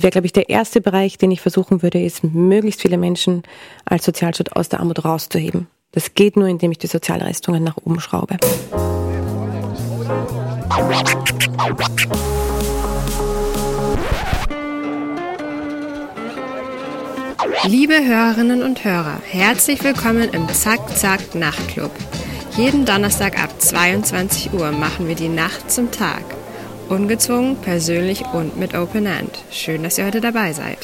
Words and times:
Wäre, 0.00 0.12
glaube 0.12 0.26
ich, 0.26 0.32
der 0.32 0.48
erste 0.48 0.80
Bereich, 0.80 1.18
den 1.18 1.32
ich 1.32 1.40
versuchen 1.40 1.82
würde, 1.82 2.00
ist, 2.00 2.22
möglichst 2.22 2.82
viele 2.82 2.98
Menschen 2.98 3.42
als 3.84 4.04
Sozialstaat 4.04 4.54
aus 4.54 4.68
der 4.68 4.78
Armut 4.78 5.04
rauszuheben. 5.04 5.66
Das 5.90 6.14
geht 6.14 6.36
nur, 6.36 6.46
indem 6.46 6.70
ich 6.70 6.78
die 6.78 6.86
Sozialleistungen 6.86 7.64
nach 7.64 7.76
oben 7.78 7.98
schraube. 7.98 8.36
Liebe 17.64 17.94
Hörerinnen 17.94 18.62
und 18.62 18.84
Hörer, 18.84 19.20
herzlich 19.24 19.82
willkommen 19.82 20.28
im 20.30 20.48
Zack 20.50 20.96
Zack 20.96 21.34
Nachtclub. 21.34 21.90
Jeden 22.56 22.84
Donnerstag 22.84 23.42
ab 23.42 23.50
22 23.60 24.52
Uhr 24.52 24.70
machen 24.70 25.08
wir 25.08 25.16
die 25.16 25.28
Nacht 25.28 25.72
zum 25.72 25.90
Tag. 25.90 26.37
Ungezwungen, 26.88 27.56
persönlich 27.56 28.24
und 28.32 28.56
mit 28.56 28.74
Open 28.74 29.06
End. 29.06 29.30
Schön, 29.50 29.82
dass 29.82 29.98
ihr 29.98 30.06
heute 30.06 30.20
dabei 30.20 30.52
seid. 30.52 30.78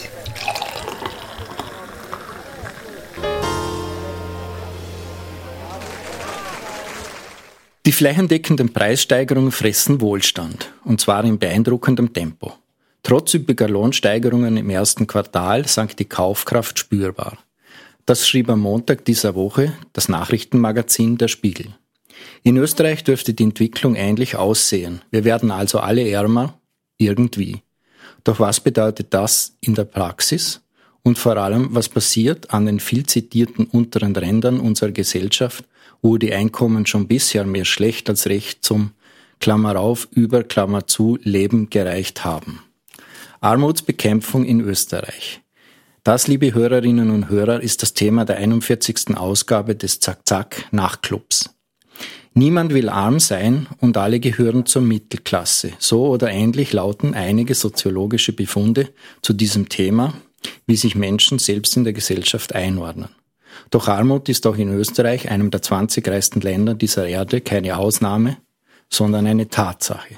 Die 7.87 7.93
flächendeckenden 7.93 8.73
Preissteigerungen 8.73 9.53
fressen 9.53 10.01
Wohlstand, 10.01 10.73
und 10.85 11.01
zwar 11.01 11.25
in 11.25 11.39
beeindruckendem 11.39 12.13
Tempo. 12.13 12.55
Trotz 13.03 13.35
üppiger 13.35 13.69
Lohnsteigerungen 13.69 14.57
im 14.57 14.71
ersten 14.71 15.07
Quartal 15.07 15.69
sank 15.69 15.97
die 15.99 16.07
Kaufkraft 16.07 16.79
spürbar. 16.79 17.39
Das 18.07 18.27
schrieb 18.27 18.49
am 18.51 18.61
Montag 18.61 19.05
dieser 19.05 19.35
Woche 19.35 19.75
das 19.93 20.09
Nachrichtenmagazin 20.09 21.19
Der 21.19 21.29
Spiegel. 21.29 21.75
In 22.43 22.57
Österreich 22.57 23.05
dürfte 23.05 23.35
die 23.35 23.45
Entwicklung 23.45 23.95
ähnlich 23.95 24.37
aussehen. 24.37 25.03
Wir 25.11 25.25
werden 25.25 25.51
also 25.51 25.79
alle 25.79 26.09
ärmer, 26.09 26.61
irgendwie. 26.99 27.63
Doch 28.23 28.41
was 28.41 28.61
bedeutet 28.61 29.13
das 29.15 29.57
in 29.61 29.75
der 29.75 29.85
Praxis? 29.85 30.61
Und 31.03 31.19
vor 31.19 31.37
allem, 31.37 31.69
was 31.75 31.89
passiert 31.89 32.51
an 32.51 32.67
den 32.67 32.81
viel 32.81 33.05
zitierten 33.05 33.67
unteren 33.67 34.17
Rändern 34.17 34.59
unserer 34.59 34.91
Gesellschaft, 34.91 35.65
wo 36.01 36.17
die 36.17 36.33
Einkommen 36.33 36.87
schon 36.87 37.07
bisher 37.07 37.45
mehr 37.45 37.67
schlecht 37.67 38.09
als 38.09 38.27
recht 38.27 38.65
zum 38.65 38.93
Klammer 39.39 39.79
auf, 39.79 40.09
über 40.13 40.43
Klammer 40.43 40.87
zu 40.87 41.19
Leben 41.23 41.69
gereicht 41.69 42.25
haben? 42.25 42.61
Armutsbekämpfung 43.41 44.47
in 44.47 44.61
Österreich. 44.61 45.43
Das, 46.03 46.27
liebe 46.27 46.53
Hörerinnen 46.55 47.11
und 47.11 47.29
Hörer, 47.29 47.63
ist 47.63 47.83
das 47.83 47.95
Thema 47.95 48.25
der 48.25 48.37
41. 48.37 49.17
Ausgabe 49.17 49.75
des 49.75 50.01
Zack-Zack 50.01 50.69
Nachclubs. 50.71 51.54
Niemand 52.37 52.75
will 52.75 52.89
arm 52.89 53.21
sein 53.21 53.69
und 53.79 53.97
alle 53.97 54.19
gehören 54.19 54.67
zur 54.67 54.83
Mittelklasse. 54.83 55.73
So 55.79 56.09
oder 56.09 56.31
ähnlich 56.31 56.73
lauten 56.73 57.15
einige 57.15 57.55
soziologische 57.55 58.33
Befunde 58.33 58.89
zu 59.23 59.33
diesem 59.33 59.69
Thema, 59.69 60.15
wie 60.67 60.75
sich 60.75 60.97
Menschen 60.97 61.39
selbst 61.39 61.77
in 61.77 61.85
der 61.85 61.93
Gesellschaft 61.93 62.53
einordnen. 62.53 63.11
Doch 63.71 63.87
Armut 63.87 64.29
ist 64.29 64.49
auch 64.49 64.57
in 64.57 64.69
Österreich, 64.69 65.31
einem 65.31 65.53
der 65.53 65.63
20 65.63 66.07
reichsten 66.09 66.41
Länder 66.41 66.75
dieser 66.75 67.07
Erde, 67.07 67.41
keine 67.41 67.77
Ausnahme, 67.77 68.39
sondern 68.91 69.29
eine 69.29 69.49
Tatsache. 69.49 70.17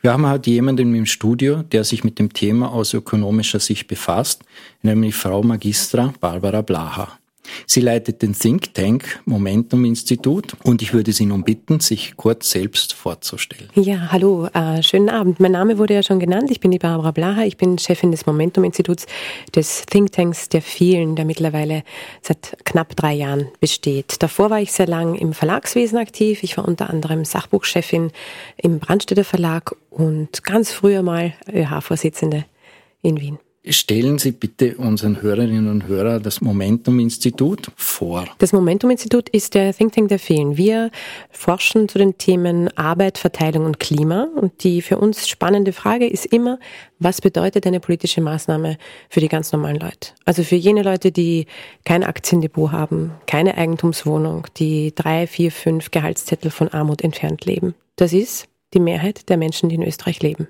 Wir 0.00 0.12
haben 0.12 0.28
heute 0.28 0.50
jemanden 0.50 0.92
im 0.94 1.06
Studio, 1.06 1.62
der 1.62 1.84
sich 1.84 2.02
mit 2.02 2.18
dem 2.18 2.32
Thema 2.32 2.72
aus 2.72 2.94
ökonomischer 2.94 3.60
Sicht 3.60 3.86
befasst, 3.86 4.42
nämlich 4.82 5.14
Frau 5.14 5.42
Magistra 5.44 6.12
Barbara 6.20 6.62
Blaha. 6.62 7.18
Sie 7.66 7.80
leitet 7.80 8.22
den 8.22 8.34
Think 8.34 8.74
Tank 8.74 9.20
Momentum 9.24 9.84
Institut 9.84 10.56
und 10.62 10.82
ich 10.82 10.92
würde 10.92 11.12
Sie 11.12 11.26
nun 11.26 11.44
bitten, 11.44 11.80
sich 11.80 12.16
kurz 12.16 12.50
selbst 12.50 12.92
vorzustellen. 12.92 13.68
Ja, 13.74 14.10
hallo, 14.10 14.46
äh, 14.52 14.82
schönen 14.82 15.08
Abend. 15.08 15.40
Mein 15.40 15.52
Name 15.52 15.78
wurde 15.78 15.94
ja 15.94 16.02
schon 16.02 16.20
genannt. 16.20 16.50
Ich 16.50 16.60
bin 16.60 16.70
die 16.70 16.78
Barbara 16.78 17.10
Blaha. 17.10 17.44
Ich 17.44 17.56
bin 17.56 17.78
Chefin 17.78 18.10
des 18.10 18.26
Momentum 18.26 18.64
Instituts, 18.64 19.06
des 19.54 19.84
Think 19.86 20.12
Tanks 20.12 20.48
der 20.48 20.62
vielen, 20.62 21.16
der 21.16 21.24
mittlerweile 21.24 21.82
seit 22.22 22.56
knapp 22.64 22.96
drei 22.96 23.14
Jahren 23.14 23.48
besteht. 23.60 24.22
Davor 24.22 24.50
war 24.50 24.60
ich 24.60 24.72
sehr 24.72 24.86
lang 24.86 25.14
im 25.14 25.32
Verlagswesen 25.32 25.98
aktiv. 25.98 26.42
Ich 26.42 26.56
war 26.56 26.66
unter 26.66 26.90
anderem 26.90 27.24
Sachbuchchefin 27.24 28.10
im 28.56 28.78
Brandstätter 28.78 29.24
Verlag 29.24 29.74
und 29.90 30.44
ganz 30.44 30.72
früher 30.72 31.02
mal 31.02 31.34
ÖH-Vorsitzende 31.52 32.44
in 33.02 33.20
Wien. 33.20 33.38
Stellen 33.66 34.18
Sie 34.18 34.32
bitte 34.32 34.76
unseren 34.76 35.22
Hörerinnen 35.22 35.68
und 35.68 35.86
Hörern 35.86 36.22
das 36.22 36.42
Momentum-Institut 36.42 37.70
vor. 37.76 38.26
Das 38.36 38.52
Momentum-Institut 38.52 39.30
ist 39.30 39.54
der 39.54 39.72
Think 39.72 39.94
Tank 39.94 40.10
der 40.10 40.18
vielen. 40.18 40.58
Wir 40.58 40.90
forschen 41.30 41.88
zu 41.88 41.96
den 41.96 42.18
Themen 42.18 42.68
Arbeit, 42.76 43.16
Verteilung 43.16 43.64
und 43.64 43.80
Klima. 43.80 44.28
Und 44.34 44.64
die 44.64 44.82
für 44.82 44.98
uns 44.98 45.28
spannende 45.30 45.72
Frage 45.72 46.06
ist 46.06 46.26
immer, 46.26 46.58
was 46.98 47.22
bedeutet 47.22 47.66
eine 47.66 47.80
politische 47.80 48.20
Maßnahme 48.20 48.76
für 49.08 49.20
die 49.20 49.28
ganz 49.28 49.50
normalen 49.50 49.78
Leute? 49.78 50.10
Also 50.26 50.42
für 50.42 50.56
jene 50.56 50.82
Leute, 50.82 51.10
die 51.10 51.46
kein 51.86 52.04
Aktiendepot 52.04 52.70
haben, 52.70 53.12
keine 53.26 53.56
Eigentumswohnung, 53.56 54.46
die 54.58 54.94
drei, 54.94 55.26
vier, 55.26 55.50
fünf 55.50 55.90
Gehaltszettel 55.90 56.50
von 56.50 56.68
Armut 56.68 57.00
entfernt 57.00 57.46
leben. 57.46 57.74
Das 57.96 58.12
ist 58.12 58.46
die 58.74 58.80
Mehrheit 58.80 59.30
der 59.30 59.38
Menschen, 59.38 59.70
die 59.70 59.76
in 59.76 59.82
Österreich 59.82 60.20
leben. 60.22 60.48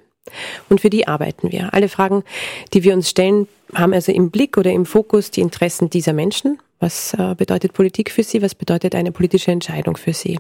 Und 0.68 0.80
für 0.80 0.90
die 0.90 1.06
arbeiten 1.06 1.52
wir. 1.52 1.72
Alle 1.72 1.88
Fragen, 1.88 2.24
die 2.72 2.82
wir 2.82 2.94
uns 2.94 3.10
stellen, 3.10 3.48
haben 3.74 3.92
also 3.92 4.12
im 4.12 4.30
Blick 4.30 4.56
oder 4.56 4.72
im 4.72 4.86
Fokus 4.86 5.30
die 5.30 5.40
Interessen 5.40 5.90
dieser 5.90 6.12
Menschen. 6.12 6.58
Was 6.80 7.14
äh, 7.14 7.34
bedeutet 7.34 7.72
Politik 7.72 8.10
für 8.10 8.22
sie? 8.22 8.42
Was 8.42 8.54
bedeutet 8.54 8.94
eine 8.94 9.12
politische 9.12 9.50
Entscheidung 9.50 9.96
für 9.96 10.12
sie? 10.12 10.38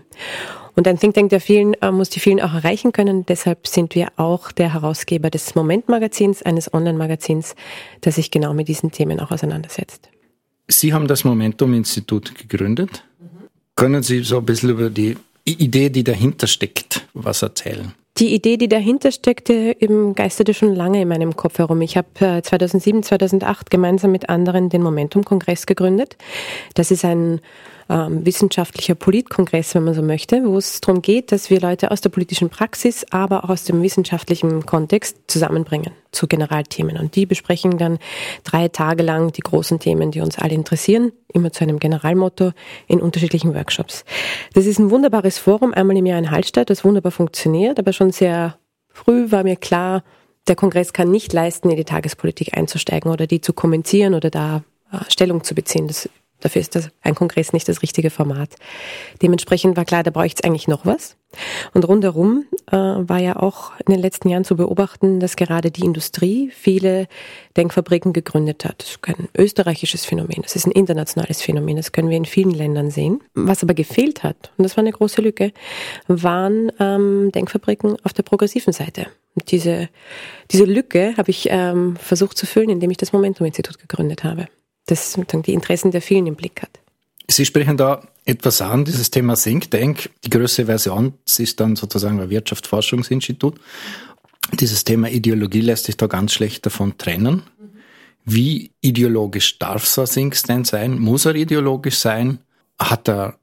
Und 0.76 0.88
ein 0.88 0.98
Think 0.98 1.14
Tank 1.14 1.30
der 1.30 1.40
vielen 1.40 1.74
äh, 1.74 1.90
muss 1.90 2.10
die 2.10 2.20
vielen 2.20 2.40
auch 2.40 2.52
erreichen 2.52 2.92
können. 2.92 3.24
Deshalb 3.26 3.66
sind 3.66 3.94
wir 3.94 4.08
auch 4.16 4.52
der 4.52 4.74
Herausgeber 4.74 5.30
des 5.30 5.54
Moment-Magazins, 5.54 6.42
eines 6.42 6.72
Online-Magazins, 6.72 7.54
das 8.00 8.16
sich 8.16 8.30
genau 8.30 8.52
mit 8.52 8.68
diesen 8.68 8.90
Themen 8.90 9.20
auch 9.20 9.30
auseinandersetzt. 9.30 10.10
Sie 10.66 10.92
haben 10.92 11.06
das 11.06 11.24
Momentum-Institut 11.24 12.34
gegründet. 12.36 13.04
Mhm. 13.20 13.48
Können 13.76 14.02
Sie 14.02 14.20
so 14.20 14.38
ein 14.38 14.44
bisschen 14.44 14.70
über 14.70 14.90
die 14.90 15.16
Idee, 15.52 15.90
die 15.90 16.04
dahinter 16.04 16.46
steckt, 16.46 17.06
was 17.12 17.42
erzählen? 17.42 17.92
Die 18.18 18.32
Idee, 18.32 18.56
die 18.56 18.68
dahinter 18.68 19.10
steckte, 19.10 19.76
eben 19.80 20.14
geisterte 20.14 20.54
schon 20.54 20.74
lange 20.74 21.02
in 21.02 21.08
meinem 21.08 21.34
Kopf 21.34 21.58
herum. 21.58 21.82
Ich 21.82 21.96
habe 21.96 22.40
2007, 22.42 23.02
2008 23.02 23.70
gemeinsam 23.70 24.12
mit 24.12 24.28
anderen 24.28 24.68
den 24.68 24.82
Momentum-Kongress 24.82 25.66
gegründet. 25.66 26.16
Das 26.74 26.92
ist 26.92 27.04
ein 27.04 27.40
ähm, 27.88 28.24
wissenschaftlicher 28.24 28.94
Politkongress, 28.94 29.74
wenn 29.74 29.84
man 29.84 29.94
so 29.94 30.02
möchte, 30.02 30.44
wo 30.44 30.58
es 30.58 30.80
darum 30.80 31.02
geht, 31.02 31.32
dass 31.32 31.50
wir 31.50 31.60
Leute 31.60 31.90
aus 31.90 32.00
der 32.00 32.10
politischen 32.10 32.50
Praxis, 32.50 33.04
aber 33.10 33.44
auch 33.44 33.50
aus 33.50 33.64
dem 33.64 33.82
wissenschaftlichen 33.82 34.66
Kontext 34.66 35.18
zusammenbringen 35.26 35.92
zu 36.12 36.26
Generalthemen. 36.26 36.96
Und 36.96 37.16
die 37.16 37.26
besprechen 37.26 37.76
dann 37.78 37.98
drei 38.44 38.68
Tage 38.68 39.02
lang 39.02 39.32
die 39.32 39.42
großen 39.42 39.78
Themen, 39.80 40.10
die 40.10 40.20
uns 40.20 40.38
alle 40.38 40.54
interessieren, 40.54 41.12
immer 41.32 41.52
zu 41.52 41.64
einem 41.64 41.78
Generalmotto 41.78 42.52
in 42.86 43.00
unterschiedlichen 43.00 43.54
Workshops. 43.54 44.04
Das 44.54 44.66
ist 44.66 44.78
ein 44.78 44.90
wunderbares 44.90 45.38
Forum, 45.38 45.74
einmal 45.74 45.96
im 45.96 46.06
Jahr 46.06 46.18
in 46.18 46.30
Hallstatt, 46.30 46.70
das 46.70 46.84
wunderbar 46.84 47.12
funktioniert, 47.12 47.78
aber 47.78 47.92
schon 47.92 48.12
sehr 48.12 48.58
früh 48.88 49.30
war 49.30 49.42
mir 49.42 49.56
klar, 49.56 50.02
der 50.46 50.56
Kongress 50.56 50.92
kann 50.92 51.10
nicht 51.10 51.32
leisten, 51.32 51.70
in 51.70 51.76
die 51.76 51.84
Tagespolitik 51.84 52.56
einzusteigen 52.56 53.10
oder 53.10 53.26
die 53.26 53.40
zu 53.40 53.52
kommentieren 53.52 54.14
oder 54.14 54.30
da 54.30 54.62
äh, 54.92 54.98
Stellung 55.08 55.42
zu 55.42 55.54
beziehen. 55.54 55.88
Das 55.88 56.08
Dafür 56.44 56.60
ist 56.60 56.74
das, 56.74 56.90
ein 57.00 57.14
Kongress 57.14 57.54
nicht 57.54 57.66
das 57.70 57.80
richtige 57.80 58.10
Format. 58.10 58.50
Dementsprechend 59.22 59.78
war 59.78 59.86
klar, 59.86 60.02
da 60.02 60.10
bräuchte 60.10 60.42
es 60.42 60.44
eigentlich 60.46 60.68
noch 60.68 60.84
was. 60.84 61.16
Und 61.72 61.88
rundherum 61.88 62.44
äh, 62.70 62.76
war 62.76 63.18
ja 63.18 63.36
auch 63.36 63.72
in 63.78 63.94
den 63.94 64.02
letzten 64.02 64.28
Jahren 64.28 64.44
zu 64.44 64.54
beobachten, 64.54 65.20
dass 65.20 65.36
gerade 65.36 65.70
die 65.70 65.86
Industrie 65.86 66.50
viele 66.54 67.08
Denkfabriken 67.56 68.12
gegründet 68.12 68.66
hat. 68.66 68.82
Das 68.82 68.90
ist 68.90 69.02
kein 69.02 69.28
österreichisches 69.38 70.04
Phänomen, 70.04 70.42
das 70.42 70.54
ist 70.54 70.66
ein 70.66 70.70
internationales 70.70 71.40
Phänomen, 71.40 71.76
das 71.76 71.92
können 71.92 72.10
wir 72.10 72.18
in 72.18 72.26
vielen 72.26 72.50
Ländern 72.52 72.90
sehen. 72.90 73.22
Was 73.32 73.62
aber 73.62 73.72
gefehlt 73.72 74.22
hat, 74.22 74.52
und 74.58 74.64
das 74.64 74.76
war 74.76 74.84
eine 74.84 74.92
große 74.92 75.22
Lücke, 75.22 75.52
waren 76.08 76.70
ähm, 76.78 77.32
Denkfabriken 77.32 77.96
auf 78.04 78.12
der 78.12 78.22
progressiven 78.22 78.74
Seite. 78.74 79.06
Und 79.34 79.50
diese, 79.50 79.88
diese 80.50 80.66
Lücke 80.66 81.14
habe 81.16 81.30
ich 81.30 81.48
ähm, 81.50 81.96
versucht 81.96 82.36
zu 82.36 82.44
füllen, 82.44 82.68
indem 82.68 82.90
ich 82.90 82.98
das 82.98 83.14
Momentum-Institut 83.14 83.78
gegründet 83.78 84.24
habe 84.24 84.46
das 84.86 85.18
die 85.46 85.52
Interessen 85.52 85.90
der 85.90 86.02
vielen 86.02 86.26
im 86.26 86.34
Blick 86.34 86.62
hat. 86.62 86.80
Sie 87.28 87.44
sprechen 87.44 87.76
da 87.76 88.06
etwas 88.24 88.60
an, 88.60 88.84
dieses 88.84 89.10
Thema 89.10 89.34
Think 89.34 89.70
Tank. 89.70 90.10
Die 90.24 90.30
größere 90.30 90.66
Version 90.66 91.14
ist 91.38 91.58
dann 91.60 91.76
sozusagen 91.76 92.20
ein 92.20 92.30
Wirtschaftsforschungsinstitut. 92.30 93.58
Dieses 94.52 94.84
Thema 94.84 95.08
Ideologie 95.10 95.62
lässt 95.62 95.86
sich 95.86 95.96
da 95.96 96.06
ganz 96.06 96.32
schlecht 96.32 96.66
davon 96.66 96.98
trennen. 96.98 97.42
Wie 98.24 98.72
ideologisch 98.80 99.58
darf 99.58 99.86
so 99.86 100.02
ein 100.02 100.06
Think 100.06 100.34
Tank 100.34 100.66
sein? 100.66 100.98
Muss 100.98 101.24
er 101.24 101.34
ideologisch 101.34 101.98
sein? 101.98 102.38
Hat 102.78 103.08
er 103.08 103.38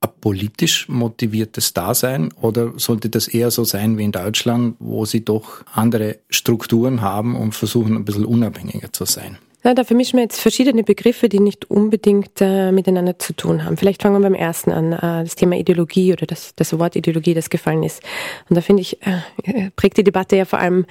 ein 0.00 0.10
politisch 0.20 0.88
motiviertes 0.88 1.72
Dasein 1.74 2.32
oder 2.32 2.72
sollte 2.78 3.08
das 3.08 3.28
eher 3.28 3.50
so 3.50 3.64
sein 3.64 3.98
wie 3.98 4.04
in 4.04 4.12
Deutschland, 4.12 4.76
wo 4.78 5.04
sie 5.04 5.24
doch 5.24 5.64
andere 5.72 6.18
Strukturen 6.28 7.00
haben 7.00 7.36
und 7.36 7.54
versuchen 7.54 7.96
ein 7.96 8.04
bisschen 8.04 8.24
unabhängiger 8.24 8.92
zu 8.92 9.04
sein? 9.04 9.38
Ja, 9.64 9.74
da 9.74 9.84
vermischen 9.84 10.16
wir 10.16 10.24
jetzt 10.24 10.40
verschiedene 10.40 10.82
Begriffe, 10.82 11.28
die 11.28 11.38
nicht 11.38 11.70
unbedingt 11.70 12.40
äh, 12.40 12.72
miteinander 12.72 13.18
zu 13.18 13.32
tun 13.32 13.64
haben. 13.64 13.76
Vielleicht 13.76 14.02
fangen 14.02 14.16
wir 14.16 14.28
beim 14.28 14.34
ersten 14.34 14.72
an, 14.72 14.92
äh, 14.92 15.22
das 15.22 15.36
Thema 15.36 15.56
Ideologie 15.56 16.12
oder 16.12 16.26
das, 16.26 16.54
das 16.56 16.76
Wort 16.78 16.96
Ideologie, 16.96 17.34
das 17.34 17.48
gefallen 17.48 17.84
ist. 17.84 18.02
Und 18.48 18.56
da 18.56 18.60
finde 18.60 18.82
ich, 18.82 18.98
äh, 19.02 19.70
prägt 19.76 19.98
die 19.98 20.04
Debatte 20.04 20.36
ja 20.36 20.46
vor 20.46 20.58
allem 20.58 20.84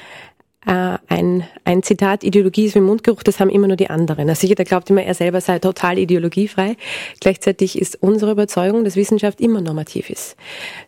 äh, 0.66 0.98
ein, 1.08 1.44
ein 1.66 1.84
Zitat, 1.84 2.24
Ideologie 2.24 2.66
ist 2.66 2.76
wie 2.76 2.82
Mundgeruch, 2.82 3.24
das 3.24 3.40
haben 3.40 3.50
immer 3.50 3.68
nur 3.68 3.78
die 3.78 3.90
anderen. 3.90 4.30
Also 4.30 4.48
jeder 4.48 4.64
glaubt 4.64 4.90
immer, 4.90 5.04
er 5.04 5.16
selber 5.16 5.42
sei 5.42 5.60
total 5.60 5.98
ideologiefrei. 5.98 6.78
Gleichzeitig 7.20 7.78
ist 7.78 8.02
unsere 8.02 8.32
Überzeugung, 8.32 8.86
dass 8.86 8.96
Wissenschaft 8.96 9.42
immer 9.42 9.60
normativ 9.60 10.10
ist. 10.10 10.38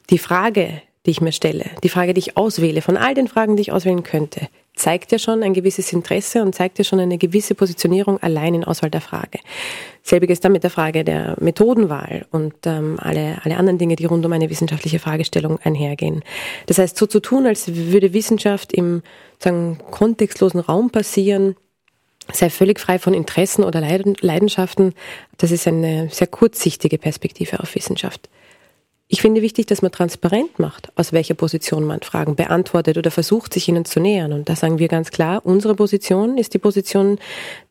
Die 0.09 0.19
Frage, 0.19 0.81
die 1.05 1.11
ich 1.11 1.21
mir 1.21 1.33
stelle, 1.33 1.65
die 1.83 1.89
Frage, 1.89 2.13
die 2.13 2.19
ich 2.19 2.37
auswähle, 2.37 2.81
von 2.81 2.95
all 2.95 3.13
den 3.13 3.27
Fragen, 3.27 3.57
die 3.57 3.61
ich 3.63 3.71
auswählen 3.71 4.03
könnte, 4.03 4.47
zeigt 4.75 5.11
ja 5.11 5.19
schon 5.19 5.43
ein 5.43 5.53
gewisses 5.53 5.93
Interesse 5.93 6.41
und 6.41 6.55
zeigt 6.55 6.79
ja 6.79 6.83
schon 6.83 6.99
eine 6.99 7.17
gewisse 7.17 7.53
Positionierung 7.53 8.21
allein 8.21 8.55
in 8.55 8.63
Auswahl 8.63 8.89
der 8.89 9.01
Frage. 9.01 9.39
Selbiges 10.01 10.39
dann 10.39 10.51
mit 10.51 10.63
der 10.63 10.71
Frage 10.71 11.03
der 11.03 11.35
Methodenwahl 11.39 12.25
und 12.31 12.55
ähm, 12.65 12.97
alle, 12.99 13.39
alle 13.43 13.57
anderen 13.57 13.77
Dinge, 13.77 13.95
die 13.95 14.05
rund 14.05 14.25
um 14.25 14.33
eine 14.33 14.49
wissenschaftliche 14.49 14.99
Fragestellung 14.99 15.59
einhergehen. 15.63 16.23
Das 16.65 16.79
heißt, 16.79 16.97
so 16.97 17.05
zu 17.05 17.19
tun, 17.19 17.45
als 17.45 17.73
würde 17.75 18.13
Wissenschaft 18.13 18.73
im 18.73 19.03
sagen, 19.39 19.77
kontextlosen 19.91 20.59
Raum 20.59 20.89
passieren, 20.89 21.55
sei 22.31 22.49
völlig 22.49 22.79
frei 22.79 22.99
von 22.99 23.13
Interessen 23.13 23.63
oder 23.63 23.81
Leidenschaften, 23.81 24.93
das 25.37 25.51
ist 25.51 25.67
eine 25.67 26.09
sehr 26.09 26.27
kurzsichtige 26.27 26.97
Perspektive 26.97 27.59
auf 27.59 27.75
Wissenschaft. 27.75 28.29
Ich 29.09 29.21
finde 29.21 29.41
wichtig, 29.41 29.67
dass 29.67 29.81
man 29.81 29.91
transparent 29.91 30.59
macht, 30.59 30.91
aus 30.95 31.13
welcher 31.13 31.35
Position 31.35 31.83
man 31.83 32.01
Fragen 32.01 32.35
beantwortet 32.35 32.97
oder 32.97 33.11
versucht, 33.11 33.53
sich 33.53 33.67
ihnen 33.67 33.85
zu 33.85 33.99
nähern. 33.99 34.33
Und 34.33 34.49
da 34.49 34.55
sagen 34.55 34.79
wir 34.79 34.87
ganz 34.87 35.11
klar, 35.11 35.45
unsere 35.45 35.75
Position 35.75 36.37
ist 36.37 36.53
die 36.53 36.57
Position 36.57 37.19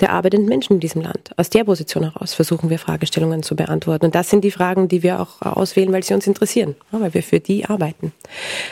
der 0.00 0.10
arbeitenden 0.12 0.48
Menschen 0.48 0.74
in 0.74 0.80
diesem 0.80 1.02
Land. 1.02 1.30
Aus 1.36 1.50
der 1.50 1.64
Position 1.64 2.04
heraus 2.04 2.34
versuchen 2.34 2.70
wir 2.70 2.78
Fragestellungen 2.78 3.42
zu 3.42 3.56
beantworten. 3.56 4.04
Und 4.06 4.14
das 4.14 4.30
sind 4.30 4.44
die 4.44 4.50
Fragen, 4.50 4.88
die 4.88 5.02
wir 5.02 5.20
auch 5.20 5.40
auswählen, 5.42 5.92
weil 5.92 6.04
sie 6.04 6.14
uns 6.14 6.26
interessieren, 6.26 6.76
weil 6.90 7.14
wir 7.14 7.22
für 7.22 7.40
die 7.40 7.64
arbeiten. 7.64 8.12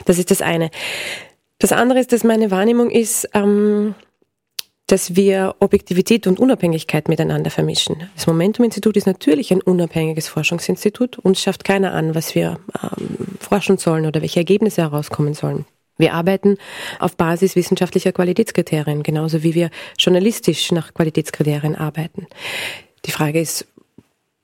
Das 0.05 0.19
ist 0.19 0.31
das 0.31 0.43
eine. 0.43 0.71
Das 1.59 1.73
andere 1.73 1.99
ist, 1.99 2.13
dass 2.13 2.25
meine 2.25 2.51
Wahrnehmung 2.51 2.91
ist, 2.91 3.29
ähm, 3.35 3.95
dass 4.91 5.15
wir 5.15 5.55
Objektivität 5.61 6.27
und 6.27 6.41
Unabhängigkeit 6.41 7.09
miteinander 7.09 7.51
vermischen. 7.51 8.11
Das 8.17 8.27
Momentum-Institut 8.27 8.97
ist 8.97 9.07
natürlich 9.07 9.53
ein 9.53 9.63
unabhängiges 9.63 10.27
Forschungsinstitut. 10.27 11.19
Uns 11.19 11.41
schafft 11.41 11.63
keiner 11.63 11.93
an, 11.95 12.17
was 12.17 12.35
wir 12.35 12.59
ähm, 12.83 13.39
forschen 13.39 13.79
sollen 13.79 14.05
oder 14.05 14.21
welche 14.21 14.41
Ergebnisse 14.41 14.83
herauskommen 14.83 15.35
sollen. 15.35 15.65
Wir 15.97 16.15
arbeiten 16.15 16.57
auf 16.99 17.17
Basis 17.17 17.55
wissenschaftlicher 17.55 18.11
Qualitätskriterien, 18.11 19.05
genauso 19.05 19.45
wie 19.45 19.55
wir 19.55 19.71
journalistisch 19.97 20.73
nach 20.73 20.93
Qualitätskriterien 20.93 21.77
arbeiten. 21.77 22.27
Die 23.05 23.13
Frage 23.13 23.41
ist, 23.41 23.67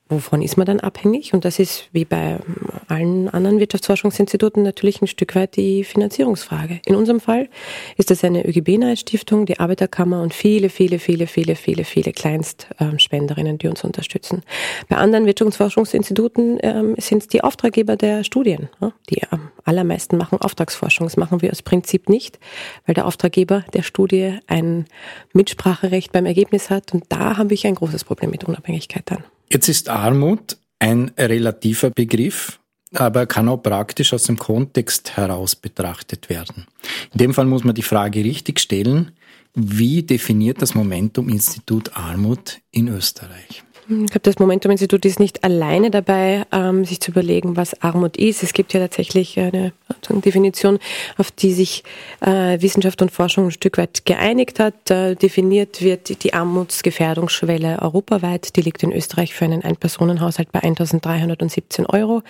Wovon 0.09 0.41
ist 0.41 0.57
man 0.57 0.67
dann 0.67 0.79
abhängig? 0.79 1.35
Und 1.35 1.45
das 1.45 1.59
ist 1.59 1.89
wie 1.93 2.05
bei 2.05 2.39
allen 2.87 3.29
anderen 3.29 3.59
Wirtschaftsforschungsinstituten 3.59 4.63
natürlich 4.63 5.03
ein 5.03 5.09
Stück 5.09 5.35
weit 5.35 5.57
die 5.57 5.83
Finanzierungsfrage. 5.83 6.81
In 6.87 6.95
unserem 6.95 7.19
Fall 7.19 7.49
ist 7.97 8.13
das 8.13 8.23
eine 8.23 8.47
ÖGB-nahe 8.47 8.97
Stiftung, 8.97 9.47
die 9.47 9.59
Arbeiterkammer 9.59 10.23
und 10.23 10.33
viele, 10.33 10.69
viele, 10.69 11.01
viele, 11.01 11.27
viele, 11.27 11.57
viele, 11.57 11.85
viele 11.85 12.13
Kleinstspenderinnen, 12.13 13.59
die 13.59 13.67
uns 13.67 13.83
unterstützen. 13.83 14.43
Bei 14.89 14.97
anderen 14.97 15.27
Wirtschaftsforschungsinstituten 15.27 16.61
ähm, 16.63 16.95
sind 16.99 17.23
es 17.23 17.29
die 17.29 17.43
Auftraggeber 17.43 17.97
der 17.97 18.23
Studien. 18.23 18.69
Die 19.11 19.25
am 19.31 19.51
allermeisten 19.65 20.17
machen 20.19 20.41
Auftragsforschung. 20.41 21.07
Das 21.09 21.17
machen 21.17 21.43
wir 21.43 21.51
aus 21.51 21.63
Prinzip 21.63 22.09
nicht, 22.09 22.39
weil 22.87 22.95
der 22.95 23.07
Auftraggeber 23.07 23.65
der 23.75 23.83
Studie 23.83 24.39
ein 24.47 24.87
Mitspracherecht 25.33 26.13
beim 26.13 26.27
Ergebnis 26.27 26.71
hat. 26.71 26.95
Und 26.95 27.07
da 27.09 27.39
habe 27.39 27.55
ich 27.55 27.67
ein 27.67 27.75
großes 27.75 28.05
Problem 28.05 28.31
mit 28.31 28.45
Unabhängigkeit 28.45 29.03
dann. 29.07 29.25
Jetzt 29.51 29.69
ist 29.69 29.89
Armut 29.89 30.57
ein 30.79 31.13
relativer 31.19 31.91
Begriff, 31.91 32.59
aber 32.93 33.27
kann 33.27 33.49
auch 33.49 33.59
praktisch 33.59 34.13
aus 34.13 34.25
dem 34.25 34.39
Kontext 34.39 35.17
heraus 35.17 35.55
betrachtet 35.55 36.29
werden. 36.29 36.67
In 37.13 37.19
dem 37.19 37.35
Fall 37.35 37.47
muss 37.47 37.65
man 37.65 37.75
die 37.75 37.83
Frage 37.83 38.25
richtig 38.25 38.61
stellen, 38.61 39.13
wie 39.55 40.03
definiert 40.03 40.61
das 40.61 40.75
Momentum 40.75 41.29
Institut 41.29 41.97
Armut 41.97 42.59
in 42.73 42.89
Österreich? 42.89 43.66
Ich 43.89 44.11
glaube, 44.11 44.21
das 44.23 44.41
Momentum-Institut 44.41 45.05
ist 45.05 45.21
nicht 45.21 45.45
alleine 45.45 45.93
dabei, 45.93 46.45
ähm, 46.51 46.85
sich 46.85 47.01
zu 47.01 47.13
überlegen, 47.13 47.57
was 47.57 47.81
Armut 47.83 48.17
ist. 48.17 48.43
Es 48.43 48.53
gibt 48.53 48.73
ja 48.73 48.81
tatsächlich 48.81 49.39
eine 49.39 49.73
Definition, 50.11 50.81
auf 51.19 51.31
die 51.31 51.53
sich 51.53 51.85
äh, 52.21 52.61
Wissenschaft 52.61 53.01
und 53.01 53.13
Forschung 53.13 53.47
ein 53.47 53.51
Stück 53.53 53.79
weit 53.79 54.05
geeinigt 54.05 54.59
hat. 54.59 54.91
Äh, 54.91 55.15
definiert 55.15 55.83
wird 55.83 56.25
die 56.25 56.35
Armutsgefährdungsschwelle 56.35 57.81
europaweit. 57.81 58.57
Die 58.57 58.63
liegt 58.63 58.83
in 58.83 58.91
Österreich 58.91 59.35
für 59.35 59.45
einen 59.45 59.63
Ein-Personen-Haushalt 59.63 60.51
bei 60.51 60.65
1.317 60.65 61.89
Euro. 61.89 62.23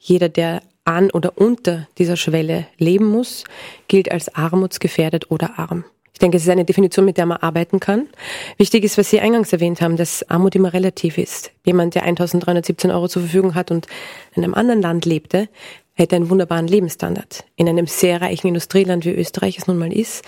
Jeder, 0.00 0.28
der 0.28 0.60
an 0.84 1.10
oder 1.10 1.38
unter 1.38 1.88
dieser 1.96 2.16
Schwelle 2.16 2.66
leben 2.76 3.06
muss, 3.06 3.44
gilt 3.88 4.12
als 4.12 4.34
armutsgefährdet 4.34 5.30
oder 5.30 5.58
arm. 5.58 5.84
Ich 6.18 6.20
denke, 6.20 6.36
es 6.36 6.42
ist 6.42 6.48
eine 6.48 6.64
Definition, 6.64 7.04
mit 7.04 7.16
der 7.16 7.26
man 7.26 7.36
arbeiten 7.36 7.78
kann. 7.78 8.08
Wichtig 8.56 8.82
ist, 8.82 8.98
was 8.98 9.08
Sie 9.08 9.20
eingangs 9.20 9.52
erwähnt 9.52 9.80
haben, 9.80 9.96
dass 9.96 10.28
Armut 10.28 10.56
immer 10.56 10.72
relativ 10.72 11.16
ist. 11.16 11.52
Jemand, 11.64 11.94
der 11.94 12.02
1317 12.02 12.90
Euro 12.90 13.06
zur 13.06 13.22
Verfügung 13.22 13.54
hat 13.54 13.70
und 13.70 13.86
in 14.34 14.42
einem 14.42 14.54
anderen 14.54 14.82
Land 14.82 15.06
lebte, 15.06 15.48
hätte 15.94 16.16
einen 16.16 16.28
wunderbaren 16.28 16.66
Lebensstandard. 16.66 17.44
In 17.54 17.68
einem 17.68 17.86
sehr 17.86 18.20
reichen 18.20 18.48
Industrieland, 18.48 19.04
wie 19.04 19.12
Österreich 19.14 19.58
es 19.58 19.68
nun 19.68 19.78
mal 19.78 19.92
ist, 19.92 20.24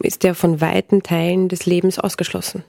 ist 0.00 0.24
der 0.24 0.34
von 0.34 0.60
weiten 0.60 1.02
Teilen 1.02 1.48
des 1.48 1.64
Lebens 1.64 1.98
ausgeschlossen. 1.98 2.62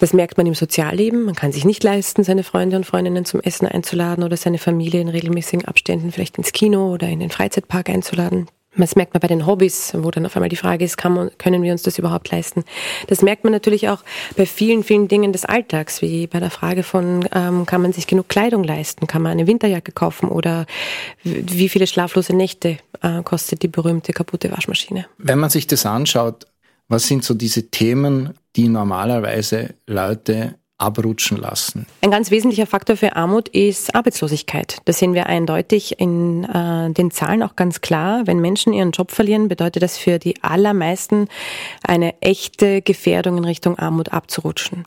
Das 0.00 0.12
merkt 0.12 0.38
man 0.38 0.48
im 0.48 0.56
Sozialleben. 0.56 1.22
Man 1.22 1.36
kann 1.36 1.52
sich 1.52 1.64
nicht 1.64 1.84
leisten, 1.84 2.24
seine 2.24 2.42
Freunde 2.42 2.74
und 2.74 2.86
Freundinnen 2.86 3.24
zum 3.24 3.40
Essen 3.40 3.68
einzuladen 3.68 4.24
oder 4.24 4.36
seine 4.36 4.58
Familie 4.58 5.00
in 5.00 5.08
regelmäßigen 5.08 5.64
Abständen 5.64 6.10
vielleicht 6.10 6.38
ins 6.38 6.50
Kino 6.50 6.92
oder 6.92 7.06
in 7.06 7.20
den 7.20 7.30
Freizeitpark 7.30 7.88
einzuladen. 7.88 8.48
Das 8.76 8.96
merkt 8.96 9.12
man 9.12 9.20
bei 9.20 9.28
den 9.28 9.46
Hobbys, 9.46 9.92
wo 9.94 10.10
dann 10.10 10.24
auf 10.24 10.34
einmal 10.34 10.48
die 10.48 10.56
Frage 10.56 10.84
ist, 10.84 11.02
man, 11.04 11.30
können 11.36 11.62
wir 11.62 11.72
uns 11.72 11.82
das 11.82 11.98
überhaupt 11.98 12.30
leisten? 12.30 12.64
Das 13.06 13.20
merkt 13.20 13.44
man 13.44 13.52
natürlich 13.52 13.90
auch 13.90 14.02
bei 14.36 14.46
vielen, 14.46 14.82
vielen 14.82 15.08
Dingen 15.08 15.32
des 15.32 15.44
Alltags, 15.44 16.00
wie 16.00 16.26
bei 16.26 16.40
der 16.40 16.50
Frage 16.50 16.82
von, 16.82 17.28
ähm, 17.34 17.66
kann 17.66 17.82
man 17.82 17.92
sich 17.92 18.06
genug 18.06 18.28
Kleidung 18.28 18.64
leisten? 18.64 19.06
Kann 19.06 19.20
man 19.20 19.32
eine 19.32 19.46
Winterjacke 19.46 19.92
kaufen? 19.92 20.28
Oder 20.28 20.66
wie 21.22 21.68
viele 21.68 21.86
schlaflose 21.86 22.34
Nächte 22.34 22.78
äh, 23.02 23.22
kostet 23.22 23.62
die 23.62 23.68
berühmte 23.68 24.12
kaputte 24.12 24.50
Waschmaschine? 24.50 25.06
Wenn 25.18 25.38
man 25.38 25.50
sich 25.50 25.66
das 25.66 25.84
anschaut, 25.84 26.46
was 26.88 27.06
sind 27.06 27.24
so 27.24 27.34
diese 27.34 27.70
Themen, 27.70 28.34
die 28.56 28.68
normalerweise 28.68 29.74
Leute 29.86 30.54
abrutschen 30.78 31.36
lassen. 31.36 31.86
Ein 32.00 32.10
ganz 32.10 32.30
wesentlicher 32.30 32.66
Faktor 32.66 32.96
für 32.96 33.14
Armut 33.14 33.48
ist 33.48 33.94
Arbeitslosigkeit. 33.94 34.78
Das 34.84 34.98
sehen 34.98 35.14
wir 35.14 35.26
eindeutig 35.26 36.00
in 36.00 36.44
äh, 36.44 36.90
den 36.90 37.10
Zahlen 37.10 37.42
auch 37.42 37.54
ganz 37.54 37.80
klar. 37.80 38.26
Wenn 38.26 38.40
Menschen 38.40 38.72
ihren 38.72 38.90
Job 38.90 39.12
verlieren, 39.12 39.48
bedeutet 39.48 39.82
das 39.82 39.96
für 39.96 40.18
die 40.18 40.42
allermeisten 40.42 41.28
eine 41.86 42.20
echte 42.20 42.82
Gefährdung 42.82 43.38
in 43.38 43.44
Richtung 43.44 43.78
Armut 43.78 44.12
abzurutschen. 44.12 44.84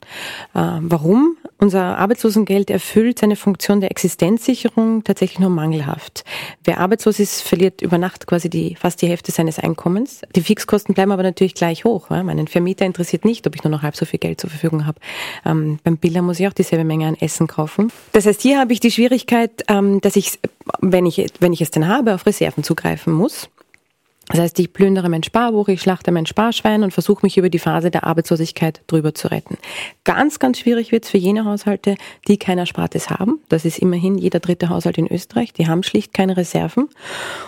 Äh, 0.54 0.60
warum? 0.80 1.36
Unser 1.58 1.96
Arbeitslosengeld 1.96 2.70
erfüllt 2.70 3.18
seine 3.18 3.36
Funktion 3.36 3.80
der 3.80 3.90
Existenzsicherung 3.90 5.02
tatsächlich 5.04 5.38
nur 5.38 5.48
mangelhaft. 5.48 6.24
Wer 6.64 6.80
arbeitslos 6.80 7.18
ist, 7.18 7.40
verliert 7.40 7.80
über 7.80 7.96
Nacht 7.96 8.26
quasi 8.26 8.50
die, 8.50 8.76
fast 8.76 9.00
die 9.00 9.08
Hälfte 9.08 9.32
seines 9.32 9.58
Einkommens. 9.58 10.20
Die 10.34 10.42
Fixkosten 10.42 10.94
bleiben 10.94 11.12
aber 11.12 11.22
natürlich 11.22 11.54
gleich 11.54 11.86
hoch. 11.86 12.10
Ja? 12.10 12.22
Meinen 12.22 12.48
Vermieter 12.48 12.84
interessiert 12.84 13.24
nicht, 13.24 13.46
ob 13.46 13.54
ich 13.54 13.64
nur 13.64 13.70
noch 13.70 13.82
halb 13.82 13.96
so 13.96 14.04
viel 14.04 14.18
Geld 14.18 14.38
zur 14.40 14.50
Verfügung 14.50 14.86
habe. 14.86 14.98
Ähm, 15.46 15.78
beim 15.86 15.98
Biller 15.98 16.20
muss 16.20 16.40
ich 16.40 16.48
auch 16.48 16.52
dieselbe 16.52 16.84
Menge 16.84 17.06
an 17.06 17.14
Essen 17.14 17.46
kaufen. 17.46 17.92
Das 18.10 18.26
heißt, 18.26 18.42
hier 18.42 18.58
habe 18.58 18.72
ich 18.72 18.80
die 18.80 18.90
Schwierigkeit, 18.90 19.62
ähm, 19.68 20.00
dass 20.00 20.16
ich, 20.16 20.40
wenn 20.80 21.06
ich, 21.06 21.24
wenn 21.38 21.52
ich 21.52 21.60
es 21.60 21.70
denn 21.70 21.86
habe, 21.86 22.12
auf 22.12 22.26
Reserven 22.26 22.64
zugreifen 22.64 23.12
muss. 23.12 23.48
Das 24.26 24.40
heißt, 24.40 24.58
ich 24.58 24.72
plündere 24.72 25.08
mein 25.08 25.22
Sparbuch, 25.22 25.68
ich 25.68 25.80
schlachte 25.80 26.10
mein 26.10 26.26
Sparschwein 26.26 26.82
und 26.82 26.92
versuche 26.92 27.24
mich 27.24 27.38
über 27.38 27.50
die 27.50 27.60
Phase 27.60 27.92
der 27.92 28.02
Arbeitslosigkeit 28.02 28.82
drüber 28.88 29.14
zu 29.14 29.28
retten. 29.28 29.58
Ganz, 30.02 30.40
ganz 30.40 30.58
schwierig 30.58 30.90
wird 30.90 31.04
es 31.04 31.10
für 31.10 31.18
jene 31.18 31.44
Haushalte, 31.44 31.94
die 32.26 32.36
kein 32.36 32.58
Erspartes 32.58 33.08
haben. 33.08 33.38
Das 33.48 33.64
ist 33.64 33.78
immerhin 33.78 34.18
jeder 34.18 34.40
dritte 34.40 34.68
Haushalt 34.68 34.98
in 34.98 35.06
Österreich. 35.06 35.52
Die 35.52 35.68
haben 35.68 35.84
schlicht 35.84 36.12
keine 36.12 36.36
Reserven. 36.36 36.88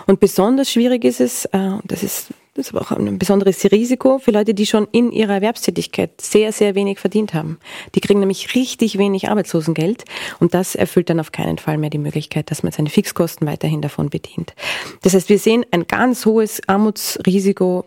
Und 0.07 0.21
besonders 0.21 0.71
schwierig 0.71 1.03
ist 1.03 1.19
es, 1.19 1.43
äh, 1.43 1.71
das 1.83 2.03
ist 2.03 2.29
ist 2.59 2.73
aber 2.73 2.81
auch 2.81 2.91
ein 2.91 3.17
besonderes 3.17 3.63
Risiko 3.71 4.19
für 4.19 4.31
Leute, 4.31 4.53
die 4.53 4.65
schon 4.65 4.87
in 4.91 5.11
ihrer 5.11 5.33
Erwerbstätigkeit 5.35 6.21
sehr, 6.21 6.51
sehr 6.51 6.75
wenig 6.75 6.99
verdient 6.99 7.33
haben. 7.33 7.57
Die 7.95 8.01
kriegen 8.01 8.19
nämlich 8.19 8.55
richtig 8.55 8.97
wenig 8.97 9.29
Arbeitslosengeld 9.29 10.05
und 10.39 10.53
das 10.53 10.75
erfüllt 10.75 11.09
dann 11.09 11.19
auf 11.19 11.31
keinen 11.31 11.57
Fall 11.57 11.77
mehr 11.77 11.89
die 11.89 11.97
Möglichkeit, 11.97 12.51
dass 12.51 12.63
man 12.63 12.71
seine 12.71 12.89
Fixkosten 12.89 13.47
weiterhin 13.47 13.81
davon 13.81 14.09
bedient. 14.09 14.53
Das 15.01 15.13
heißt, 15.13 15.29
wir 15.29 15.39
sehen 15.39 15.65
ein 15.71 15.87
ganz 15.87 16.25
hohes 16.25 16.61
Armutsrisiko 16.67 17.85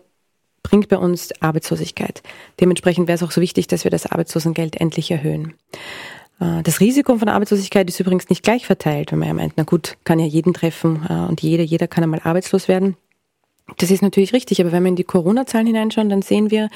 bringt 0.63 0.89
bei 0.89 0.97
uns 0.97 1.29
Arbeitslosigkeit. 1.41 2.23
Dementsprechend 2.59 3.07
wäre 3.07 3.17
es 3.17 3.23
auch 3.23 3.31
so 3.31 3.41
wichtig, 3.41 3.67
dass 3.67 3.83
wir 3.83 3.91
das 3.91 4.05
Arbeitslosengeld 4.05 4.77
endlich 4.77 5.11
erhöhen. 5.11 5.53
Äh, 6.39 6.63
das 6.63 6.79
Risiko 6.79 7.17
von 7.17 7.29
Arbeitslosigkeit 7.29 7.87
ist 7.89 7.99
übrigens 7.99 8.29
nicht 8.29 8.43
gleich 8.43 8.65
verteilt, 8.65 9.11
wenn 9.11 9.19
man 9.19 9.27
ja 9.27 9.33
meint, 9.33 9.53
na 9.57 9.63
gut, 9.63 9.97
kann 10.03 10.19
ja 10.19 10.25
jeden 10.25 10.53
treffen 10.53 11.05
äh, 11.07 11.13
und 11.13 11.41
jeder, 11.41 11.63
jeder 11.63 11.87
kann 11.87 12.03
einmal 12.03 12.21
arbeitslos 12.23 12.67
werden. 12.67 12.95
Das 13.77 13.91
ist 13.91 14.01
natürlich 14.01 14.33
richtig, 14.33 14.59
aber 14.61 14.71
wenn 14.71 14.83
wir 14.83 14.89
in 14.89 14.95
die 14.95 15.03
Corona-Zahlen 15.03 15.67
hineinschauen, 15.67 16.09
dann 16.09 16.21
sehen 16.21 16.51
wir, 16.51 16.69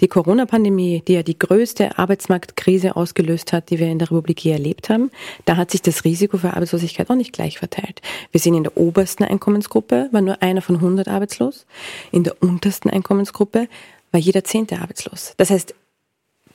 die 0.00 0.08
Corona-Pandemie, 0.08 1.02
die 1.06 1.14
ja 1.14 1.22
die 1.22 1.38
größte 1.38 1.98
Arbeitsmarktkrise 1.98 2.96
ausgelöst 2.96 3.52
hat, 3.52 3.70
die 3.70 3.78
wir 3.78 3.88
in 3.88 3.98
der 3.98 4.10
Republik 4.10 4.42
je 4.42 4.52
erlebt 4.52 4.88
haben, 4.88 5.10
da 5.44 5.56
hat 5.56 5.70
sich 5.70 5.82
das 5.82 6.04
Risiko 6.04 6.38
für 6.38 6.54
Arbeitslosigkeit 6.54 7.10
auch 7.10 7.16
nicht 7.16 7.32
gleich 7.32 7.58
verteilt. 7.58 8.00
Wir 8.32 8.40
sehen 8.40 8.54
in 8.54 8.64
der 8.64 8.76
obersten 8.76 9.24
Einkommensgruppe 9.24 10.08
war 10.10 10.20
nur 10.20 10.42
einer 10.42 10.62
von 10.62 10.76
100 10.76 11.08
arbeitslos, 11.08 11.66
in 12.12 12.24
der 12.24 12.42
untersten 12.42 12.90
Einkommensgruppe 12.90 13.68
war 14.12 14.20
jeder 14.20 14.42
Zehnte 14.44 14.80
arbeitslos. 14.80 15.34
Das 15.36 15.50
heißt, 15.50 15.74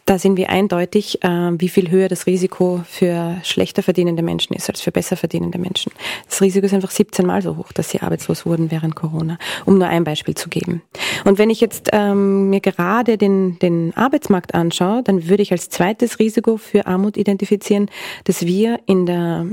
da 0.05 0.19
sehen 0.19 0.37
wir 0.37 0.49
eindeutig, 0.49 1.23
äh, 1.23 1.29
wie 1.29 1.69
viel 1.69 1.89
höher 1.89 2.07
das 2.07 2.27
Risiko 2.27 2.81
für 2.87 3.37
schlechter 3.43 3.81
verdienende 3.81 4.21
Menschen 4.21 4.55
ist 4.55 4.69
als 4.69 4.81
für 4.81 4.91
besser 4.91 5.17
verdienende 5.17 5.57
Menschen. 5.57 5.91
Das 6.29 6.41
Risiko 6.41 6.67
ist 6.67 6.73
einfach 6.73 6.91
17 6.91 7.25
Mal 7.25 7.41
so 7.41 7.57
hoch, 7.57 7.71
dass 7.73 7.89
sie 7.89 8.01
arbeitslos 8.01 8.45
wurden 8.45 8.69
während 8.69 8.95
Corona, 8.95 9.39
um 9.65 9.79
nur 9.79 9.87
ein 9.87 10.03
Beispiel 10.03 10.35
zu 10.35 10.47
geben. 10.47 10.83
Und 11.23 11.39
wenn 11.39 11.49
ich 11.49 11.59
jetzt 11.59 11.89
ähm, 11.91 12.51
mir 12.51 12.59
gerade 12.59 13.17
den, 13.17 13.57
den 13.59 13.97
Arbeitsmarkt 13.97 14.53
anschaue, 14.53 15.01
dann 15.03 15.27
würde 15.27 15.41
ich 15.41 15.51
als 15.51 15.69
zweites 15.69 16.19
Risiko 16.19 16.57
für 16.57 16.85
Armut 16.85 17.17
identifizieren, 17.17 17.89
dass 18.25 18.45
wir 18.45 18.79
in 18.85 19.07
der, 19.07 19.47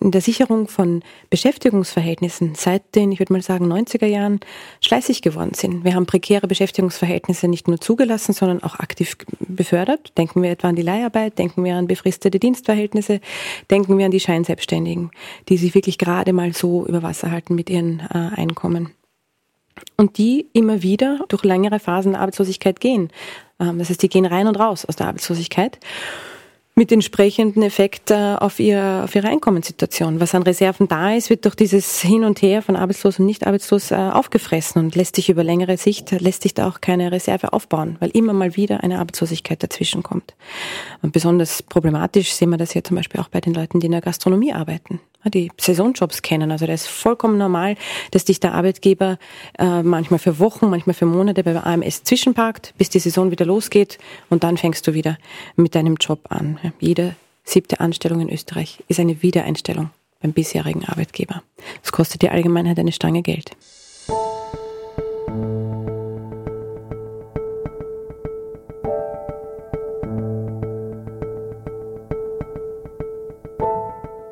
in 0.00 0.10
der 0.10 0.20
Sicherung 0.20 0.68
von 0.68 1.02
Beschäftigungsverhältnissen 1.30 2.54
seit 2.54 2.94
den, 2.94 3.12
ich 3.12 3.18
würde 3.18 3.32
mal 3.32 3.42
sagen, 3.42 3.70
90er 3.72 4.06
Jahren 4.06 4.40
schleißig 4.80 5.22
geworden 5.22 5.54
sind. 5.54 5.84
Wir 5.84 5.94
haben 5.94 6.06
prekäre 6.06 6.46
Beschäftigungsverhältnisse 6.46 7.48
nicht 7.48 7.68
nur 7.68 7.80
zugelassen, 7.80 8.32
sondern 8.32 8.62
auch 8.62 8.78
aktiv 8.78 9.16
befördert. 9.40 10.16
Denken 10.16 10.42
wir 10.42 10.50
etwa 10.50 10.68
an 10.68 10.76
die 10.76 10.82
Leiharbeit, 10.82 11.38
denken 11.38 11.64
wir 11.64 11.76
an 11.76 11.86
befristete 11.86 12.38
Dienstverhältnisse, 12.38 13.20
denken 13.70 13.98
wir 13.98 14.06
an 14.06 14.12
die 14.12 14.20
Scheinselbstständigen, 14.20 15.10
die 15.48 15.56
sich 15.56 15.74
wirklich 15.74 15.98
gerade 15.98 16.32
mal 16.32 16.52
so 16.52 16.86
über 16.86 17.02
Wasser 17.02 17.30
halten 17.30 17.54
mit 17.54 17.70
ihren 17.70 18.00
äh, 18.00 18.40
Einkommen. 18.40 18.90
Und 19.96 20.18
die 20.18 20.48
immer 20.52 20.82
wieder 20.82 21.24
durch 21.28 21.44
längere 21.44 21.78
Phasen 21.78 22.16
Arbeitslosigkeit 22.16 22.80
gehen. 22.80 23.10
Ähm, 23.60 23.78
das 23.78 23.90
heißt, 23.90 24.02
die 24.02 24.08
gehen 24.08 24.26
rein 24.26 24.46
und 24.46 24.58
raus 24.58 24.84
aus 24.84 24.96
der 24.96 25.08
Arbeitslosigkeit 25.08 25.78
mit 26.78 26.92
entsprechenden 26.92 27.64
Effekt 27.64 28.12
äh, 28.12 28.36
auf, 28.38 28.60
ihr, 28.60 29.02
auf 29.02 29.12
ihre 29.16 29.26
Einkommenssituation. 29.26 30.20
Was 30.20 30.36
an 30.36 30.44
Reserven 30.44 30.86
da 30.86 31.12
ist, 31.12 31.28
wird 31.28 31.44
durch 31.44 31.56
dieses 31.56 32.00
Hin 32.00 32.22
und 32.22 32.40
Her 32.40 32.62
von 32.62 32.76
arbeitslos 32.76 33.18
und 33.18 33.26
nicht 33.26 33.48
arbeitslos 33.48 33.90
äh, 33.90 33.96
aufgefressen 33.96 34.80
und 34.84 34.94
lässt 34.94 35.16
sich 35.16 35.28
über 35.28 35.42
längere 35.42 35.76
Sicht, 35.76 36.12
lässt 36.12 36.42
sich 36.42 36.54
da 36.54 36.68
auch 36.68 36.80
keine 36.80 37.10
Reserve 37.10 37.52
aufbauen, 37.52 37.96
weil 37.98 38.10
immer 38.10 38.32
mal 38.32 38.54
wieder 38.54 38.84
eine 38.84 39.00
Arbeitslosigkeit 39.00 39.60
dazwischen 39.60 40.04
kommt. 40.04 40.36
Und 41.02 41.12
besonders 41.12 41.64
problematisch 41.64 42.32
sehen 42.32 42.50
wir 42.50 42.58
das 42.58 42.74
ja 42.74 42.84
zum 42.84 42.96
Beispiel 42.96 43.20
auch 43.20 43.28
bei 43.28 43.40
den 43.40 43.54
Leuten, 43.54 43.80
die 43.80 43.86
in 43.86 43.92
der 43.92 44.00
Gastronomie 44.00 44.52
arbeiten 44.52 45.00
die 45.24 45.50
Saisonjobs 45.58 46.22
kennen. 46.22 46.50
Also 46.50 46.66
das 46.66 46.82
ist 46.82 46.88
vollkommen 46.88 47.38
normal, 47.38 47.76
dass 48.12 48.24
dich 48.24 48.40
der 48.40 48.54
Arbeitgeber 48.54 49.18
äh, 49.58 49.82
manchmal 49.82 50.18
für 50.18 50.38
Wochen, 50.38 50.70
manchmal 50.70 50.94
für 50.94 51.06
Monate 51.06 51.42
bei 51.42 51.56
AMS 51.56 52.04
zwischenparkt, 52.04 52.74
bis 52.78 52.88
die 52.88 52.98
Saison 52.98 53.30
wieder 53.30 53.44
losgeht 53.44 53.98
und 54.30 54.44
dann 54.44 54.56
fängst 54.56 54.86
du 54.86 54.94
wieder 54.94 55.18
mit 55.56 55.74
deinem 55.74 55.96
Job 55.96 56.20
an. 56.30 56.58
Jede 56.80 57.16
siebte 57.44 57.80
Anstellung 57.80 58.20
in 58.20 58.30
Österreich 58.30 58.82
ist 58.88 59.00
eine 59.00 59.22
Wiedereinstellung 59.22 59.90
beim 60.20 60.32
bisherigen 60.32 60.84
Arbeitgeber. 60.84 61.42
Das 61.82 61.92
kostet 61.92 62.22
die 62.22 62.30
Allgemeinheit 62.30 62.78
eine 62.78 62.92
Stange 62.92 63.22
Geld. 63.22 63.52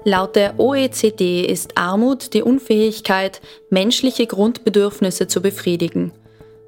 Laut 0.08 0.36
der 0.36 0.60
OECD 0.60 1.44
ist 1.44 1.76
Armut 1.76 2.32
die 2.32 2.42
Unfähigkeit, 2.42 3.40
menschliche 3.70 4.28
Grundbedürfnisse 4.28 5.26
zu 5.26 5.42
befriedigen. 5.42 6.12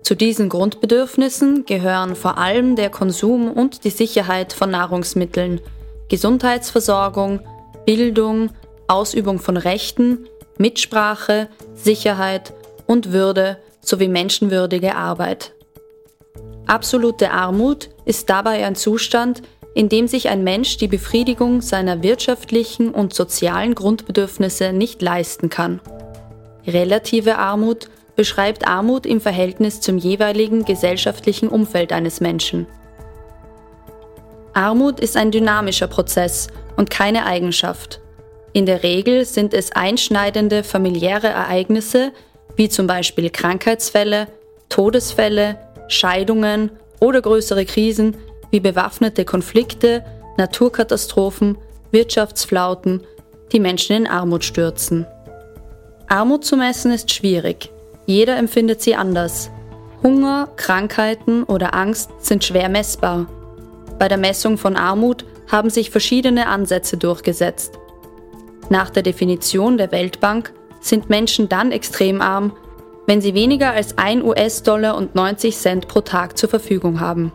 Zu 0.02 0.16
diesen 0.16 0.49
Grundbedürfnissen 0.49 1.64
gehören 1.64 2.16
vor 2.16 2.38
allem 2.38 2.75
der 2.75 2.90
Konsum 2.90 3.52
und 3.52 3.85
die 3.85 3.90
Sicherheit 3.90 4.52
von 4.52 4.73
Nahrungsmitteln, 4.73 5.61
Gesundheitsversorgung, 6.09 7.38
Bildung, 7.87 8.50
Ausübung 8.88 9.38
von 9.38 9.57
Rechten, 9.57 10.26
Mitsprache, 10.57 11.49
Sicherheit 11.75 12.52
und 12.88 13.12
Würde 13.12 13.59
sowie 13.80 14.09
menschenwürdige 14.09 14.97
Arbeit. 14.97 15.52
Absolute 16.66 17.30
Armut 17.30 17.90
ist 18.04 18.28
dabei 18.28 18.66
ein 18.66 18.75
Zustand, 18.75 19.42
indem 19.75 20.08
sich 20.08 20.28
ein 20.28 20.44
Mensch 20.44 20.76
die 20.76 20.88
Befriedigung 20.88 21.60
seiner 21.60 22.02
wirtschaftlichen 22.02 22.90
und 22.90 23.14
sozialen 23.14 23.75
Grundbedürfnisse 23.75 24.72
nicht 24.72 25.02
leisten 25.02 25.50
kann. 25.50 25.80
Relative 26.66 27.38
Armut 27.38 27.88
beschreibt 28.16 28.66
Armut 28.66 29.06
im 29.06 29.20
Verhältnis 29.20 29.80
zum 29.80 29.96
jeweiligen 29.96 30.64
gesellschaftlichen 30.64 31.48
Umfeld 31.48 31.92
eines 31.92 32.20
Menschen. 32.20 32.66
Armut 34.54 34.98
ist 34.98 35.16
ein 35.16 35.30
dynamischer 35.30 35.87
Prozess 35.87 36.48
und 36.76 36.90
keine 36.90 37.26
Eigenschaft. 37.26 38.00
In 38.52 38.66
der 38.66 38.82
Regel 38.82 39.25
sind 39.25 39.54
es 39.54 39.70
einschneidende 39.70 40.64
familiäre 40.64 41.28
Ereignisse, 41.28 42.12
wie 42.56 42.68
zum 42.68 42.88
Beispiel 42.88 43.30
Krankheitsfälle, 43.30 44.26
Todesfälle, 44.68 45.58
Scheidungen 45.87 46.72
oder 47.00 47.22
größere 47.22 47.64
Krisen, 47.64 48.16
wie 48.50 48.61
bewaffnete 48.61 49.25
Konflikte, 49.25 50.05
Naturkatastrophen, 50.37 51.59
Wirtschaftsflauten, 51.90 53.02
die 53.52 53.61
Menschen 53.61 53.97
in 53.97 54.07
Armut 54.07 54.45
stürzen. 54.45 55.07
Armut 56.09 56.45
zu 56.45 56.57
messen 56.57 56.93
ist 56.93 57.11
schwierig. 57.11 57.71
Jeder 58.07 58.37
empfindet 58.37 58.81
sie 58.81 58.95
anders. 58.95 59.50
Hunger, 60.02 60.49
Krankheiten 60.57 61.43
oder 61.43 61.75
Angst 61.75 62.11
sind 62.21 62.45
schwer 62.45 62.69
messbar. 62.69 63.26
Bei 63.99 64.09
der 64.09 64.19
Messung 64.19 64.57
von 64.57 64.76
Armut 64.76 65.25
haben 65.50 65.71
sich 65.71 65.90
verschiedene 65.90 66.47
Ansätze 66.47 66.97
durchgesetzt. 66.97 67.78
Nach 68.71 68.90
der 68.90 69.02
Definition 69.02 69.76
der 69.76 69.93
Weltbank 69.93 70.52
sind 70.81 71.11
Menschen 71.11 71.49
dann 71.49 71.73
extrem 71.73 72.21
arm, 72.21 72.52
wenn 73.07 73.21
sie 73.21 73.35
weniger 73.35 73.73
als 73.73 73.97
1 73.97 74.23
US-Dollar 74.23 74.97
und 74.97 75.14
90 75.14 75.57
Cent 75.57 75.88
pro 75.88 76.02
Tag 76.02 76.37
zur 76.38 76.49
Verfügung 76.49 77.00
haben. 77.00 77.33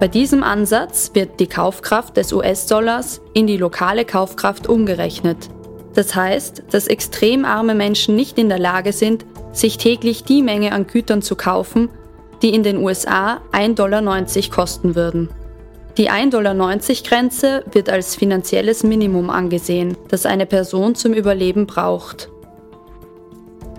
Bei 0.00 0.08
diesem 0.08 0.42
Ansatz 0.42 1.10
wird 1.12 1.40
die 1.40 1.46
Kaufkraft 1.46 2.16
des 2.16 2.32
US-Dollars 2.32 3.20
in 3.34 3.46
die 3.46 3.58
lokale 3.58 4.06
Kaufkraft 4.06 4.66
umgerechnet. 4.66 5.50
Das 5.92 6.14
heißt, 6.14 6.62
dass 6.70 6.86
extrem 6.86 7.44
arme 7.44 7.74
Menschen 7.74 8.16
nicht 8.16 8.38
in 8.38 8.48
der 8.48 8.58
Lage 8.58 8.94
sind, 8.94 9.26
sich 9.52 9.76
täglich 9.76 10.24
die 10.24 10.40
Menge 10.40 10.72
an 10.72 10.86
Gütern 10.86 11.20
zu 11.20 11.36
kaufen, 11.36 11.90
die 12.40 12.54
in 12.54 12.62
den 12.62 12.78
USA 12.78 13.42
1,90 13.52 13.74
Dollar 13.74 14.00
kosten 14.50 14.94
würden. 14.94 15.28
Die 15.98 16.10
1,90 16.10 16.30
Dollar 16.30 16.56
Grenze 17.04 17.64
wird 17.70 17.90
als 17.90 18.16
finanzielles 18.16 18.82
Minimum 18.82 19.28
angesehen, 19.28 19.98
das 20.08 20.24
eine 20.24 20.46
Person 20.46 20.94
zum 20.94 21.12
Überleben 21.12 21.66
braucht. 21.66 22.30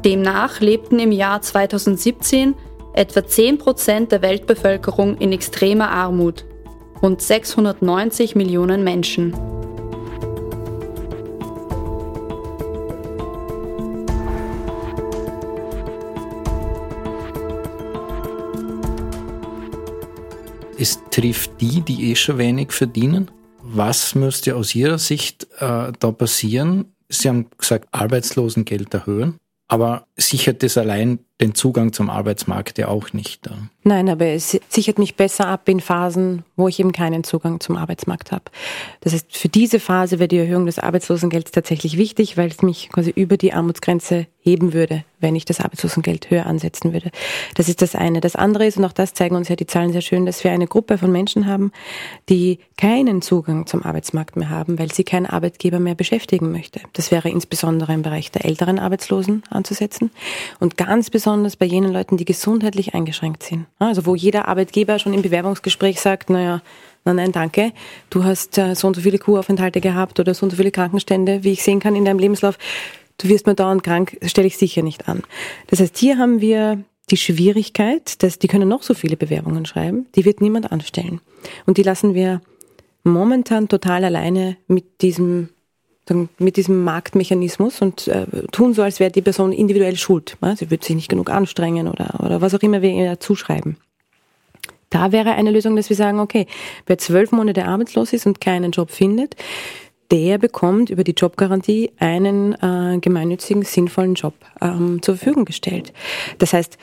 Demnach 0.05 0.59
lebten 0.59 0.99
im 0.99 1.11
Jahr 1.11 1.41
2017 1.41 2.53
etwa 2.93 3.25
10 3.25 3.57
Prozent 3.57 4.11
der 4.11 4.21
Weltbevölkerung 4.21 5.17
in 5.17 5.31
extremer 5.31 5.89
Armut, 5.89 6.45
rund 7.01 7.21
690 7.21 8.35
Millionen 8.35 8.83
Menschen. 8.83 9.33
Es 20.77 20.99
trifft 21.11 21.61
die, 21.61 21.81
die 21.81 22.09
eh 22.09 22.15
schon 22.15 22.39
wenig 22.39 22.71
verdienen. 22.71 23.29
Was 23.61 24.15
müsste 24.15 24.55
aus 24.55 24.73
Ihrer 24.73 24.97
Sicht 24.97 25.47
äh, 25.59 25.91
da 25.99 26.11
passieren? 26.11 26.95
Sie 27.07 27.29
haben 27.29 27.47
gesagt, 27.55 27.87
Arbeitslosengeld 27.91 28.91
erhöhen, 28.91 29.35
aber 29.67 30.07
sichert 30.29 30.63
das 30.63 30.77
allein 30.77 31.19
den 31.41 31.55
Zugang 31.55 31.91
zum 31.91 32.09
Arbeitsmarkt 32.09 32.77
ja 32.77 32.87
auch 32.87 33.13
nicht. 33.13 33.49
Nein, 33.83 34.09
aber 34.09 34.27
es 34.27 34.59
sichert 34.69 34.99
mich 34.99 35.15
besser 35.15 35.47
ab 35.47 35.67
in 35.67 35.79
Phasen, 35.79 36.43
wo 36.55 36.67
ich 36.67 36.79
eben 36.79 36.91
keinen 36.91 37.23
Zugang 37.23 37.59
zum 37.59 37.77
Arbeitsmarkt 37.77 38.31
habe. 38.31 38.43
Das 39.01 39.13
heißt, 39.13 39.35
für 39.35 39.49
diese 39.49 39.79
Phase 39.79 40.19
wäre 40.19 40.27
die 40.27 40.37
Erhöhung 40.37 40.67
des 40.67 40.77
Arbeitslosengelds 40.77 41.51
tatsächlich 41.51 41.97
wichtig, 41.97 42.37
weil 42.37 42.49
es 42.49 42.61
mich 42.61 42.89
quasi 42.89 43.09
über 43.09 43.37
die 43.37 43.53
Armutsgrenze 43.53 44.27
heben 44.43 44.73
würde, 44.73 45.03
wenn 45.19 45.35
ich 45.35 45.45
das 45.45 45.59
Arbeitslosengeld 45.59 46.29
höher 46.29 46.45
ansetzen 46.45 46.93
würde. 46.93 47.11
Das 47.55 47.69
ist 47.69 47.81
das 47.81 47.95
eine. 47.95 48.21
Das 48.21 48.35
andere 48.35 48.65
ist, 48.65 48.77
und 48.77 48.85
auch 48.85 48.93
das 48.93 49.13
zeigen 49.13 49.35
uns 49.35 49.49
ja 49.49 49.55
die 49.55 49.67
Zahlen 49.67 49.91
sehr 49.91 50.01
schön, 50.01 50.27
dass 50.27 50.43
wir 50.43 50.51
eine 50.51 50.67
Gruppe 50.67 50.99
von 50.99 51.11
Menschen 51.11 51.47
haben, 51.47 51.71
die 52.29 52.59
keinen 52.77 53.21
Zugang 53.23 53.65
zum 53.65 53.83
Arbeitsmarkt 53.83 54.35
mehr 54.35 54.49
haben, 54.49 54.77
weil 54.77 54.91
sie 54.91 55.03
kein 55.03 55.25
Arbeitgeber 55.25 55.79
mehr 55.79 55.95
beschäftigen 55.95 56.51
möchte. 56.51 56.81
Das 56.93 57.11
wäre 57.11 57.29
insbesondere 57.29 57.93
im 57.93 58.03
Bereich 58.03 58.31
der 58.31 58.45
älteren 58.45 58.77
Arbeitslosen 58.77 59.43
anzusetzen 59.49 60.10
und 60.59 60.77
ganz 60.77 61.09
besonders 61.09 61.55
bei 61.55 61.65
jenen 61.65 61.91
Leuten, 61.91 62.17
die 62.17 62.25
gesundheitlich 62.25 62.93
eingeschränkt 62.93 63.43
sind. 63.43 63.65
Also 63.79 64.05
wo 64.05 64.15
jeder 64.15 64.47
Arbeitgeber 64.47 64.99
schon 64.99 65.13
im 65.13 65.21
Bewerbungsgespräch 65.21 65.99
sagt, 65.99 66.29
naja, 66.29 66.61
Nein, 67.03 67.15
nein, 67.15 67.31
danke. 67.31 67.73
Du 68.11 68.23
hast 68.23 68.59
äh, 68.59 68.75
so 68.75 68.85
und 68.85 68.95
so 68.95 69.01
viele 69.01 69.17
Kuraufenthalte 69.17 69.81
gehabt 69.81 70.19
oder 70.19 70.35
so 70.35 70.45
und 70.45 70.51
so 70.51 70.57
viele 70.57 70.69
Krankenstände, 70.69 71.43
wie 71.43 71.53
ich 71.53 71.63
sehen 71.63 71.79
kann 71.79 71.95
in 71.95 72.05
deinem 72.05 72.19
Lebenslauf 72.19 72.59
du 73.21 73.29
wirst 73.29 73.45
mal 73.45 73.55
dauernd 73.55 73.83
krank, 73.83 74.17
stelle 74.23 74.47
ich 74.47 74.57
sicher 74.57 74.81
nicht 74.81 75.07
an. 75.07 75.23
Das 75.67 75.79
heißt, 75.79 75.97
hier 75.97 76.17
haben 76.17 76.41
wir 76.41 76.83
die 77.09 77.17
Schwierigkeit, 77.17 78.21
dass 78.23 78.39
die 78.39 78.47
können 78.47 78.69
noch 78.69 78.83
so 78.83 78.93
viele 78.93 79.17
Bewerbungen 79.17 79.65
schreiben, 79.65 80.07
die 80.15 80.25
wird 80.25 80.41
niemand 80.41 80.71
anstellen. 80.71 81.21
Und 81.65 81.77
die 81.77 81.83
lassen 81.83 82.13
wir 82.13 82.41
momentan 83.03 83.67
total 83.67 84.05
alleine 84.05 84.57
mit 84.67 85.01
diesem 85.01 85.49
mit 86.37 86.57
diesem 86.57 86.83
Marktmechanismus 86.83 87.81
und 87.81 88.07
äh, 88.07 88.25
tun 88.51 88.73
so, 88.73 88.81
als 88.81 88.99
wäre 88.99 89.11
die 89.11 89.21
Person 89.21 89.51
individuell 89.51 89.95
schuld. 89.95 90.37
Ja? 90.41 90.55
Sie 90.55 90.69
würde 90.69 90.85
sich 90.85 90.95
nicht 90.95 91.09
genug 91.09 91.29
anstrengen 91.29 91.87
oder, 91.87 92.19
oder 92.23 92.41
was 92.41 92.53
auch 92.53 92.61
immer 92.61 92.81
wir 92.81 92.91
ihr 92.91 93.19
zuschreiben. 93.19 93.77
Da 94.89 95.11
wäre 95.11 95.31
eine 95.31 95.51
Lösung, 95.51 95.75
dass 95.75 95.89
wir 95.89 95.95
sagen, 95.95 96.19
okay, 96.19 96.47
wer 96.85 96.97
zwölf 96.97 97.31
Monate 97.31 97.65
arbeitslos 97.65 98.13
ist 98.13 98.25
und 98.25 98.41
keinen 98.41 98.71
Job 98.71 98.91
findet, 98.91 99.35
der 100.11 100.37
bekommt 100.37 100.89
über 100.89 101.05
die 101.05 101.13
Jobgarantie 101.13 101.91
einen 101.97 102.53
äh, 102.61 102.99
gemeinnützigen, 102.99 103.63
sinnvollen 103.63 104.15
Job 104.15 104.33
ähm, 104.61 105.01
zur 105.01 105.15
Verfügung 105.15 105.45
gestellt. 105.45 105.93
Das 106.37 106.51
heißt, 106.51 106.77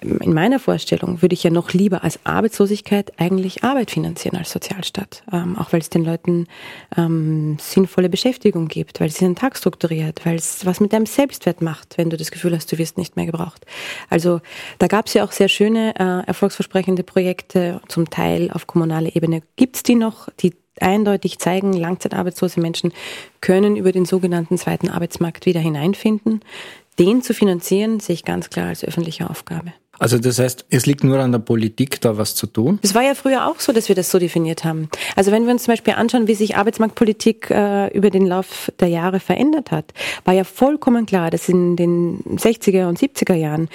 in 0.00 0.32
meiner 0.32 0.58
Vorstellung 0.58 1.22
würde 1.22 1.34
ich 1.34 1.42
ja 1.42 1.50
noch 1.50 1.72
lieber 1.72 2.04
als 2.04 2.20
Arbeitslosigkeit 2.24 3.12
eigentlich 3.18 3.64
Arbeit 3.64 3.90
finanzieren 3.90 4.36
als 4.36 4.50
Sozialstaat. 4.50 5.22
Ähm, 5.32 5.56
auch 5.56 5.72
weil 5.72 5.80
es 5.80 5.90
den 5.90 6.04
Leuten 6.04 6.46
ähm, 6.96 7.56
sinnvolle 7.60 8.08
Beschäftigung 8.08 8.68
gibt, 8.68 9.00
weil 9.00 9.08
es 9.08 9.14
den 9.14 9.36
Tag 9.36 9.56
strukturiert, 9.56 10.24
weil 10.24 10.36
es 10.36 10.64
was 10.66 10.80
mit 10.80 10.92
deinem 10.92 11.06
Selbstwert 11.06 11.62
macht, 11.62 11.98
wenn 11.98 12.10
du 12.10 12.16
das 12.16 12.30
Gefühl 12.30 12.54
hast, 12.54 12.70
du 12.72 12.78
wirst 12.78 12.98
nicht 12.98 13.16
mehr 13.16 13.26
gebraucht. 13.26 13.66
Also 14.10 14.40
da 14.78 14.86
gab 14.86 15.06
es 15.06 15.14
ja 15.14 15.24
auch 15.24 15.32
sehr 15.32 15.48
schöne, 15.48 15.94
äh, 15.98 16.26
erfolgsversprechende 16.26 17.02
Projekte, 17.02 17.80
zum 17.88 18.10
Teil 18.10 18.50
auf 18.50 18.66
kommunaler 18.66 19.14
Ebene. 19.14 19.42
Gibt 19.56 19.76
es 19.76 19.82
die 19.82 19.94
noch, 19.94 20.28
die 20.40 20.54
eindeutig 20.80 21.38
zeigen, 21.38 21.72
langzeitarbeitslose 21.72 22.60
Menschen 22.60 22.92
können 23.40 23.76
über 23.76 23.92
den 23.92 24.04
sogenannten 24.04 24.58
zweiten 24.58 24.88
Arbeitsmarkt 24.88 25.46
wieder 25.46 25.60
hineinfinden 25.60 26.40
den 26.98 27.22
zu 27.22 27.34
finanzieren, 27.34 28.00
sehe 28.00 28.14
ich 28.14 28.24
ganz 28.24 28.50
klar 28.50 28.68
als 28.68 28.84
öffentliche 28.84 29.28
Aufgabe. 29.28 29.72
Also 29.98 30.18
das 30.18 30.38
heißt, 30.38 30.64
es 30.68 30.86
liegt 30.86 31.04
nur 31.04 31.18
an 31.20 31.30
der 31.30 31.38
Politik, 31.38 32.00
da 32.00 32.16
was 32.16 32.34
zu 32.34 32.46
tun? 32.46 32.80
Es 32.82 32.94
war 32.94 33.02
ja 33.02 33.14
früher 33.14 33.46
auch 33.46 33.60
so, 33.60 33.72
dass 33.72 33.88
wir 33.88 33.94
das 33.94 34.10
so 34.10 34.18
definiert 34.18 34.64
haben. 34.64 34.88
Also 35.14 35.30
wenn 35.30 35.44
wir 35.44 35.52
uns 35.52 35.64
zum 35.64 35.72
Beispiel 35.72 35.94
anschauen, 35.94 36.26
wie 36.26 36.34
sich 36.34 36.56
Arbeitsmarktpolitik 36.56 37.50
äh, 37.50 37.86
über 37.96 38.10
den 38.10 38.26
Lauf 38.26 38.72
der 38.80 38.88
Jahre 38.88 39.20
verändert 39.20 39.70
hat, 39.70 39.92
war 40.24 40.34
ja 40.34 40.44
vollkommen 40.44 41.06
klar, 41.06 41.30
dass 41.30 41.48
in 41.48 41.76
den 41.76 42.20
60er 42.24 42.88
und 42.88 42.98
70er 42.98 43.34
Jahren 43.34 43.68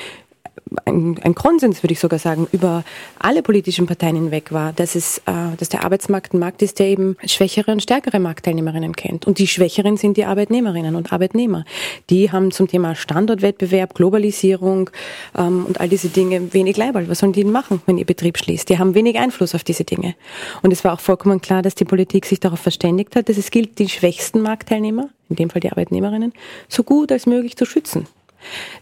ein, 0.86 1.20
ein 1.24 1.36
Konsens, 1.36 1.84
würde 1.84 1.94
ich 1.94 2.00
sogar 2.00 2.20
sagen, 2.20 2.48
über 2.52 2.84
alle 3.20 3.42
politischen 3.42 3.86
Parteien 3.86 4.16
hinweg 4.16 4.52
war, 4.52 4.74
dass 4.74 4.96
es, 4.96 5.20
äh, 5.20 5.32
dass 5.58 5.70
der 5.70 5.84
Arbeitsmarkt 5.84 6.34
ein 6.34 6.40
Markt 6.40 6.62
ist, 6.62 6.80
der 6.80 6.88
eben 6.88 7.18
schwächere 7.26 7.72
und 7.72 7.82
stärkere 7.82 8.20
Marktteilnehmerinnen 8.20 8.96
kennt. 8.96 9.28
Und 9.28 9.40
die 9.40 9.48
Schwächeren 9.48 9.98
sind 9.98 10.18
die 10.18 10.26
Arbeitnehmerinnen 10.26 10.96
und 10.96 11.12
Arbeitnehmer. 11.12 11.66
Die 12.10 12.32
haben 12.32 12.52
zum 12.52 12.68
Thema 12.68 12.96
Standortwettbewerb, 12.96 13.94
Globalisierung 13.94 14.90
ähm, 15.38 15.66
und 15.66 15.80
all 15.80 15.90
diese 15.90 16.10
Dinge 16.10 16.54
wenig 16.54 16.78
Leiberl. 16.78 17.10
Was 17.10 17.20
sollen 17.20 17.34
die 17.34 17.44
denn 17.44 17.52
machen, 17.52 17.82
wenn 17.86 17.98
ihr 17.98 18.06
Betrieb 18.06 18.38
schließt? 18.38 18.70
Die 18.70 18.80
haben 18.80 18.94
wenig 18.96 19.18
Einfluss 19.18 19.56
auf 19.56 19.64
diese 19.64 19.84
Dinge. 19.84 20.16
Und 20.62 20.72
es 20.72 20.84
war 20.84 20.94
auch 20.94 21.00
vollkommen 21.00 21.42
klar, 21.42 21.62
dass 21.62 21.76
die 21.76 21.86
Politik 21.86 22.26
sich 22.26 22.40
darauf 22.40 22.60
verständigt 22.60 23.16
hat, 23.16 23.30
dass 23.30 23.38
es 23.38 23.52
gilt, 23.52 23.80
die 23.80 23.90
schwächsten 23.90 24.42
Marktteilnehmer, 24.42 25.10
in 25.30 25.36
dem 25.36 25.50
Fall 25.50 25.62
die 25.62 25.72
Arbeitnehmerinnen, 25.72 26.34
so 26.68 26.84
gut 26.84 27.12
als 27.12 27.26
möglich 27.26 27.56
zu 27.56 27.66
schützen. 27.66 28.08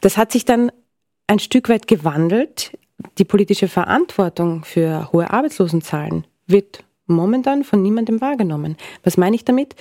Das 0.02 0.18
hat 0.18 0.32
sich 0.32 0.46
dann 0.46 0.72
ein 1.28 1.40
Stück 1.40 1.70
weit 1.70 1.88
gewandelt. 1.88 2.78
Die 3.18 3.26
politische 3.26 3.68
Verantwortung 3.68 4.64
für 4.64 5.12
hohe 5.12 5.32
Arbeitslosenzahlen 5.32 6.26
wird 6.48 6.84
momentan 7.08 7.64
von 7.64 7.82
niemandem 7.82 8.22
wahrgenommen. 8.22 8.78
Was 9.04 9.18
meine 9.18 9.36
ich 9.36 9.46
damit? 9.46 9.76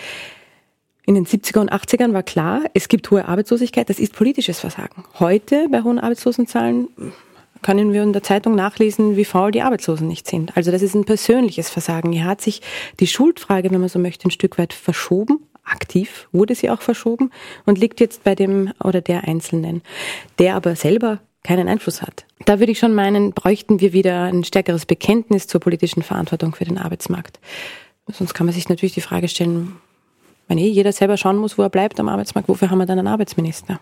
In 1.07 1.15
den 1.15 1.27
70er 1.27 1.61
und 1.61 1.73
80ern 1.73 2.15
war 2.15 2.23
klar, 2.23 2.63
es 2.73 2.89
gibt 2.89 3.11
hohe 3.11 3.27
Arbeitslosigkeit, 3.27 3.91
das 3.91 3.99
ist 3.99 4.15
politisches 4.15 4.59
Versagen. 4.59 5.05
Heute 5.19 5.69
bei 5.71 5.83
hohen 5.83 5.99
Arbeitslosenzahlen 5.99 6.89
können 7.61 7.93
wir 7.93 8.03
in 8.03 8.13
der 8.13 8.23
Zeitung 8.23 8.55
nachlesen, 8.55 9.17
wie 9.17 9.25
faul 9.25 9.51
die 9.51 9.63
Arbeitslosen 9.63 10.09
nicht 10.09 10.27
sind. 10.27 10.57
Also 10.57 10.71
das 10.71 10.83
ist 10.83 10.95
ein 10.95 11.05
persönliches 11.05 11.71
Versagen. 11.71 12.13
Hier 12.13 12.25
hat 12.25 12.41
sich 12.41 12.63
die 13.01 13.07
Schuldfrage, 13.07 13.71
wenn 13.71 13.81
man 13.81 13.89
so 13.89 13.99
möchte, 13.99 14.29
ein 14.29 14.31
Stück 14.31 14.59
weit 14.59 14.73
verschoben. 14.73 15.41
Aktiv 15.63 16.29
wurde 16.33 16.55
sie 16.55 16.69
auch 16.71 16.83
verschoben 16.83 17.31
und 17.65 17.79
liegt 17.79 18.01
jetzt 18.01 18.23
bei 18.25 18.35
dem 18.35 18.73
oder 18.83 19.01
der 19.01 19.25
Einzelnen, 19.25 19.83
der 20.39 20.57
aber 20.57 20.77
selber 20.77 21.21
keinen 21.45 21.69
Einfluss 21.69 22.03
hat. 22.03 22.25
Da 22.47 22.59
würde 22.59 22.73
ich 22.73 22.79
schon 22.81 22.95
meinen, 22.95 23.33
bräuchten 23.33 23.81
wir 23.81 23.93
wieder 23.93 24.25
ein 24.25 24.43
stärkeres 24.43 24.87
Bekenntnis 24.87 25.47
zur 25.47 25.61
politischen 25.61 26.03
Verantwortung 26.03 26.55
für 26.55 26.65
den 26.65 26.79
Arbeitsmarkt. 26.79 27.39
Sonst 28.09 28.35
kann 28.35 28.47
man 28.47 28.55
sich 28.55 28.69
natürlich 28.69 28.95
die 28.95 29.01
Frage 29.01 29.29
stellen, 29.29 29.77
wenn 30.49 30.59
eh 30.59 30.69
jeder 30.69 30.93
selber 30.93 31.17
schauen 31.17 31.37
muss, 31.37 31.57
wo 31.57 31.63
er 31.63 31.71
bleibt 31.71 32.00
am 32.00 32.09
Arbeitsmarkt, 32.09 32.49
wofür 32.49 32.71
haben 32.71 32.78
wir 32.78 32.87
dann 32.87 32.99
einen 32.99 33.09
Arbeitsminister? 33.09 33.78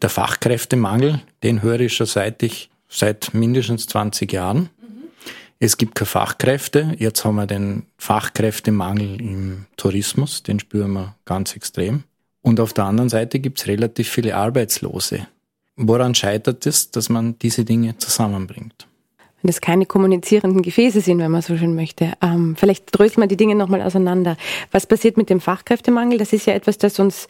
Der 0.00 0.10
Fachkräftemangel, 0.10 1.20
den 1.42 1.62
höre 1.62 1.80
ich 1.80 1.94
schon 1.94 2.06
seit 2.06 2.42
ich 2.42 2.70
seit 2.88 3.34
mindestens 3.34 3.86
20 3.86 4.32
Jahren. 4.32 4.70
Es 5.58 5.78
gibt 5.78 5.94
keine 5.94 6.06
Fachkräfte. 6.06 6.94
Jetzt 6.98 7.24
haben 7.24 7.36
wir 7.36 7.46
den 7.46 7.86
Fachkräftemangel 7.96 9.20
im 9.20 9.66
Tourismus, 9.76 10.42
den 10.42 10.60
spüren 10.60 10.92
wir 10.92 11.14
ganz 11.24 11.56
extrem. 11.56 12.04
Und 12.42 12.60
auf 12.60 12.74
der 12.74 12.84
anderen 12.84 13.08
Seite 13.08 13.40
gibt 13.40 13.58
es 13.58 13.66
relativ 13.66 14.08
viele 14.08 14.36
Arbeitslose. 14.36 15.26
Woran 15.76 16.14
scheitert 16.14 16.66
es, 16.66 16.90
dass 16.90 17.08
man 17.08 17.38
diese 17.38 17.64
Dinge 17.64 17.96
zusammenbringt? 17.98 18.86
Wenn 19.42 19.50
es 19.50 19.60
keine 19.60 19.84
kommunizierenden 19.84 20.62
Gefäße 20.62 21.02
sind, 21.02 21.18
wenn 21.18 21.30
man 21.30 21.42
so 21.42 21.56
schön 21.56 21.74
möchte. 21.74 22.12
Ähm, 22.22 22.56
vielleicht 22.56 22.86
dröseln 22.90 23.22
wir 23.22 23.28
die 23.28 23.36
Dinge 23.36 23.54
nochmal 23.54 23.82
auseinander. 23.82 24.38
Was 24.72 24.86
passiert 24.86 25.18
mit 25.18 25.28
dem 25.28 25.40
Fachkräftemangel? 25.40 26.16
Das 26.18 26.32
ist 26.32 26.46
ja 26.46 26.54
etwas, 26.54 26.78
das 26.78 26.98
uns, 26.98 27.28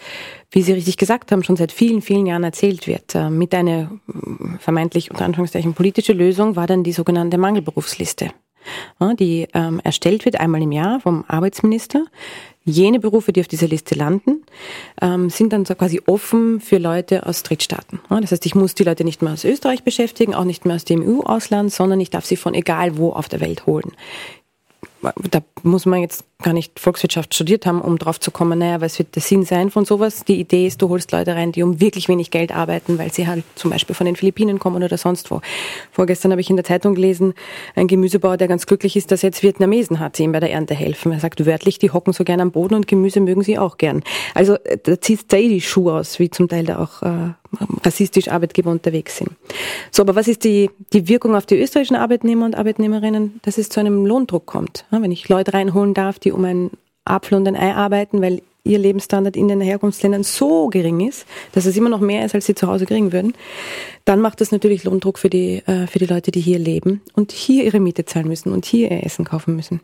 wie 0.52 0.62
Sie 0.62 0.72
richtig 0.72 0.96
gesagt 0.96 1.32
haben, 1.32 1.42
schon 1.42 1.56
seit 1.56 1.72
vielen, 1.72 2.02
vielen 2.02 2.24
Jahren 2.24 2.44
erzählt 2.44 2.86
wird. 2.86 3.16
Äh, 3.16 3.28
mit 3.28 3.52
einer 3.52 3.90
äh, 4.08 4.58
vermeintlich 4.60 5.10
unter 5.10 5.24
Anführungszeichen 5.24 5.74
politische 5.74 6.12
Lösung 6.12 6.54
war 6.54 6.68
dann 6.68 6.84
die 6.84 6.92
sogenannte 6.92 7.38
Mangelberufsliste 7.38 8.30
die 9.18 9.48
ähm, 9.54 9.80
erstellt 9.82 10.24
wird 10.24 10.40
einmal 10.40 10.62
im 10.62 10.72
Jahr 10.72 11.00
vom 11.00 11.24
Arbeitsminister. 11.28 12.04
Jene 12.64 12.98
Berufe, 12.98 13.32
die 13.32 13.40
auf 13.40 13.48
dieser 13.48 13.68
Liste 13.68 13.94
landen, 13.94 14.42
ähm, 15.00 15.30
sind 15.30 15.52
dann 15.52 15.64
so 15.64 15.74
quasi 15.76 16.02
offen 16.06 16.60
für 16.60 16.78
Leute 16.78 17.24
aus 17.24 17.44
Drittstaaten. 17.44 18.00
Das 18.08 18.32
heißt, 18.32 18.44
ich 18.44 18.56
muss 18.56 18.74
die 18.74 18.82
Leute 18.82 19.04
nicht 19.04 19.22
mehr 19.22 19.32
aus 19.32 19.44
Österreich 19.44 19.84
beschäftigen, 19.84 20.34
auch 20.34 20.44
nicht 20.44 20.64
mehr 20.64 20.74
aus 20.74 20.84
dem 20.84 21.00
EU-Ausland, 21.00 21.72
sondern 21.72 22.00
ich 22.00 22.10
darf 22.10 22.24
sie 22.24 22.36
von 22.36 22.54
egal 22.54 22.98
wo 22.98 23.12
auf 23.12 23.28
der 23.28 23.40
Welt 23.40 23.66
holen 23.66 23.92
da 25.30 25.40
muss 25.62 25.86
man 25.86 26.00
jetzt 26.00 26.24
gar 26.42 26.52
nicht 26.52 26.78
Volkswirtschaft 26.78 27.34
studiert 27.34 27.64
haben, 27.64 27.80
um 27.80 27.98
drauf 27.98 28.20
zu 28.20 28.30
kommen, 28.30 28.58
naja, 28.58 28.80
was 28.82 28.98
wird 28.98 29.14
der 29.14 29.22
Sinn 29.22 29.44
sein 29.44 29.70
von 29.70 29.86
sowas? 29.86 30.24
Die 30.24 30.38
Idee 30.38 30.66
ist, 30.66 30.82
du 30.82 30.90
holst 30.90 31.10
Leute 31.12 31.34
rein, 31.34 31.50
die 31.50 31.62
um 31.62 31.80
wirklich 31.80 32.08
wenig 32.08 32.30
Geld 32.30 32.54
arbeiten, 32.54 32.98
weil 32.98 33.10
sie 33.10 33.26
halt 33.26 33.42
zum 33.54 33.70
Beispiel 33.70 33.94
von 33.94 34.04
den 34.04 34.16
Philippinen 34.16 34.58
kommen 34.58 34.82
oder 34.82 34.98
sonst 34.98 35.30
wo. 35.30 35.40
Vorgestern 35.92 36.32
habe 36.32 36.42
ich 36.42 36.50
in 36.50 36.56
der 36.56 36.64
Zeitung 36.64 36.94
gelesen, 36.94 37.32
ein 37.74 37.86
Gemüsebauer, 37.86 38.36
der 38.36 38.48
ganz 38.48 38.66
glücklich 38.66 38.96
ist, 38.96 39.12
dass 39.12 39.22
jetzt 39.22 39.42
Vietnamesen 39.42 39.98
hat, 39.98 40.18
die 40.18 40.24
ihm 40.24 40.32
bei 40.32 40.40
der 40.40 40.52
Ernte 40.52 40.74
helfen. 40.74 41.10
Er 41.10 41.20
sagt 41.20 41.44
wörtlich, 41.46 41.78
die 41.78 41.90
hocken 41.90 42.12
so 42.12 42.22
gern 42.22 42.40
am 42.40 42.50
Boden 42.50 42.74
und 42.74 42.86
Gemüse 42.86 43.20
mögen 43.20 43.42
sie 43.42 43.58
auch 43.58 43.78
gern. 43.78 44.02
Also 44.34 44.56
äh, 44.64 44.76
da 44.82 45.00
zieht 45.00 45.32
eh 45.32 45.48
die 45.48 45.62
Schuhe 45.62 45.94
aus, 45.94 46.18
wie 46.18 46.28
zum 46.28 46.48
Teil 46.48 46.64
da 46.64 46.78
auch 46.78 47.02
äh, 47.02 47.32
rassistisch 47.84 48.28
Arbeitgeber 48.28 48.70
unterwegs 48.70 49.16
sind. 49.16 49.30
So, 49.90 50.02
aber 50.02 50.14
was 50.14 50.28
ist 50.28 50.44
die, 50.44 50.70
die 50.92 51.08
Wirkung 51.08 51.34
auf 51.34 51.46
die 51.46 51.60
österreichischen 51.60 51.96
Arbeitnehmer 51.96 52.44
und 52.44 52.56
Arbeitnehmerinnen, 52.56 53.40
dass 53.42 53.58
es 53.58 53.68
zu 53.68 53.80
einem 53.80 54.04
Lohndruck 54.04 54.46
kommt? 54.46 54.84
Wenn 54.90 55.10
ich 55.10 55.28
Leute 55.28 55.54
reinholen 55.54 55.94
darf, 55.94 56.18
die 56.26 56.32
um 56.32 56.44
ein 56.44 56.70
Apfel 57.04 57.38
und 57.38 57.48
ein 57.48 57.56
Ei 57.56 57.74
arbeiten, 57.74 58.20
weil 58.20 58.42
ihr 58.64 58.78
Lebensstandard 58.78 59.36
in 59.36 59.48
den 59.48 59.60
Herkunftsländern 59.60 60.24
so 60.24 60.66
gering 60.66 61.06
ist, 61.06 61.24
dass 61.52 61.66
es 61.66 61.76
immer 61.76 61.88
noch 61.88 62.00
mehr 62.00 62.26
ist, 62.26 62.34
als 62.34 62.46
sie 62.46 62.54
zu 62.54 62.66
Hause 62.66 62.84
kriegen 62.84 63.12
würden, 63.12 63.34
dann 64.04 64.20
macht 64.20 64.40
das 64.40 64.52
natürlich 64.52 64.84
Lohndruck 64.84 65.18
für 65.18 65.30
die, 65.30 65.62
äh, 65.66 65.86
für 65.86 66.00
die 66.00 66.06
Leute, 66.06 66.32
die 66.32 66.40
hier 66.40 66.58
leben 66.58 67.00
und 67.14 67.32
hier 67.32 67.64
ihre 67.64 67.80
Miete 67.80 68.04
zahlen 68.04 68.28
müssen 68.28 68.52
und 68.52 68.66
hier 68.66 68.90
ihr 68.90 69.04
Essen 69.04 69.24
kaufen 69.24 69.56
müssen. 69.56 69.80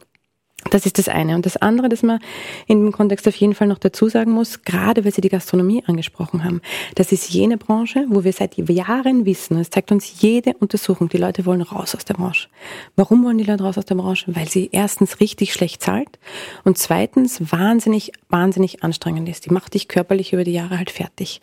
Das 0.70 0.86
ist 0.86 0.98
das 0.98 1.08
eine. 1.08 1.34
Und 1.34 1.44
das 1.44 1.56
andere, 1.56 1.88
das 1.88 2.02
man 2.02 2.20
in 2.66 2.84
dem 2.84 2.92
Kontext 2.92 3.26
auf 3.26 3.34
jeden 3.34 3.54
Fall 3.54 3.66
noch 3.66 3.78
dazu 3.78 4.08
sagen 4.08 4.30
muss, 4.30 4.62
gerade 4.62 5.04
weil 5.04 5.12
Sie 5.12 5.20
die 5.20 5.28
Gastronomie 5.28 5.82
angesprochen 5.86 6.44
haben, 6.44 6.60
das 6.94 7.12
ist 7.12 7.30
jene 7.30 7.56
Branche, 7.56 8.06
wo 8.08 8.24
wir 8.24 8.32
seit 8.32 8.56
Jahren 8.56 9.26
wissen, 9.26 9.58
es 9.58 9.70
zeigt 9.70 9.92
uns 9.92 10.20
jede 10.20 10.54
Untersuchung, 10.54 11.08
die 11.08 11.18
Leute 11.18 11.46
wollen 11.46 11.62
raus 11.62 11.94
aus 11.94 12.04
der 12.04 12.14
Branche. 12.14 12.48
Warum 12.96 13.24
wollen 13.24 13.38
die 13.38 13.44
Leute 13.44 13.64
raus 13.64 13.78
aus 13.78 13.86
der 13.86 13.96
Branche? 13.96 14.34
Weil 14.34 14.48
sie 14.48 14.70
erstens 14.72 15.20
richtig 15.20 15.52
schlecht 15.52 15.82
zahlt 15.82 16.18
und 16.64 16.78
zweitens 16.78 17.52
wahnsinnig, 17.52 18.12
wahnsinnig 18.28 18.84
anstrengend 18.84 19.28
ist. 19.28 19.46
Die 19.46 19.52
macht 19.52 19.74
dich 19.74 19.88
körperlich 19.88 20.32
über 20.32 20.44
die 20.44 20.52
Jahre 20.52 20.78
halt 20.78 20.90
fertig. 20.90 21.40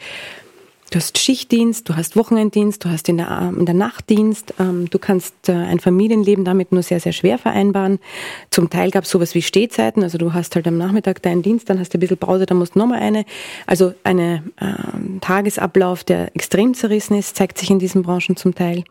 Du 0.91 0.97
hast 0.97 1.19
Schichtdienst, 1.19 1.87
du 1.87 1.95
hast 1.95 2.15
Wochenenddienst, 2.15 2.83
du 2.83 2.89
hast 2.89 3.09
in 3.09 3.17
der, 3.17 3.53
in 3.55 3.65
der 3.67 3.75
Nachtdienst, 3.75 4.55
ähm, 4.59 4.89
du 4.89 4.97
kannst 4.97 5.47
äh, 5.47 5.51
ein 5.51 5.79
Familienleben 5.79 6.45
damit 6.45 6.71
nur 6.71 6.81
sehr, 6.81 6.99
sehr 6.99 7.11
schwer 7.11 7.37
vereinbaren. 7.37 7.99
Zum 8.49 8.71
Teil 8.71 8.89
gab 8.89 9.03
es 9.03 9.11
sowas 9.11 9.35
wie 9.35 9.43
Stehzeiten, 9.43 10.01
also 10.01 10.17
du 10.17 10.33
hast 10.33 10.55
halt 10.55 10.67
am 10.67 10.79
Nachmittag 10.79 11.21
deinen 11.21 11.43
Dienst, 11.43 11.69
dann 11.69 11.79
hast 11.79 11.93
du 11.93 11.97
ein 11.97 12.01
bisschen 12.01 12.17
Pause, 12.17 12.47
dann 12.47 12.57
musst 12.57 12.73
du 12.73 12.79
nochmal 12.79 13.01
eine. 13.01 13.25
Also 13.67 13.93
eine 14.03 14.43
äh, 14.59 15.19
Tagesablauf, 15.21 16.03
der 16.03 16.35
extrem 16.35 16.73
zerrissen 16.73 17.15
ist, 17.15 17.35
zeigt 17.35 17.59
sich 17.59 17.69
in 17.69 17.77
diesen 17.77 18.01
Branchen 18.01 18.35
zum 18.35 18.55
Teil. 18.55 18.83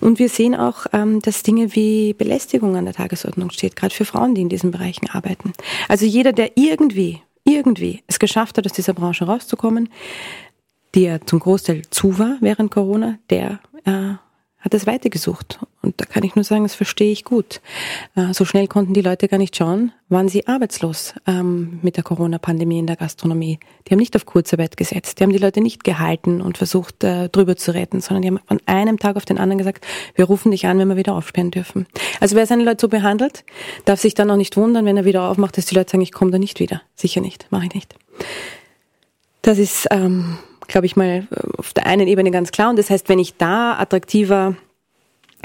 Und 0.00 0.20
wir 0.20 0.28
sehen 0.28 0.54
auch, 0.54 0.86
ähm, 0.92 1.20
dass 1.20 1.42
Dinge 1.42 1.74
wie 1.74 2.12
Belästigung 2.14 2.76
an 2.76 2.84
der 2.84 2.94
Tagesordnung 2.94 3.50
steht, 3.50 3.74
gerade 3.74 3.92
für 3.92 4.04
Frauen, 4.04 4.36
die 4.36 4.42
in 4.42 4.48
diesen 4.48 4.70
Bereichen 4.70 5.08
arbeiten. 5.10 5.52
Also 5.88 6.06
jeder, 6.06 6.32
der 6.32 6.56
irgendwie 6.56 7.22
irgendwie 7.44 8.02
es 8.06 8.18
geschafft 8.18 8.58
hat, 8.58 8.66
aus 8.66 8.72
dieser 8.72 8.92
Branche 8.92 9.24
rauszukommen, 9.24 9.88
die 10.94 11.02
ja 11.02 11.20
zum 11.20 11.40
Großteil 11.40 11.82
zu 11.90 12.18
war 12.18 12.36
während 12.40 12.70
Corona, 12.70 13.18
der 13.30 13.60
äh, 13.84 14.14
hat 14.60 14.74
es 14.74 14.86
weitergesucht. 14.86 15.58
Und 15.80 15.98
da 15.98 16.04
kann 16.04 16.22
ich 16.22 16.34
nur 16.34 16.44
sagen, 16.44 16.64
das 16.64 16.74
verstehe 16.74 17.10
ich 17.10 17.24
gut. 17.24 17.62
Äh, 18.14 18.34
so 18.34 18.44
schnell 18.44 18.68
konnten 18.68 18.92
die 18.92 19.00
Leute 19.00 19.26
gar 19.26 19.38
nicht 19.38 19.56
schauen, 19.56 19.92
waren 20.10 20.28
sie 20.28 20.46
arbeitslos 20.46 21.14
ähm, 21.26 21.78
mit 21.80 21.96
der 21.96 22.04
Corona-Pandemie 22.04 22.78
in 22.78 22.86
der 22.86 22.96
Gastronomie. 22.96 23.58
Die 23.86 23.92
haben 23.92 23.98
nicht 23.98 24.14
auf 24.16 24.26
Kurzarbeit 24.26 24.76
gesetzt, 24.76 25.18
die 25.18 25.22
haben 25.22 25.32
die 25.32 25.38
Leute 25.38 25.62
nicht 25.62 25.82
gehalten 25.82 26.42
und 26.42 26.58
versucht, 26.58 27.02
äh, 27.04 27.30
drüber 27.30 27.56
zu 27.56 27.72
retten, 27.72 28.02
sondern 28.02 28.22
die 28.22 28.28
haben 28.28 28.40
von 28.46 28.60
einem 28.66 28.98
Tag 28.98 29.16
auf 29.16 29.24
den 29.24 29.38
anderen 29.38 29.58
gesagt, 29.58 29.86
wir 30.14 30.26
rufen 30.26 30.50
dich 30.50 30.66
an, 30.66 30.78
wenn 30.78 30.88
wir 30.88 30.96
wieder 30.96 31.14
aufsperren 31.14 31.50
dürfen. 31.50 31.86
Also 32.20 32.36
wer 32.36 32.44
seine 32.44 32.64
Leute 32.64 32.82
so 32.82 32.88
behandelt, 32.88 33.44
darf 33.86 34.00
sich 34.00 34.12
dann 34.12 34.30
auch 34.30 34.36
nicht 34.36 34.58
wundern, 34.58 34.84
wenn 34.84 34.98
er 34.98 35.06
wieder 35.06 35.30
aufmacht, 35.30 35.56
dass 35.56 35.66
die 35.66 35.74
Leute 35.74 35.92
sagen, 35.92 36.02
ich 36.02 36.12
komme 36.12 36.32
da 36.32 36.38
nicht 36.38 36.60
wieder. 36.60 36.82
Sicher 36.94 37.22
nicht, 37.22 37.46
mache 37.50 37.64
ich 37.66 37.74
nicht. 37.74 37.94
Das 39.40 39.58
ist... 39.58 39.86
Ähm, 39.90 40.36
glaube 40.70 40.86
ich 40.86 40.96
mal, 40.96 41.26
auf 41.58 41.72
der 41.72 41.86
einen 41.86 42.08
Ebene 42.08 42.30
ganz 42.30 42.52
klar. 42.52 42.70
Und 42.70 42.78
das 42.78 42.90
heißt, 42.90 43.08
wenn 43.08 43.18
ich 43.18 43.36
da 43.36 43.78
attraktiver 43.78 44.56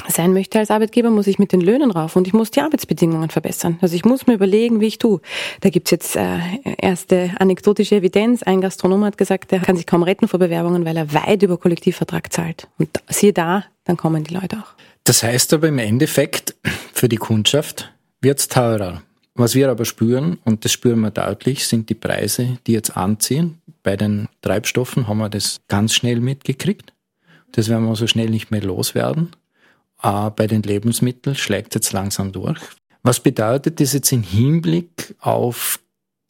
sein 0.08 0.34
möchte 0.34 0.60
als 0.60 0.72
Arbeitgeber, 0.72 1.10
muss 1.10 1.28
ich 1.28 1.40
mit 1.40 1.52
den 1.52 1.62
Löhnen 1.62 1.92
rauf 1.92 2.16
und 2.16 2.28
ich 2.28 2.34
muss 2.34 2.52
die 2.52 2.62
Arbeitsbedingungen 2.62 3.30
verbessern. 3.30 3.78
Also 3.82 3.96
ich 3.96 4.06
muss 4.06 4.28
mir 4.28 4.34
überlegen, 4.34 4.82
wie 4.82 4.88
ich 4.88 4.98
tue. 4.98 5.22
Da 5.62 5.70
gibt's 5.70 5.92
jetzt 5.92 6.16
äh, 6.16 6.40
erste 6.78 7.32
anekdotische 7.40 7.96
Evidenz. 7.96 8.44
Ein 8.44 8.62
Gastronom 8.62 9.04
hat 9.06 9.18
gesagt, 9.18 9.52
er 9.54 9.60
kann 9.60 9.78
sich 9.78 9.88
kaum 9.88 10.04
retten 10.04 10.28
vor 10.28 10.40
Bewerbungen, 10.40 10.86
weil 10.86 10.98
er 10.98 11.14
weit 11.14 11.44
über 11.44 11.58
Kollektivvertrag 11.58 12.32
zahlt. 12.32 12.68
Und 12.78 12.90
siehe 13.08 13.34
da, 13.34 13.64
dann 13.86 13.98
kommen 13.98 14.24
die 14.24 14.34
Leute 14.34 14.58
auch. 14.58 14.74
Das 15.06 15.24
heißt 15.24 15.54
aber 15.54 15.68
im 15.70 15.80
Endeffekt, 15.80 16.56
für 16.94 17.08
die 17.08 17.18
Kundschaft 17.18 17.94
wird's 18.22 18.48
teurer. 18.48 19.02
Was 19.36 19.54
wir 19.54 19.70
aber 19.70 19.84
spüren, 19.84 20.40
und 20.46 20.64
das 20.64 20.72
spüren 20.72 21.02
wir 21.02 21.12
deutlich, 21.12 21.68
sind 21.68 21.90
die 21.90 21.94
Preise, 21.94 22.58
die 22.66 22.72
jetzt 22.72 22.96
anziehen. 22.96 23.62
Bei 23.84 23.98
den 23.98 24.30
Treibstoffen 24.42 25.08
haben 25.08 25.18
wir 25.18 25.30
das 25.30 25.60
ganz 25.68 25.94
schnell 25.94 26.22
mitgekriegt. 26.22 26.94
Das 27.52 27.68
werden 27.68 27.86
wir 27.86 27.96
so 27.98 28.08
schnell 28.08 28.30
nicht 28.30 28.50
mehr 28.50 28.64
loswerden. 28.64 29.32
Aber 29.98 30.32
bei 30.32 30.48
den 30.48 30.64
Lebensmitteln 30.64 31.36
schlägt 31.36 31.76
es 31.76 31.82
jetzt 31.82 31.94
langsam 31.94 32.32
durch. 32.32 32.60
Was 33.04 33.20
bedeutet 33.20 33.80
das 33.82 33.94
jetzt 33.94 34.12
im 34.14 34.24
Hinblick 34.24 35.16
auf 35.20 35.80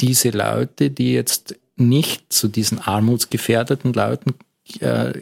diese 0.02 0.32
Leute, 0.32 0.90
die 0.90 1.14
jetzt 1.14 1.56
nicht 1.76 2.34
zu 2.34 2.48
diesen 2.48 2.80
armutsgefährdeten 2.80 3.94
Leuten 3.94 4.34
äh, 4.80 5.14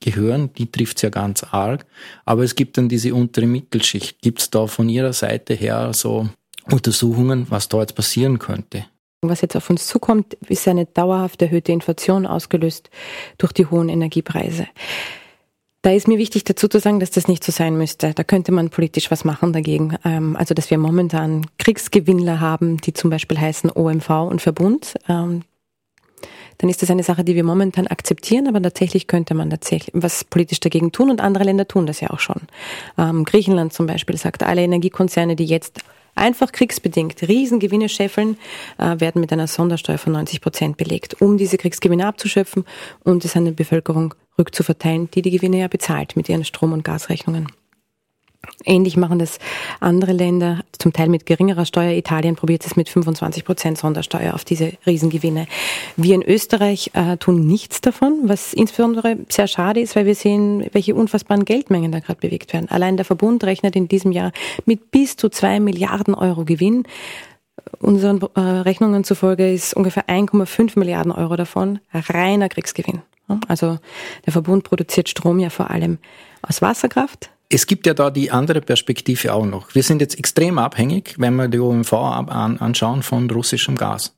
gehören, 0.00 0.52
die 0.54 0.70
trifft 0.70 0.98
es 0.98 1.02
ja 1.02 1.10
ganz 1.10 1.42
arg. 1.44 1.86
Aber 2.24 2.44
es 2.44 2.54
gibt 2.54 2.78
dann 2.78 2.88
diese 2.88 3.14
untere 3.14 3.46
Mittelschicht. 3.46 4.20
Gibt 4.20 4.40
es 4.40 4.50
da 4.50 4.66
von 4.66 4.88
Ihrer 4.88 5.12
Seite 5.12 5.54
her 5.54 5.92
so 5.92 6.28
Untersuchungen, 6.70 7.46
was 7.50 7.68
da 7.68 7.80
jetzt 7.80 7.94
passieren 7.94 8.38
könnte. 8.38 8.86
Was 9.22 9.40
jetzt 9.40 9.56
auf 9.56 9.68
uns 9.68 9.86
zukommt, 9.86 10.34
ist 10.48 10.68
eine 10.68 10.86
dauerhaft 10.86 11.42
erhöhte 11.42 11.72
Inflation 11.72 12.24
ausgelöst 12.24 12.88
durch 13.36 13.52
die 13.52 13.66
hohen 13.66 13.88
Energiepreise. 13.88 14.68
Da 15.82 15.92
ist 15.92 16.08
mir 16.08 16.18
wichtig 16.18 16.44
dazu 16.44 16.68
zu 16.68 16.80
sagen, 16.80 17.00
dass 17.00 17.10
das 17.10 17.28
nicht 17.28 17.42
so 17.42 17.50
sein 17.50 17.76
müsste. 17.76 18.12
Da 18.12 18.24
könnte 18.24 18.52
man 18.52 18.70
politisch 18.70 19.10
was 19.10 19.24
machen 19.24 19.52
dagegen. 19.52 19.96
Ähm, 20.04 20.36
also, 20.36 20.54
dass 20.54 20.70
wir 20.70 20.78
momentan 20.78 21.46
Kriegsgewinnler 21.58 22.40
haben, 22.40 22.78
die 22.78 22.92
zum 22.92 23.10
Beispiel 23.10 23.40
heißen 23.40 23.70
OMV 23.74 24.10
und 24.10 24.42
Verbund. 24.42 24.94
Ähm, 25.08 25.42
dann 26.58 26.68
ist 26.68 26.82
das 26.82 26.90
eine 26.90 27.04
Sache, 27.04 27.22
die 27.22 27.36
wir 27.36 27.44
momentan 27.44 27.86
akzeptieren, 27.86 28.48
aber 28.48 28.60
tatsächlich 28.60 29.06
könnte 29.06 29.34
man 29.34 29.50
tatsächlich 29.50 29.92
was 29.94 30.24
politisch 30.24 30.58
dagegen 30.58 30.90
tun 30.90 31.10
und 31.10 31.20
andere 31.20 31.44
Länder 31.44 31.68
tun 31.68 31.86
das 31.86 32.00
ja 32.00 32.10
auch 32.10 32.18
schon. 32.18 32.42
Ähm, 32.98 33.24
Griechenland 33.24 33.72
zum 33.72 33.86
Beispiel 33.86 34.16
sagt, 34.16 34.42
alle 34.42 34.62
Energiekonzerne, 34.62 35.36
die 35.36 35.44
jetzt 35.44 35.80
einfach 36.18 36.52
kriegsbedingt 36.52 37.22
Riesengewinne 37.22 37.88
scheffeln, 37.88 38.36
äh, 38.78 39.00
werden 39.00 39.20
mit 39.20 39.32
einer 39.32 39.46
Sondersteuer 39.46 39.98
von 39.98 40.12
90 40.12 40.40
Prozent 40.40 40.76
belegt, 40.76 41.20
um 41.20 41.38
diese 41.38 41.58
Kriegsgewinne 41.58 42.06
abzuschöpfen 42.06 42.64
und 43.04 43.24
es 43.24 43.36
an 43.36 43.46
die 43.46 43.52
Bevölkerung 43.52 44.14
rückzuverteilen, 44.38 45.10
die 45.10 45.22
die 45.22 45.30
Gewinne 45.30 45.58
ja 45.58 45.68
bezahlt 45.68 46.16
mit 46.16 46.28
ihren 46.28 46.44
Strom- 46.44 46.72
und 46.72 46.84
Gasrechnungen. 46.84 47.48
Ähnlich 48.64 48.96
machen 48.96 49.18
das 49.18 49.38
andere 49.80 50.12
Länder, 50.12 50.60
zum 50.78 50.92
Teil 50.92 51.08
mit 51.08 51.26
geringerer 51.26 51.64
Steuer. 51.64 51.92
Italien 51.92 52.36
probiert 52.36 52.64
es 52.64 52.76
mit 52.76 52.88
25 52.88 53.44
Prozent 53.44 53.78
Sondersteuer 53.78 54.34
auf 54.34 54.44
diese 54.44 54.72
Riesengewinne. 54.86 55.46
Wir 55.96 56.14
in 56.14 56.22
Österreich 56.22 56.90
äh, 56.94 57.16
tun 57.16 57.46
nichts 57.46 57.80
davon, 57.80 58.20
was 58.24 58.52
insbesondere 58.52 59.16
sehr 59.28 59.48
schade 59.48 59.80
ist, 59.80 59.96
weil 59.96 60.06
wir 60.06 60.14
sehen, 60.14 60.66
welche 60.72 60.94
unfassbaren 60.94 61.44
Geldmengen 61.44 61.90
da 61.90 61.98
gerade 61.98 62.20
bewegt 62.20 62.52
werden. 62.52 62.68
Allein 62.68 62.96
der 62.96 63.04
Verbund 63.04 63.42
rechnet 63.42 63.74
in 63.74 63.88
diesem 63.88 64.12
Jahr 64.12 64.32
mit 64.66 64.90
bis 64.92 65.16
zu 65.16 65.28
zwei 65.28 65.58
Milliarden 65.58 66.14
Euro 66.14 66.44
Gewinn. 66.44 66.84
Unseren 67.80 68.20
äh, 68.34 68.40
Rechnungen 68.40 69.02
zufolge 69.02 69.52
ist 69.52 69.74
ungefähr 69.74 70.06
1,5 70.06 70.78
Milliarden 70.78 71.12
Euro 71.12 71.36
davon 71.36 71.80
reiner 71.92 72.48
Kriegsgewinn. 72.48 73.02
Also 73.46 73.78
der 74.24 74.32
Verbund 74.32 74.64
produziert 74.64 75.08
Strom 75.08 75.38
ja 75.38 75.50
vor 75.50 75.70
allem 75.70 75.98
aus 76.42 76.62
Wasserkraft, 76.62 77.30
es 77.50 77.66
gibt 77.66 77.86
ja 77.86 77.94
da 77.94 78.10
die 78.10 78.30
andere 78.30 78.60
Perspektive 78.60 79.32
auch 79.32 79.46
noch. 79.46 79.74
Wir 79.74 79.82
sind 79.82 80.00
jetzt 80.00 80.18
extrem 80.18 80.58
abhängig, 80.58 81.14
wenn 81.18 81.34
wir 81.36 81.48
die 81.48 81.58
OMV 81.58 81.92
anschauen, 81.92 83.02
von 83.02 83.30
russischem 83.30 83.76
Gas. 83.76 84.14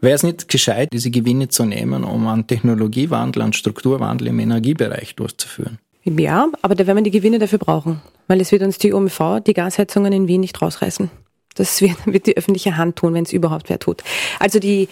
Wäre 0.00 0.14
es 0.14 0.22
nicht 0.22 0.48
gescheit, 0.48 0.88
diese 0.92 1.10
Gewinne 1.10 1.48
zu 1.48 1.64
nehmen, 1.64 2.04
um 2.04 2.26
einen 2.26 2.46
Technologiewandel, 2.46 3.42
einen 3.42 3.52
Strukturwandel 3.52 4.28
im 4.28 4.38
Energiebereich 4.38 5.14
durchzuführen? 5.16 5.78
Ja, 6.04 6.48
aber 6.62 6.74
da 6.74 6.86
werden 6.86 6.98
wir 6.98 7.04
die 7.04 7.10
Gewinne 7.10 7.38
dafür 7.38 7.58
brauchen, 7.58 8.02
weil 8.26 8.40
es 8.40 8.52
wird 8.52 8.62
uns 8.62 8.78
die 8.78 8.92
OMV, 8.92 9.40
die 9.46 9.54
Gasheizungen 9.54 10.12
in 10.12 10.28
Wien 10.28 10.40
nicht 10.40 10.60
rausreißen. 10.60 11.10
Das 11.54 11.80
wird, 11.80 11.96
wird 12.06 12.26
die 12.26 12.36
öffentliche 12.36 12.76
Hand 12.76 12.96
tun, 12.96 13.14
wenn 13.14 13.24
es 13.24 13.32
überhaupt 13.32 13.68
wer 13.68 13.78
tut. 13.78 14.02
Also 14.38 14.58
die, 14.58 14.88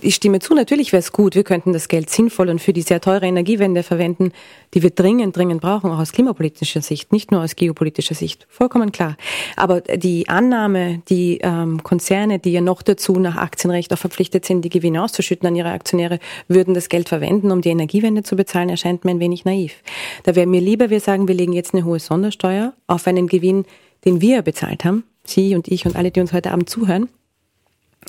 ich 0.00 0.14
stimme 0.14 0.40
zu, 0.40 0.54
natürlich 0.54 0.92
wäre 0.92 1.00
es 1.00 1.12
gut, 1.12 1.34
wir 1.34 1.44
könnten 1.44 1.72
das 1.72 1.88
Geld 1.88 2.10
sinnvoll 2.10 2.48
und 2.48 2.60
für 2.60 2.72
die 2.72 2.82
sehr 2.82 3.00
teure 3.00 3.26
Energiewende 3.26 3.82
verwenden, 3.82 4.32
die 4.74 4.82
wir 4.82 4.90
dringend, 4.90 5.36
dringend 5.36 5.60
brauchen, 5.60 5.90
auch 5.90 5.98
aus 5.98 6.12
klimapolitischer 6.12 6.82
Sicht, 6.82 7.12
nicht 7.12 7.30
nur 7.30 7.42
aus 7.42 7.56
geopolitischer 7.56 8.14
Sicht. 8.14 8.46
Vollkommen 8.48 8.92
klar. 8.92 9.16
Aber 9.56 9.80
die 9.80 10.28
Annahme, 10.28 11.02
die 11.08 11.38
ähm, 11.42 11.82
Konzerne, 11.82 12.38
die 12.38 12.52
ja 12.52 12.60
noch 12.60 12.82
dazu 12.82 13.14
nach 13.14 13.36
Aktienrecht 13.36 13.92
auch 13.92 13.98
verpflichtet 13.98 14.44
sind, 14.44 14.62
die 14.62 14.68
Gewinne 14.68 15.02
auszuschütten 15.02 15.46
an 15.46 15.56
ihre 15.56 15.70
Aktionäre, 15.70 16.18
würden 16.48 16.74
das 16.74 16.88
Geld 16.88 17.08
verwenden, 17.08 17.50
um 17.50 17.60
die 17.60 17.70
Energiewende 17.70 18.22
zu 18.22 18.36
bezahlen, 18.36 18.68
erscheint 18.68 19.04
mir 19.04 19.12
ein 19.12 19.20
wenig 19.20 19.44
naiv. 19.44 19.82
Da 20.24 20.34
wäre 20.34 20.46
mir 20.46 20.60
lieber, 20.60 20.90
wir 20.90 21.00
sagen, 21.00 21.28
wir 21.28 21.34
legen 21.34 21.52
jetzt 21.52 21.74
eine 21.74 21.84
hohe 21.84 21.98
Sondersteuer 21.98 22.74
auf 22.86 23.06
einen 23.06 23.26
Gewinn, 23.26 23.64
den 24.04 24.20
wir 24.20 24.42
bezahlt 24.42 24.84
haben, 24.84 25.04
Sie 25.30 25.54
und 25.54 25.68
ich 25.68 25.86
und 25.86 25.96
alle, 25.96 26.10
die 26.10 26.20
uns 26.20 26.32
heute 26.32 26.50
Abend 26.50 26.68
zuhören, 26.68 27.08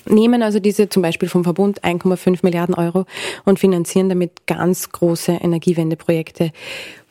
nehmen 0.06 0.44
also 0.44 0.60
diese 0.60 0.90
zum 0.90 1.02
Beispiel 1.02 1.30
vom 1.30 1.44
Verbund 1.44 1.84
1,5 1.84 2.40
Milliarden 2.44 2.76
Euro 2.76 3.06
und 3.46 3.60
finanzieren 3.60 4.10
damit 4.10 4.46
ganz 4.46 4.90
große 4.92 5.32
Energiewendeprojekte, 5.32 6.52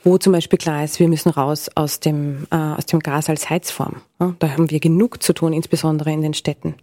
wo 0.05 0.19
zum 0.19 0.33
Beispiel 0.33 0.59
klar 0.59 0.85
ist, 0.85 1.01
wir 1.01 1.09
müssen 1.09 1.31
raus 1.31 1.69
aus 1.75 2.01
dem, 2.01 2.47
äh, 2.51 2.57
aus 2.57 2.87
dem 2.87 3.01
Gas 3.01 3.29
als 3.29 3.51
Heizform. 3.51 4.03
da 4.19 4.51
haben 4.51 4.71
wir 4.71 4.81
genug 4.81 5.23
zu 5.23 5.33
tun, 5.33 5.53
insbesondere 5.53 6.13
in 6.13 6.23
den 6.23 6.35
Städten. 6.35 6.75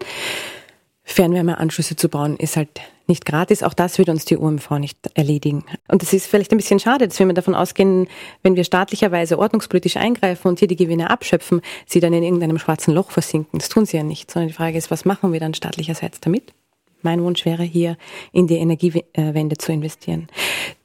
Fernwärmeanschlüsse 1.03 1.95
zu 1.95 2.09
bauen, 2.09 2.37
ist 2.37 2.55
halt 2.55 2.69
nicht 3.07 3.25
gratis. 3.25 3.63
Auch 3.63 3.73
das 3.73 3.97
wird 3.97 4.09
uns 4.09 4.25
die 4.25 4.37
UMV 4.37 4.71
nicht 4.79 4.97
erledigen. 5.13 5.65
Und 5.89 6.01
es 6.01 6.13
ist 6.13 6.27
vielleicht 6.27 6.51
ein 6.51 6.57
bisschen 6.57 6.79
schade, 6.79 7.07
dass 7.07 7.19
wir 7.19 7.31
davon 7.33 7.55
ausgehen, 7.55 8.07
wenn 8.41 8.55
wir 8.55 8.63
staatlicherweise 8.63 9.37
ordnungspolitisch 9.37 9.97
eingreifen 9.97 10.47
und 10.47 10.59
hier 10.59 10.67
die 10.67 10.77
Gewinne 10.77 11.09
abschöpfen, 11.09 11.61
sie 11.85 11.99
dann 11.99 12.13
in 12.13 12.23
irgendeinem 12.23 12.57
schwarzen 12.57 12.93
Loch 12.93 13.11
versinken. 13.11 13.59
Das 13.59 13.69
tun 13.69 13.85
sie 13.85 13.97
ja 13.97 14.03
nicht, 14.03 14.31
sondern 14.31 14.47
die 14.47 14.53
Frage 14.53 14.77
ist, 14.77 14.91
was 14.91 15.05
machen 15.05 15.33
wir 15.33 15.39
dann 15.39 15.53
staatlicherseits 15.53 16.21
damit? 16.21 16.53
Mein 17.01 17.21
Wunsch 17.21 17.43
wäre 17.43 17.63
hier 17.63 17.97
in 18.31 18.47
die 18.47 18.55
Energiewende 18.55 19.57
zu 19.57 19.73
investieren. 19.73 20.27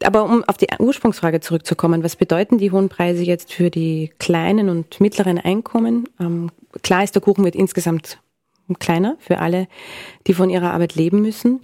Aber 0.02 0.24
um 0.24 0.42
auf 0.44 0.56
die 0.56 0.66
Ursprungsfrage 0.76 1.38
zurückzukommen, 1.38 2.02
was 2.02 2.16
bedeuten 2.16 2.58
die 2.58 2.72
hohen 2.72 2.88
Preise 2.88 3.22
jetzt 3.22 3.52
für 3.52 3.70
die 3.70 4.10
kleinen 4.18 4.68
und 4.68 5.00
mittleren 5.00 5.38
Einkommen? 5.38 6.08
Ähm, 6.18 6.50
klar 6.82 7.04
ist, 7.04 7.14
der 7.14 7.22
Kuchen 7.22 7.44
wird 7.44 7.54
insgesamt 7.54 8.18
kleiner 8.78 9.16
für 9.18 9.38
alle, 9.38 9.68
die 10.26 10.34
von 10.34 10.50
ihrer 10.50 10.72
Arbeit 10.72 10.94
leben 10.94 11.22
müssen. 11.22 11.60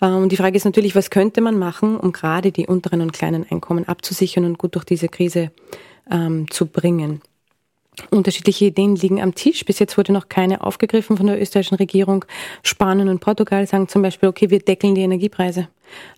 Ähm, 0.00 0.22
und 0.22 0.32
die 0.32 0.36
Frage 0.36 0.56
ist 0.56 0.64
natürlich, 0.64 0.94
was 0.94 1.10
könnte 1.10 1.40
man 1.40 1.58
machen, 1.58 1.98
um 1.98 2.12
gerade 2.12 2.52
die 2.52 2.66
unteren 2.66 3.00
und 3.00 3.12
kleinen 3.12 3.46
Einkommen 3.50 3.86
abzusichern 3.88 4.44
und 4.44 4.58
gut 4.58 4.74
durch 4.74 4.84
diese 4.84 5.08
Krise 5.08 5.50
ähm, 6.10 6.50
zu 6.50 6.66
bringen. 6.66 7.20
Unterschiedliche 8.10 8.66
Ideen 8.66 8.94
liegen 8.94 9.22
am 9.22 9.34
Tisch. 9.34 9.64
Bis 9.64 9.78
jetzt 9.78 9.96
wurde 9.96 10.12
noch 10.12 10.28
keine 10.28 10.62
aufgegriffen 10.62 11.16
von 11.16 11.26
der 11.26 11.40
österreichischen 11.40 11.76
Regierung. 11.76 12.24
Spanien 12.62 13.08
und 13.08 13.20
Portugal 13.20 13.66
sagen 13.66 13.88
zum 13.88 14.02
Beispiel, 14.02 14.28
okay, 14.28 14.50
wir 14.50 14.58
deckeln 14.58 14.94
die 14.94 15.00
Energiepreise. 15.00 15.68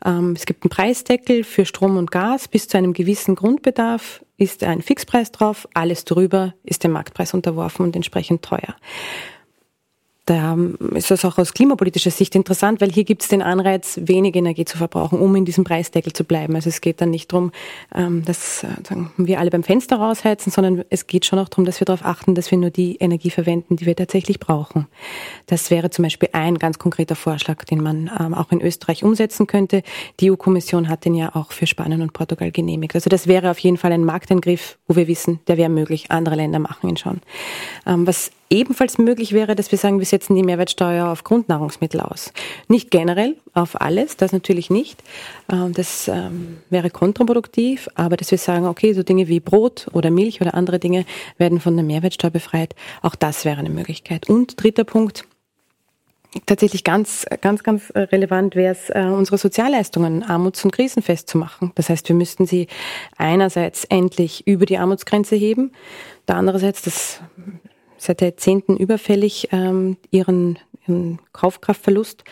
Ähm, 0.05 0.35
es 0.37 0.45
gibt 0.45 0.65
einen 0.65 0.71
Preisdeckel 0.71 1.45
für 1.45 1.65
Strom 1.65 1.97
und 1.97 2.11
Gas. 2.11 2.49
Bis 2.49 2.67
zu 2.67 2.79
einem 2.79 2.95
gewissen 2.95 3.37
Grundbedarf 3.37 4.25
ist 4.37 4.65
ein 4.65 4.83
Fixpreis 4.83 5.31
drauf. 5.31 5.69
Alles 5.73 6.05
drüber 6.05 6.55
ist 6.65 6.83
dem 6.83 6.93
Marktpreis 6.93 7.33
unterworfen 7.33 7.85
und 7.85 7.95
entsprechend 7.95 8.43
teuer. 8.43 8.75
Da 10.29 10.59
ist 10.95 11.11
das 11.11 11.25
auch 11.25 11.39
aus 11.39 11.55
klimapolitischer 11.55 12.11
Sicht 12.11 12.35
interessant, 12.35 12.83
weil 12.83 12.93
hier 12.93 13.05
gibt 13.05 13.23
es 13.23 13.29
den 13.29 13.41
Anreiz, 13.41 13.99
wenig 14.03 14.37
Energie 14.37 14.67
zu 14.67 14.77
verbrauchen, 14.77 15.19
um 15.21 15.35
in 15.35 15.47
diesem 15.47 15.65
Preisdeckel 15.65 16.13
zu 16.13 16.23
bleiben. 16.25 16.55
Also 16.55 16.69
es 16.69 16.83
geht 16.83 17.01
dann 17.01 17.09
nicht 17.09 17.33
darum, 17.33 17.51
ähm, 17.95 18.27
dass 18.27 18.67
wir 19.17 19.41
alle 19.41 19.49
beim 19.49 19.63
Fenster 19.63 19.97
rausheizen, 19.97 20.53
sondern 20.53 20.85
es 20.91 21.07
geht 21.07 21.25
schon 21.25 21.39
auch 21.39 21.49
darum, 21.49 21.65
dass 21.65 21.81
wir 21.81 21.87
darauf 21.87 22.05
achten, 22.05 22.35
dass 22.35 22.51
wir 22.51 22.59
nur 22.59 22.69
die 22.69 22.97
Energie 22.97 23.31
verwenden, 23.31 23.77
die 23.77 23.87
wir 23.87 23.97
tatsächlich 23.97 24.39
brauchen. 24.39 24.87
Das 25.47 25.71
wäre 25.71 25.89
zum 25.89 26.03
Beispiel 26.03 26.29
ein 26.33 26.59
ganz 26.59 26.79
konkreter 26.79 27.17
Vorschlag, 27.17 27.65
den 27.65 27.83
man 27.83 28.11
ähm, 28.21 28.35
auch 28.35 28.53
in 28.53 28.61
Österreich 28.61 29.05
umsetzen 29.05 29.47
könnte. 29.47 29.83
Die 30.21 30.31
EU-Kommission 30.31 30.91
hat 30.91 31.07
den 31.07 31.15
ja 31.15 31.35
auch 31.35 31.53
für 31.53 31.67
Spanien 31.67 32.03
und 32.03 32.13
Portugal 32.13 32.51
genehmigt. 32.51 32.95
Also 32.95 33.09
das 33.09 33.29
wäre 33.29 33.51
auf 33.51 33.59
jeden 33.61 33.79
Fall 33.79 33.93
ein 33.93 34.05
Marktangriff, 34.05 34.77
wo 34.89 34.95
wir 34.95 35.09
wissen, 35.09 35.41
der 35.49 35.57
wäre 35.57 35.71
möglich. 35.71 36.11
Andere 36.11 36.35
Länder 36.35 36.59
machen 36.59 36.91
ihn 36.91 36.99
schon. 36.99 37.23
Ähm, 37.87 38.07
was 38.07 38.31
ebenfalls 38.51 38.99
möglich 38.99 39.33
wäre, 39.33 39.55
dass 39.55 39.71
wir 39.71 39.79
sagen, 39.79 39.99
wir 39.99 40.07
setzen 40.07 40.35
die 40.35 40.43
Mehrwertsteuer 40.43 41.09
auf 41.09 41.25
Grundnahrungsmittel 41.25 42.01
aus. 42.01 42.33
Nicht 42.69 42.91
generell 42.91 43.37
auf 43.55 43.81
alles, 43.81 44.17
das 44.17 44.33
natürlich 44.33 44.71
nicht. 44.71 45.03
Ähm, 45.51 45.73
das 45.73 46.09
ähm, 46.09 46.59
wäre 46.71 46.91
kontraproduktiv, 46.91 47.89
aber 47.95 48.17
dass 48.17 48.31
wir 48.31 48.39
sagen, 48.39 48.67
okay, 48.67 48.93
so 48.93 49.03
Dinge 49.03 49.29
wie 49.29 49.41
Brot 49.41 49.89
oder 49.93 50.11
Milch 50.11 50.41
oder 50.41 50.55
andere 50.55 50.79
Dinge 50.79 51.05
werden 51.37 51.61
von 51.61 51.77
der 51.77 51.85
Mehrwertsteuer 51.85 52.31
befreit, 52.31 52.75
auch 53.03 53.15
das 53.15 53.45
wäre 53.45 53.59
eine 53.59 53.71
Möglichkeit. 53.71 54.29
Und 54.29 54.63
dritter 54.63 54.85
Punkt, 54.85 55.25
tatsächlich 56.47 56.85
ganz, 56.85 57.27
ganz, 57.41 57.63
ganz 57.63 57.91
relevant 57.95 58.55
wäre 58.55 58.73
es, 58.73 58.91
äh, 58.91 59.01
unsere 59.01 59.39
Sozialleistungen 59.39 60.23
armuts- 60.23 60.65
und 60.65 60.73
krisenfest 60.73 61.29
zu 61.29 61.39
machen. 61.39 61.73
Das 61.75 61.89
heißt, 61.89 62.09
wir 62.09 62.17
müssten 62.17 62.47
sie 62.47 62.69
einerseits 63.17 63.85
endlich 63.85 64.47
über 64.47 64.67
die 64.67 64.79
Armutsgrenze 64.79 65.37
heben, 65.37 65.73
der 66.27 66.37
andererseits, 66.37 66.83
das 66.83 67.21
seit 67.99 68.21
Jahrzehnten 68.21 68.77
überfällig, 68.77 69.49
ähm, 69.53 69.97
ihren, 70.11 70.59
ihren 70.87 71.21
Kaufkraftverlust 71.33 72.25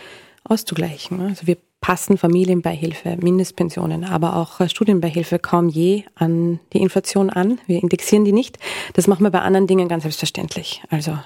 auszugleichen. 0.45 1.21
Also 1.21 1.47
wir 1.47 1.57
passen 1.81 2.19
Familienbeihilfe, 2.19 3.17
Mindestpensionen, 3.17 4.05
aber 4.05 4.37
auch 4.37 4.61
äh, 4.61 4.69
Studienbeihilfe 4.69 5.39
kaum 5.39 5.69
je 5.69 6.05
an 6.15 6.59
die 6.73 6.81
Inflation 6.81 7.31
an. 7.31 7.61
Wir 7.67 7.83
indexieren 7.83 8.25
die 8.25 8.33
nicht. 8.33 8.59
Das 8.95 9.07
machen 9.07 9.23
wir 9.23 9.31
bei 9.31 9.41
anderen 9.41 9.67
Dingen 9.67 9.89
ganz 9.89 10.03
selbstverständlich. 10.03 10.83
Also 10.91 11.19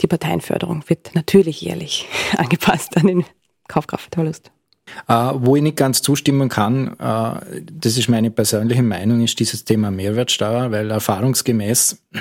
die 0.00 0.06
Parteienförderung 0.06 0.84
wird 0.88 1.14
natürlich 1.14 1.60
jährlich 1.60 2.06
angepasst 2.36 2.96
an 2.96 3.06
den 3.06 3.24
Kaufkraftverlust. 3.68 4.50
Uh, 5.08 5.32
wo 5.36 5.56
ich 5.56 5.62
nicht 5.62 5.78
ganz 5.78 6.02
zustimmen 6.02 6.50
kann, 6.50 6.88
uh, 7.00 7.40
das 7.72 7.96
ist 7.96 8.08
meine 8.08 8.30
persönliche 8.30 8.82
Meinung, 8.82 9.24
ist 9.24 9.40
dieses 9.40 9.64
Thema 9.64 9.90
Mehrwertsteuer, 9.90 10.70
weil 10.72 10.90
erfahrungsgemäß 10.90 12.02
äh, 12.12 12.18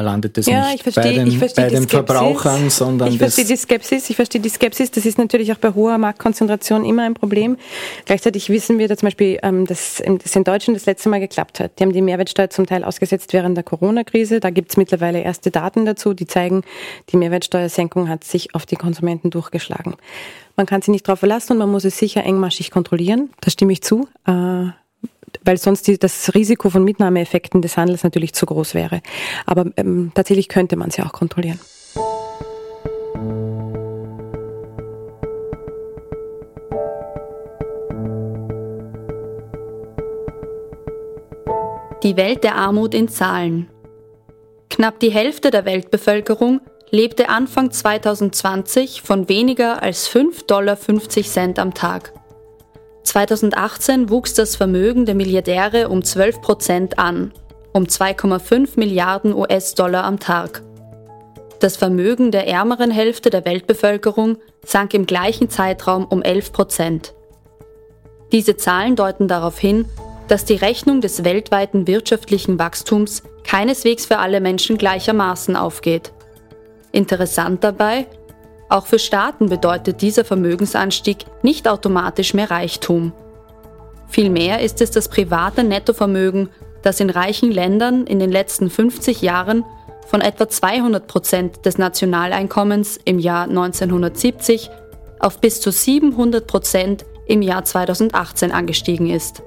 landet 0.00 0.38
es 0.38 0.46
ja, 0.46 0.70
nicht 0.70 0.82
verstehe, 0.82 1.02
bei 1.02 1.24
den, 1.24 1.40
bei 1.40 1.68
den 1.68 1.88
Verbrauchern, 1.88 2.70
sondern 2.70 3.12
ich 3.12 3.18
verstehe 3.18 3.44
die 3.44 3.56
Skepsis. 3.56 4.08
Ich 4.08 4.16
verstehe 4.16 4.40
die 4.40 4.48
Skepsis. 4.48 4.90
Das 4.90 5.04
ist 5.04 5.18
natürlich 5.18 5.52
auch 5.52 5.58
bei 5.58 5.74
hoher 5.74 5.98
Marktkonzentration 5.98 6.84
immer 6.84 7.02
ein 7.02 7.14
Problem. 7.14 7.58
Gleichzeitig 8.06 8.48
wissen 8.48 8.78
wir, 8.78 8.88
dass 8.88 8.98
zum 8.98 9.08
Beispiel 9.08 9.38
ähm, 9.42 9.66
dass, 9.66 10.02
das 10.22 10.36
in 10.36 10.44
Deutschland 10.44 10.76
das 10.76 10.86
letzte 10.86 11.08
Mal 11.08 11.20
geklappt 11.20 11.60
hat. 11.60 11.78
Die 11.78 11.82
haben 11.82 11.92
die 11.92 12.02
Mehrwertsteuer 12.02 12.48
zum 12.50 12.66
Teil 12.66 12.84
ausgesetzt 12.84 13.32
während 13.32 13.56
der 13.56 13.64
Corona-Krise. 13.64 14.40
Da 14.40 14.50
gibt 14.50 14.70
es 14.70 14.76
mittlerweile 14.76 15.20
erste 15.20 15.50
Daten 15.50 15.84
dazu, 15.84 16.14
die 16.14 16.26
zeigen, 16.26 16.62
die 17.10 17.16
Mehrwertsteuersenkung 17.16 18.08
hat 18.08 18.24
sich 18.24 18.54
auf 18.54 18.64
die 18.64 18.76
Konsumenten 18.76 19.30
durchgeschlagen. 19.30 19.96
Man 20.56 20.66
kann 20.66 20.82
sich 20.82 20.90
nicht 20.90 21.08
darauf 21.08 21.18
verlassen 21.18 21.52
und 21.52 21.58
man 21.58 21.70
muss 21.70 21.84
es 21.84 21.98
sicher 21.98 22.24
engmaschig 22.24 22.70
kontrollieren. 22.70 23.30
Da 23.40 23.50
stimme 23.50 23.72
ich 23.72 23.82
zu. 23.82 24.08
Äh, 24.26 24.66
weil 25.44 25.58
sonst 25.58 25.86
die, 25.86 25.98
das 25.98 26.34
Risiko 26.34 26.70
von 26.70 26.84
Mitnahmeeffekten 26.84 27.62
des 27.62 27.76
Handels 27.76 28.02
natürlich 28.02 28.32
zu 28.32 28.46
groß 28.46 28.74
wäre. 28.74 29.00
Aber 29.46 29.66
ähm, 29.76 30.12
tatsächlich 30.14 30.48
könnte 30.48 30.76
man 30.76 30.90
sie 30.90 31.02
auch 31.02 31.12
kontrollieren. 31.12 31.58
Die 42.02 42.16
Welt 42.16 42.42
der 42.42 42.56
Armut 42.56 42.94
in 42.94 43.06
Zahlen. 43.06 43.68
Knapp 44.68 44.98
die 44.98 45.12
Hälfte 45.12 45.52
der 45.52 45.64
Weltbevölkerung 45.64 46.60
lebte 46.90 47.28
Anfang 47.28 47.70
2020 47.70 49.02
von 49.02 49.28
weniger 49.28 49.82
als 49.82 50.10
5,50 50.10 50.46
Dollar 50.46 51.58
am 51.58 51.74
Tag. 51.74 52.12
2018 53.04 54.10
wuchs 54.10 54.34
das 54.34 54.56
Vermögen 54.56 55.06
der 55.06 55.14
Milliardäre 55.14 55.88
um 55.88 56.04
12 56.04 56.40
Prozent 56.40 56.98
an, 56.98 57.32
um 57.72 57.84
2,5 57.84 58.70
Milliarden 58.76 59.34
US-Dollar 59.34 60.04
am 60.04 60.18
Tag. 60.18 60.62
Das 61.60 61.76
Vermögen 61.76 62.30
der 62.30 62.48
ärmeren 62.48 62.90
Hälfte 62.90 63.30
der 63.30 63.44
Weltbevölkerung 63.44 64.38
sank 64.64 64.94
im 64.94 65.06
gleichen 65.06 65.48
Zeitraum 65.48 66.04
um 66.06 66.22
11 66.22 66.52
Prozent. 66.52 67.14
Diese 68.32 68.56
Zahlen 68.56 68.96
deuten 68.96 69.28
darauf 69.28 69.58
hin, 69.58 69.84
dass 70.28 70.44
die 70.44 70.54
Rechnung 70.54 71.00
des 71.00 71.24
weltweiten 71.24 71.86
wirtschaftlichen 71.86 72.58
Wachstums 72.58 73.22
keineswegs 73.44 74.06
für 74.06 74.18
alle 74.18 74.40
Menschen 74.40 74.78
gleichermaßen 74.78 75.56
aufgeht. 75.56 76.12
Interessant 76.90 77.62
dabei, 77.62 78.06
auch 78.72 78.86
für 78.86 78.98
Staaten 78.98 79.48
bedeutet 79.48 80.00
dieser 80.00 80.24
Vermögensanstieg 80.24 81.26
nicht 81.42 81.68
automatisch 81.68 82.34
mehr 82.34 82.50
Reichtum. 82.50 83.12
Vielmehr 84.08 84.60
ist 84.60 84.80
es 84.80 84.90
das 84.90 85.08
private 85.08 85.62
Nettovermögen, 85.62 86.48
das 86.82 87.00
in 87.00 87.10
reichen 87.10 87.52
Ländern 87.52 88.06
in 88.06 88.18
den 88.18 88.30
letzten 88.32 88.70
50 88.70 89.22
Jahren 89.22 89.64
von 90.06 90.20
etwa 90.20 90.48
200 90.48 91.06
Prozent 91.06 91.64
des 91.64 91.78
Nationaleinkommens 91.78 92.98
im 93.04 93.18
Jahr 93.18 93.44
1970 93.44 94.70
auf 95.20 95.38
bis 95.38 95.60
zu 95.60 95.70
700 95.70 96.46
Prozent 96.46 97.04
im 97.26 97.42
Jahr 97.42 97.64
2018 97.64 98.52
angestiegen 98.52 99.08
ist. 99.08 99.42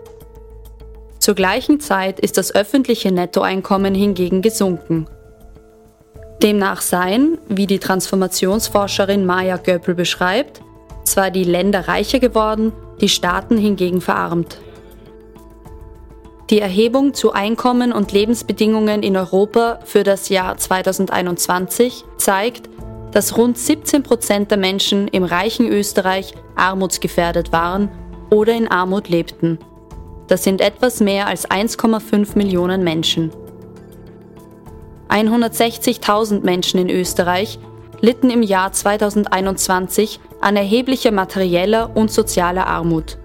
Zur 1.20 1.36
gleichen 1.36 1.80
Zeit 1.80 2.20
ist 2.20 2.38
das 2.38 2.54
öffentliche 2.54 3.12
Nettoeinkommen 3.12 3.96
hingegen 3.96 4.42
gesunken. 4.42 5.08
Demnach 6.41 6.82
seien, 6.82 7.38
wie 7.48 7.67
die 7.67 7.80
Transformationsforscherin 7.80 9.26
Maya 9.26 9.58
Göppel 9.58 9.95
beschreibt, 9.95 10.62
zwar 11.04 11.32
die 11.32 11.43
Länder 11.43 11.88
reicher 11.88 12.19
geworden, 12.19 12.74
die 13.02 13.10
Staaten 13.10 13.58
hingegen 13.58 14.02
verarmt. 14.02 14.58
Die 16.50 16.60
Erhebung 16.60 17.13
zu 17.13 17.32
Einkommen 17.34 17.91
und 17.91 18.12
Lebensbedingungen 18.12 19.02
in 19.02 19.17
Europa 19.17 19.80
für 19.84 20.04
das 20.04 20.30
Jahr 20.30 20.58
2021 20.58 22.04
zeigt, 22.17 22.69
dass 23.12 23.38
rund 23.38 23.58
17 23.58 24.04
Prozent 24.04 24.52
der 24.52 24.58
Menschen 24.58 25.08
im 25.08 25.24
reichen 25.24 25.67
Österreich 25.67 26.36
armutsgefährdet 26.56 27.52
waren 27.52 27.89
oder 28.30 28.54
in 28.54 28.67
Armut 28.67 29.10
lebten. 29.10 29.58
Das 30.28 30.43
sind 30.43 30.62
etwas 30.62 31.00
mehr 31.00 31.28
als 31.28 31.50
1,5 31.50 32.38
Millionen 32.38 32.84
Menschen. 32.84 33.32
160.000 35.15 36.43
Menschen 36.43 36.78
in 36.78 36.89
Österreich 36.89 37.58
litten 38.01 38.30
im 38.30 38.43
Jahr 38.43 38.73
2021 38.73 40.19
an 40.41 40.58
erheblicher 40.58 41.12
materieller 41.12 41.95
und 41.95 42.12
sozialer 42.12 42.67
Armut. 42.67 43.17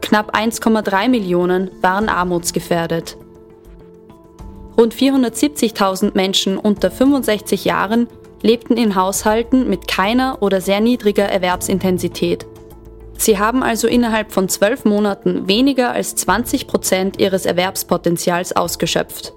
Knapp 0.00 0.36
1,3 0.36 1.08
Millionen 1.08 1.70
waren 1.80 2.08
armutsgefährdet. 2.08 3.16
Rund 4.78 4.94
470.000 4.94 6.12
Menschen 6.14 6.58
unter 6.58 6.90
65 6.90 7.64
Jahren 7.64 8.06
lebten 8.40 8.76
in 8.76 8.94
Haushalten 8.94 9.68
mit 9.68 9.88
keiner 9.88 10.38
oder 10.42 10.60
sehr 10.60 10.80
niedriger 10.80 11.24
Erwerbsintensität. 11.24 12.46
Sie 13.18 13.38
haben 13.38 13.62
also 13.62 13.88
innerhalb 13.88 14.32
von 14.32 14.48
zwölf 14.48 14.84
Monaten 14.84 15.48
weniger 15.48 15.92
als 15.92 16.14
20 16.14 16.68
Prozent 16.68 17.20
ihres 17.20 17.46
Erwerbspotenzials 17.46 18.54
ausgeschöpft. 18.54 19.34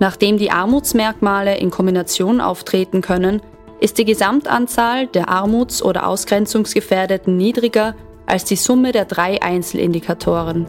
Nachdem 0.00 0.38
die 0.38 0.50
Armutsmerkmale 0.50 1.58
in 1.58 1.70
Kombination 1.70 2.40
auftreten 2.40 3.02
können, 3.02 3.42
ist 3.80 3.98
die 3.98 4.06
Gesamtanzahl 4.06 5.06
der 5.06 5.28
armuts- 5.28 5.82
oder 5.82 6.06
ausgrenzungsgefährdeten 6.06 7.36
niedriger 7.36 7.94
als 8.24 8.44
die 8.44 8.56
Summe 8.56 8.92
der 8.92 9.04
drei 9.04 9.42
Einzelindikatoren. 9.42 10.66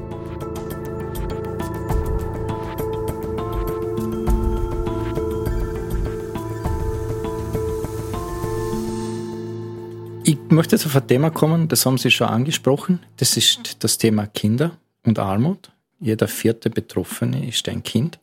Ich 10.26 10.38
möchte 10.50 10.76
jetzt 10.76 10.86
auf 10.86 10.96
ein 10.98 11.08
Thema 11.08 11.30
kommen, 11.30 11.70
das 11.70 11.86
haben 11.86 11.98
Sie 11.98 12.12
schon 12.12 12.28
angesprochen. 12.28 13.00
Das 13.16 13.38
ist 13.38 13.82
das 13.82 13.98
Thema 13.98 14.28
Kinder 14.28 14.72
und 15.06 15.20
Armut. 15.20 15.72
Jeder 16.02 16.28
vierte 16.28 16.70
Betroffene 16.70 17.48
ist 17.48 17.70
ein 17.70 17.82
Kind. 17.84 18.21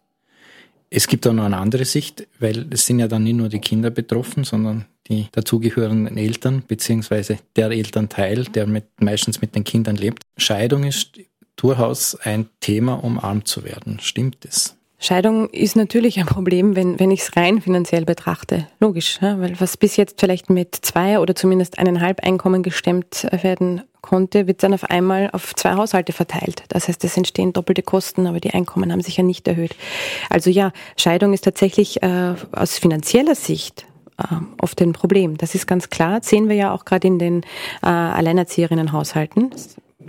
Es 0.91 1.07
gibt 1.07 1.27
auch 1.27 1.33
noch 1.33 1.45
eine 1.45 1.59
andere 1.59 1.85
Sicht, 1.85 2.27
weil 2.39 2.67
es 2.71 2.87
sind 2.87 2.99
ja 2.99 3.09
dann 3.09 3.25
nicht 3.25 3.37
nur 3.37 3.49
die 3.49 3.61
Kinder 3.61 3.91
betroffen, 3.91 4.45
sondern 4.45 4.87
die 5.09 5.27
dazugehörenden 5.33 6.17
Eltern, 6.17 6.63
beziehungsweise 6.67 7.39
der 7.57 7.71
Elternteil, 7.71 8.45
der 8.45 8.67
mit, 8.67 8.85
meistens 9.01 9.41
mit 9.41 9.55
den 9.55 9.65
Kindern 9.65 9.97
lebt. 9.97 10.23
Scheidung 10.37 10.85
ist 10.85 11.19
durchaus 11.57 12.15
ein 12.15 12.49
Thema, 12.61 12.95
um 13.05 13.19
arm 13.19 13.45
zu 13.45 13.65
werden. 13.65 13.99
Stimmt 14.01 14.45
es? 14.45 14.77
Scheidung 15.01 15.49
ist 15.51 15.77
natürlich 15.77 16.19
ein 16.19 16.27
Problem, 16.27 16.75
wenn, 16.75 16.99
wenn 16.99 17.13
ich 17.13 17.21
es 17.21 17.37
rein 17.37 17.61
finanziell 17.63 18.05
betrachte. 18.05 18.67
Logisch, 18.81 19.21
ja? 19.23 19.39
weil 19.41 19.59
was 19.61 19.77
bis 19.77 19.97
jetzt 19.97 20.19
vielleicht 20.21 20.51
mit 20.51 20.75
zwei 20.75 21.21
oder 21.21 21.37
zumindest 21.37 21.79
eineinhalb 21.79 22.21
Einkommen 22.25 22.65
gestemmt 22.65 23.27
werden 23.31 23.83
konnte, 24.01 24.47
wird 24.47 24.63
dann 24.63 24.75
auf 24.75 24.85
einmal 24.85 25.31
auf 25.33 25.55
zwei 25.55 25.75
Haushalte 25.75 26.13
verteilt. 26.13 26.63
Das 26.69 26.89
heißt, 26.89 27.03
es 27.05 27.17
entstehen 27.17 27.53
doppelte 27.53 27.83
Kosten, 27.83 28.27
aber 28.27 28.41
die 28.41 28.51
Einkommen 28.51 28.93
haben 28.93 29.01
sich 29.01 29.17
ja 29.17 29.23
nicht 29.23 29.47
erhöht. 29.49 29.75
Also 30.31 30.51
ja, 30.51 30.73
Scheidung 30.97 31.33
ist 31.33 31.45
tatsächlich 31.45 32.03
äh, 32.03 32.35
aus 32.53 32.79
finanzieller 32.79 33.35
Sicht 33.35 33.87
äh, 34.19 34.35
oft 34.61 34.81
ein 34.83 34.93
Problem. 34.93 35.37
Das 35.37 35.55
ist 35.55 35.67
ganz 35.67 35.91
klar. 35.91 36.21
Das 36.21 36.29
sehen 36.29 36.49
wir 36.49 36.57
ja 36.57 36.75
auch 36.75 36.85
gerade 36.85 37.07
in 37.07 37.19
den 37.19 37.43
äh, 37.83 37.87
Alleinerzieherinnenhaushalten 37.87 39.53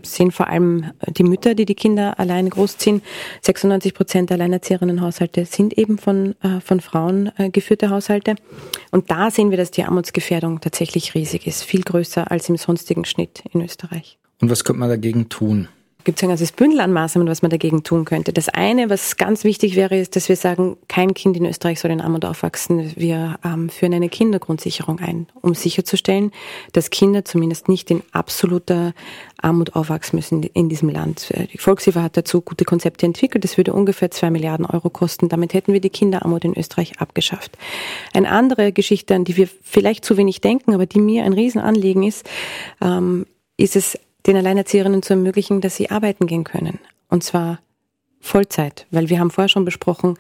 sind 0.04 0.34
vor 0.34 0.48
allem 0.48 0.92
die 1.08 1.24
Mütter, 1.24 1.56
die 1.56 1.66
die 1.66 1.76
Kinder 1.76 2.20
allein 2.20 2.50
großziehen. 2.50 3.02
96 3.42 3.94
Prozent 3.94 4.30
der 4.30 4.36
Alleinerzieherinnenhaushalte 4.36 5.46
sind 5.46 5.78
eben 5.78 5.98
von, 5.98 6.36
äh, 6.42 6.60
von 6.62 6.80
Frauen 6.80 7.32
äh, 7.38 7.50
geführte 7.50 7.90
Haushalte. 7.90 8.36
Und 8.92 9.12
da 9.12 9.32
sehen 9.32 9.50
wir, 9.50 9.58
dass 9.58 9.72
die 9.72 9.84
Armutsgefährdung 9.84 10.62
tatsächlich 10.62 11.16
riesig 11.16 11.48
ist, 11.48 11.64
viel 11.64 11.82
größer 11.82 12.32
als 12.32 12.50
im 12.50 12.58
sonstigen 12.58 13.06
Schnitt 13.06 13.44
in 13.52 13.62
Österreich. 13.62 14.18
Und 14.42 14.50
was 14.50 14.64
könnte 14.64 14.80
man 14.80 14.90
dagegen 14.90 15.30
tun? 15.30 15.68
Gibt 16.06 16.18
es 16.18 16.24
ein 16.24 16.30
ganzes 16.30 16.52
Bündel 16.54 16.80
an 16.80 16.94
Maßnahmen, 16.94 17.28
was 17.28 17.42
man 17.42 17.52
dagegen 17.52 17.84
tun 17.84 18.06
könnte. 18.06 18.32
Das 18.32 18.48
eine, 18.48 18.90
was 18.90 19.18
ganz 19.18 19.44
wichtig 19.44 19.76
wäre, 19.76 19.98
ist, 19.98 20.16
dass 20.16 20.30
wir 20.30 20.38
sagen, 20.38 20.78
kein 20.88 21.14
Kind 21.14 21.36
in 21.36 21.46
Österreich 21.46 21.80
soll 21.80 21.92
in 21.92 22.00
Armut 22.00 22.24
aufwachsen. 22.24 22.94
Wir 22.96 23.38
ähm, 23.44 23.70
führen 23.70 23.94
eine 23.94 24.08
Kindergrundsicherung 24.08 25.00
ein, 25.00 25.28
um 25.42 25.56
sicherzustellen, 25.56 26.32
dass 26.72 26.90
Kinder 26.90 27.26
zumindest 27.26 27.68
nicht 27.68 27.92
in 27.92 28.02
absoluter 28.14 28.94
Armut 29.42 29.76
aufwachsen 29.76 30.16
müssen 30.16 30.44
in 30.44 30.70
diesem 30.70 30.90
Land. 30.90 31.34
Die 31.54 31.58
Volkshilfe 31.58 32.02
hat 32.02 32.16
dazu 32.16 32.42
gute 32.42 32.66
Konzepte 32.66 33.06
entwickelt. 33.06 33.44
Das 33.44 33.58
würde 33.58 33.74
ungefähr 33.74 34.10
zwei 34.10 34.30
Milliarden 34.30 34.66
Euro 34.66 34.90
kosten. 34.90 35.28
Damit 35.28 35.54
hätten 35.54 35.74
wir 35.74 35.82
die 35.82 35.90
Kinderarmut 35.90 36.46
in 36.46 36.58
Österreich 36.58 37.00
abgeschafft. 37.00 37.58
Eine 38.14 38.32
andere 38.32 38.72
Geschichte, 38.72 39.16
an 39.16 39.26
die 39.26 39.36
wir 39.36 39.50
vielleicht 39.64 40.06
zu 40.06 40.18
wenig 40.18 40.42
denken, 40.42 40.74
aber 40.74 40.86
die 40.86 41.00
mir 41.00 41.24
ein 41.24 41.34
Riesenanliegen 41.34 42.04
ist, 42.04 42.30
ähm, 42.82 43.26
ist 43.58 43.76
es 43.76 44.00
den 44.28 44.36
Alleinerzieherinnen 44.36 45.02
zu 45.02 45.14
ermöglichen, 45.14 45.62
dass 45.62 45.76
sie 45.76 45.90
arbeiten 45.90 46.28
gehen 46.28 46.44
können. 46.44 46.80
Und 47.10 47.24
zwar 47.24 47.60
Vollzeit, 48.20 48.86
weil 48.92 49.10
wir 49.10 49.20
haben 49.20 49.32
vorher 49.32 49.50
schon 49.50 49.66
besprochen, 49.66 50.18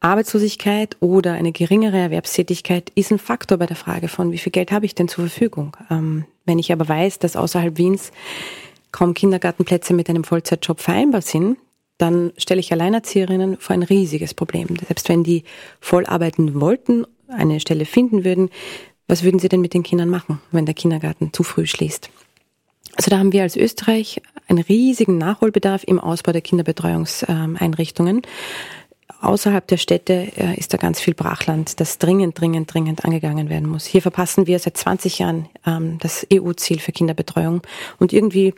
Arbeitslosigkeit 0.00 0.96
oder 1.00 1.34
eine 1.34 1.52
geringere 1.52 1.98
Erwerbstätigkeit 1.98 2.90
ist 2.94 3.12
ein 3.12 3.18
Faktor 3.18 3.58
bei 3.58 3.66
der 3.66 3.76
Frage 3.76 4.08
von, 4.08 4.32
wie 4.32 4.38
viel 4.38 4.50
Geld 4.50 4.72
habe 4.72 4.86
ich 4.86 4.94
denn 4.94 5.08
zur 5.08 5.28
Verfügung. 5.28 5.76
Ähm, 5.90 6.24
wenn 6.46 6.58
ich 6.58 6.72
aber 6.72 6.88
weiß, 6.88 7.18
dass 7.18 7.36
außerhalb 7.36 7.76
Wiens 7.76 8.10
kaum 8.92 9.12
Kindergartenplätze 9.12 9.92
mit 9.92 10.08
einem 10.08 10.24
Vollzeitjob 10.24 10.80
vereinbar 10.80 11.20
sind, 11.20 11.58
dann 11.98 12.32
stelle 12.38 12.60
ich 12.60 12.72
Alleinerzieherinnen 12.72 13.58
vor 13.58 13.74
ein 13.74 13.82
riesiges 13.82 14.32
Problem. 14.32 14.68
Selbst 14.86 15.10
wenn 15.10 15.22
die 15.22 15.44
voll 15.80 16.06
arbeiten 16.06 16.58
wollten, 16.58 17.06
eine 17.28 17.60
Stelle 17.60 17.84
finden 17.84 18.24
würden, 18.24 18.48
was 19.06 19.22
würden 19.22 19.38
sie 19.38 19.48
denn 19.48 19.60
mit 19.60 19.74
den 19.74 19.82
Kindern 19.82 20.08
machen, 20.08 20.40
wenn 20.50 20.64
der 20.64 20.74
Kindergarten 20.74 21.32
zu 21.34 21.42
früh 21.42 21.66
schließt? 21.66 22.10
Also 22.96 23.10
da 23.10 23.18
haben 23.18 23.32
wir 23.32 23.42
als 23.42 23.56
Österreich 23.56 24.20
einen 24.48 24.62
riesigen 24.62 25.18
Nachholbedarf 25.18 25.84
im 25.84 25.98
Ausbau 25.98 26.32
der 26.32 26.42
Kinderbetreuungseinrichtungen. 26.42 28.22
Außerhalb 29.20 29.66
der 29.66 29.76
Städte 29.76 30.32
äh, 30.36 30.58
ist 30.58 30.72
da 30.72 30.78
ganz 30.78 30.98
viel 31.00 31.14
Brachland, 31.14 31.78
das 31.78 31.98
dringend, 31.98 32.40
dringend, 32.40 32.72
dringend 32.72 33.04
angegangen 33.04 33.50
werden 33.50 33.68
muss. 33.68 33.84
Hier 33.84 34.00
verpassen 34.00 34.46
wir 34.46 34.58
seit 34.58 34.78
20 34.78 35.18
Jahren 35.18 35.48
ähm, 35.66 35.98
das 36.00 36.26
EU-Ziel 36.32 36.78
für 36.78 36.92
Kinderbetreuung 36.92 37.60
und 37.98 38.12
irgendwie 38.14 38.54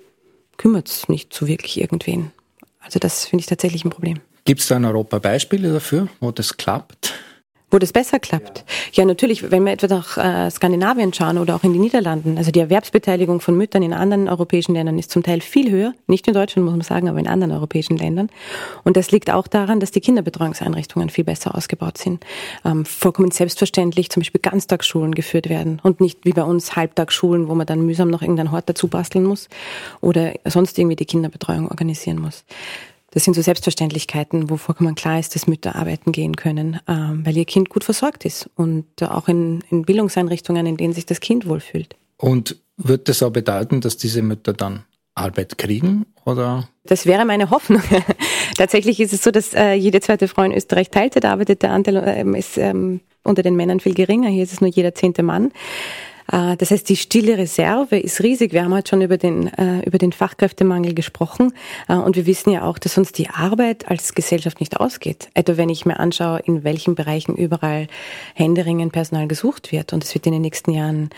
kümmert 0.59 0.89
es 0.89 1.09
nicht 1.09 1.35
so 1.35 1.49
wirklich 1.49 1.81
irgendwen. 1.81 2.31
Also 2.79 3.01
das 3.01 3.25
finde 3.27 3.41
ich 3.41 3.47
tatsächlich 3.47 3.85
ein 3.85 3.91
Problem. 3.91 4.21
Gibt 4.45 4.61
es 4.61 4.69
da 4.69 4.77
in 4.77 4.85
Europa 4.85 5.19
Beispiele 5.19 5.73
dafür, 5.73 6.09
wo 6.21 6.31
das 6.31 6.57
klappt? 6.57 7.15
Wo 7.73 7.79
das 7.79 7.93
besser 7.93 8.21
klappt? 8.21 8.65
Ja, 8.93 9.03
ja 9.03 9.07
natürlich, 9.07 9.51
wenn 9.51 9.65
wir 9.65 9.73
etwa 9.73 9.87
nach 9.87 10.19
äh, 10.19 10.51
Skandinavien 10.51 11.15
schauen 11.15 11.39
oder 11.39 11.57
auch 11.57 11.65
in 11.65 11.73
die 11.73 11.79
Niederlanden, 11.79 12.37
also 12.37 12.51
die 12.51 12.61
Erwerbsbeteiligung 12.61 13.41
von 13.41 13.57
Müttern 13.57 13.83
in 13.83 13.95
anderen 13.95 14.29
europäischen 14.29 14.75
Ländern 14.75 14.99
ist 14.99 15.11
zum 15.11 15.23
Teil 15.23 15.41
viel 15.41 15.71
höher, 15.71 15.95
nicht 16.07 16.29
in 16.29 16.35
Deutschland 16.35 16.67
muss 16.67 16.77
man 16.77 16.83
sagen, 16.83 17.09
aber 17.09 17.19
in 17.19 17.27
anderen 17.27 17.51
europäischen 17.51 17.97
Ländern. 17.97 18.29
Und 18.85 18.99
das 18.99 19.11
liegt 19.11 19.31
auch 19.31 19.47
daran, 19.47 19.81
dass 19.81 19.91
die 19.91 20.03
Kinderbetreuungseinrichtungen 20.03 21.09
viel 21.09 21.25
besser 21.25 21.57
ausgebaut 21.57 21.97
sind. 21.97 22.23
Ähm, 22.63 22.85
vollkommen 22.85 23.31
selbstverständlich 23.31 24.11
zum 24.11 24.21
Beispiel 24.21 24.43
Ganztagsschulen 24.43 25.15
geführt 25.15 25.49
werden 25.49 25.81
und 25.83 26.03
nicht 26.03 26.27
wie 26.27 26.33
bei 26.33 26.45
uns 26.45 26.77
Halbtagsschulen, 26.77 27.49
wo 27.49 27.55
man 27.55 27.67
dann 27.67 27.87
mühsam 27.87 28.11
noch 28.11 28.21
irgendein 28.21 28.53
Hort 28.53 28.69
dazu 28.69 28.89
basteln 28.89 29.25
muss 29.25 29.49
oder 30.03 30.35
sonst 30.45 30.79
irgendwie 30.79 30.97
die 30.97 31.07
Kinderbetreuung 31.07 31.69
organisieren 31.69 32.21
muss. 32.21 32.45
Das 33.13 33.25
sind 33.25 33.35
so 33.35 33.43
Selbstverständlichkeiten, 33.43 34.51
wo 34.51 34.57
vollkommen 34.57 34.95
klar 34.95 35.21
ist, 35.21 35.35
dass 35.35 35.47
Mütter 35.47 35.77
arbeiten 35.77 36.13
gehen 36.13 36.37
können, 36.37 36.81
ähm, 36.89 37.25
weil 37.25 37.37
ihr 37.37 37.45
Kind 37.45 37.69
gut 37.69 37.85
versorgt 37.85 38.25
ist 38.25 38.51
und 38.57 38.87
auch 39.03 39.29
in, 39.29 39.63
in 39.71 39.83
Bildungseinrichtungen, 39.83 40.67
in 40.67 40.77
denen 40.77 40.93
sich 40.93 41.07
das 41.07 41.21
Kind 41.21 41.47
wohlfühlt. 41.47 41.95
Und 42.17 42.57
wird 42.77 43.09
das 43.09 43.23
auch 43.23 43.31
bedeuten, 43.31 43.81
dass 43.81 43.97
diese 43.97 44.23
Mütter 44.23 44.53
dann 44.53 44.85
Arbeit 45.15 45.59
kriegen 45.59 46.07
oder? 46.25 46.69
Das 46.85 47.07
wäre 47.07 47.25
meine 47.25 47.51
Hoffnung. 47.51 47.83
Tatsächlich 48.57 49.01
ist 49.01 49.13
es 49.13 49.23
so, 49.23 49.31
dass 49.31 49.55
äh, 49.55 49.73
jede 49.75 50.01
zweite 50.01 50.29
Frau 50.29 50.43
in 50.43 50.53
Österreich 50.53 50.91
Teilzeit 50.91 51.25
arbeitet. 51.25 51.63
Der 51.63 51.73
Anteil 51.73 51.97
äh, 51.97 52.39
ist 52.39 52.59
ähm, 52.59 53.01
unter 53.25 53.43
den 53.43 53.57
Männern 53.57 53.81
viel 53.81 53.95
geringer. 53.95 54.29
Hier 54.29 54.43
ist 54.43 54.53
es 54.53 54.61
nur 54.61 54.71
jeder 54.71 54.95
zehnte 54.95 55.23
Mann. 55.23 55.53
Äh, 56.33 56.57
das 56.57 56.71
heißt, 56.71 56.89
die 56.89 56.97
stille 56.97 57.39
Reserve 57.39 57.99
ist 57.99 58.23
riesig. 58.23 58.53
Wir 58.53 58.65
haben 58.65 58.75
heute 58.75 58.91
schon 58.91 59.03
über 59.03 59.19
den, 59.19 59.47
äh, 59.47 59.81
über 59.87 59.99
den 59.99 60.13
Fachkräftemangel 60.13 60.95
gesprochen. 60.95 61.53
Äh, 61.89 61.95
und 61.95 62.17
wir 62.17 62.27
wissen 62.27 62.51
ja 62.51 62.65
auch, 62.65 62.79
dass 62.79 62.99
uns 62.99 63.13
die 63.13 63.29
Arbeit 63.29 63.89
als 63.89 64.15
Gesellschaft 64.15 64.59
nicht 64.59 64.81
ausgeht. 64.81 65.29
Etwa 65.35 65.57
wenn 65.57 65.69
ich 65.69 65.87
mir 65.87 66.01
anschaue, 66.01 66.41
in 66.41 66.65
welchen 66.65 66.95
Bereichen 66.95 67.37
überall 67.37 67.87
händeringend 68.35 68.93
Personal 68.93 69.29
gesucht 69.29 69.71
wird. 69.71 69.93
Und 69.93 70.03
es 70.03 70.15
wird 70.15 70.27
in 70.27 70.33
den 70.33 70.43
nächsten 70.43 70.73
Jahren 70.73 71.11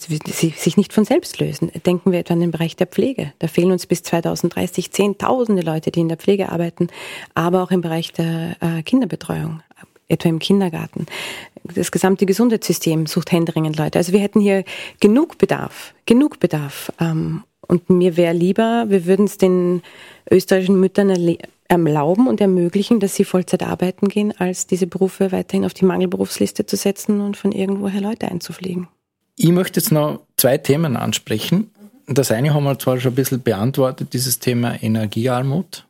sich 0.00 0.76
nicht 0.76 0.92
von 0.94 1.04
selbst 1.04 1.38
lösen. 1.40 1.70
Denken 1.84 2.12
wir 2.12 2.20
etwa 2.20 2.34
an 2.34 2.40
den 2.40 2.50
Bereich 2.50 2.76
der 2.76 2.86
Pflege. 2.86 3.32
Da 3.38 3.48
fehlen 3.48 3.70
uns 3.70 3.86
bis 3.86 4.02
2030 4.02 4.90
Zehntausende 4.92 5.62
Leute, 5.62 5.90
die 5.90 6.00
in 6.00 6.08
der 6.08 6.16
Pflege 6.16 6.50
arbeiten, 6.50 6.88
aber 7.34 7.62
auch 7.62 7.70
im 7.70 7.82
Bereich 7.82 8.12
der 8.12 8.56
Kinderbetreuung 8.84 9.60
etwa 10.08 10.28
im 10.28 10.38
Kindergarten. 10.38 11.06
Das 11.64 11.90
gesamte 11.90 12.26
Gesundheitssystem 12.26 13.06
sucht 13.06 13.32
händeringend 13.32 13.76
Leute. 13.76 13.98
Also 13.98 14.12
wir 14.12 14.20
hätten 14.20 14.40
hier 14.40 14.64
genug 15.00 15.38
Bedarf, 15.38 15.94
genug 16.06 16.40
Bedarf. 16.40 16.92
Ähm, 17.00 17.44
und 17.66 17.90
mir 17.90 18.16
wäre 18.16 18.34
lieber, 18.34 18.86
wir 18.88 19.04
würden 19.04 19.26
es 19.26 19.36
den 19.36 19.82
österreichischen 20.30 20.80
Müttern 20.80 21.36
erlauben 21.68 22.26
und 22.26 22.40
ermöglichen, 22.40 22.98
dass 22.98 23.14
sie 23.14 23.24
Vollzeit 23.24 23.62
arbeiten 23.62 24.08
gehen, 24.08 24.32
als 24.38 24.66
diese 24.66 24.86
Berufe 24.86 25.32
weiterhin 25.32 25.66
auf 25.66 25.74
die 25.74 25.84
Mangelberufsliste 25.84 26.64
zu 26.64 26.76
setzen 26.76 27.20
und 27.20 27.36
von 27.36 27.52
irgendwoher 27.52 28.00
Leute 28.00 28.28
einzufliegen. 28.28 28.88
Ich 29.36 29.50
möchte 29.50 29.78
jetzt 29.78 29.92
noch 29.92 30.20
zwei 30.36 30.58
Themen 30.58 30.96
ansprechen. 30.96 31.70
Das 32.06 32.30
eine 32.30 32.54
haben 32.54 32.64
wir 32.64 32.78
zwar 32.78 32.98
schon 32.98 33.12
ein 33.12 33.16
bisschen 33.16 33.42
beantwortet, 33.42 34.14
dieses 34.14 34.38
Thema 34.38 34.82
Energiearmut. 34.82 35.84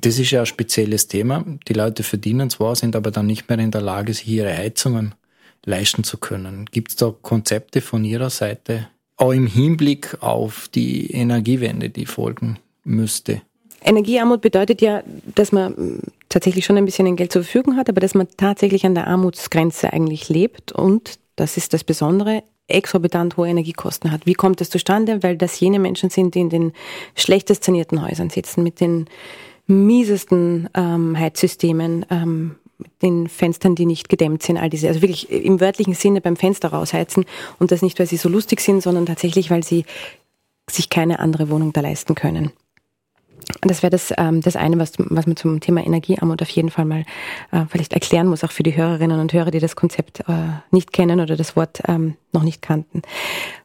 Das 0.00 0.18
ist 0.18 0.30
ja 0.30 0.40
ein 0.40 0.46
spezielles 0.46 1.08
Thema. 1.08 1.44
Die 1.66 1.72
Leute 1.72 2.02
verdienen 2.02 2.50
zwar, 2.50 2.76
sind 2.76 2.94
aber 2.94 3.10
dann 3.10 3.26
nicht 3.26 3.48
mehr 3.48 3.58
in 3.58 3.70
der 3.70 3.80
Lage, 3.80 4.14
sich 4.14 4.28
ihre 4.28 4.56
Heizungen 4.56 5.14
leisten 5.64 6.04
zu 6.04 6.18
können. 6.18 6.66
Gibt 6.70 6.90
es 6.90 6.96
da 6.96 7.14
Konzepte 7.22 7.80
von 7.80 8.04
Ihrer 8.04 8.30
Seite, 8.30 8.88
auch 9.16 9.32
im 9.32 9.46
Hinblick 9.46 10.16
auf 10.20 10.68
die 10.68 11.10
Energiewende, 11.10 11.90
die 11.90 12.06
folgen 12.06 12.58
müsste? 12.84 13.42
Energiearmut 13.84 14.40
bedeutet 14.40 14.80
ja, 14.80 15.02
dass 15.34 15.52
man 15.52 16.00
tatsächlich 16.28 16.64
schon 16.64 16.76
ein 16.76 16.84
bisschen 16.84 17.14
Geld 17.16 17.32
zur 17.32 17.42
Verfügung 17.42 17.76
hat, 17.76 17.88
aber 17.88 18.00
dass 18.00 18.14
man 18.14 18.28
tatsächlich 18.36 18.84
an 18.84 18.94
der 18.94 19.06
Armutsgrenze 19.06 19.92
eigentlich 19.92 20.28
lebt 20.28 20.72
und, 20.72 21.18
das 21.36 21.56
ist 21.56 21.72
das 21.72 21.84
Besondere, 21.84 22.42
exorbitant 22.66 23.36
hohe 23.36 23.48
Energiekosten 23.48 24.10
hat. 24.10 24.26
Wie 24.26 24.34
kommt 24.34 24.60
das 24.60 24.70
zustande? 24.70 25.22
Weil 25.22 25.36
das 25.36 25.58
jene 25.58 25.78
Menschen 25.78 26.10
sind, 26.10 26.34
die 26.34 26.40
in 26.40 26.50
den 26.50 26.72
schlechtest 27.14 27.64
sanierten 27.64 28.06
Häusern 28.06 28.30
sitzen, 28.30 28.62
mit 28.62 28.80
den 28.80 29.06
miesesten 29.68 30.68
ähm, 30.74 31.16
Heizsystemen, 31.16 32.04
ähm, 32.10 32.56
den 33.02 33.28
Fenstern, 33.28 33.74
die 33.74 33.86
nicht 33.86 34.08
gedämmt 34.08 34.42
sind, 34.42 34.56
all 34.56 34.70
diese, 34.70 34.88
also 34.88 35.02
wirklich 35.02 35.30
im 35.30 35.60
wörtlichen 35.60 35.94
Sinne 35.94 36.20
beim 36.20 36.36
Fenster 36.36 36.68
rausheizen 36.68 37.24
und 37.58 37.70
das 37.70 37.82
nicht, 37.82 37.98
weil 37.98 38.06
sie 38.06 38.16
so 38.16 38.28
lustig 38.28 38.60
sind, 38.60 38.82
sondern 38.82 39.06
tatsächlich, 39.06 39.50
weil 39.50 39.62
sie 39.62 39.84
sich 40.70 40.90
keine 40.90 41.18
andere 41.18 41.50
Wohnung 41.50 41.72
da 41.72 41.80
leisten 41.80 42.14
können. 42.14 42.52
Das 43.62 43.82
wäre 43.82 43.90
das, 43.90 44.12
ähm, 44.18 44.40
das 44.42 44.56
eine, 44.56 44.78
was, 44.78 44.92
was 44.98 45.26
man 45.26 45.36
zum 45.36 45.60
Thema 45.60 45.84
Energiearmut 45.84 46.42
auf 46.42 46.50
jeden 46.50 46.70
Fall 46.70 46.84
mal 46.84 47.04
äh, 47.50 47.64
vielleicht 47.68 47.94
erklären 47.94 48.26
muss, 48.26 48.44
auch 48.44 48.52
für 48.52 48.62
die 48.62 48.76
Hörerinnen 48.76 49.20
und 49.20 49.32
Hörer, 49.32 49.50
die 49.50 49.60
das 49.60 49.74
Konzept 49.74 50.20
äh, 50.28 50.32
nicht 50.70 50.92
kennen 50.92 51.20
oder 51.20 51.36
das 51.36 51.56
Wort 51.56 51.80
ähm, 51.88 52.16
noch 52.32 52.42
nicht 52.42 52.60
kannten. 52.60 53.02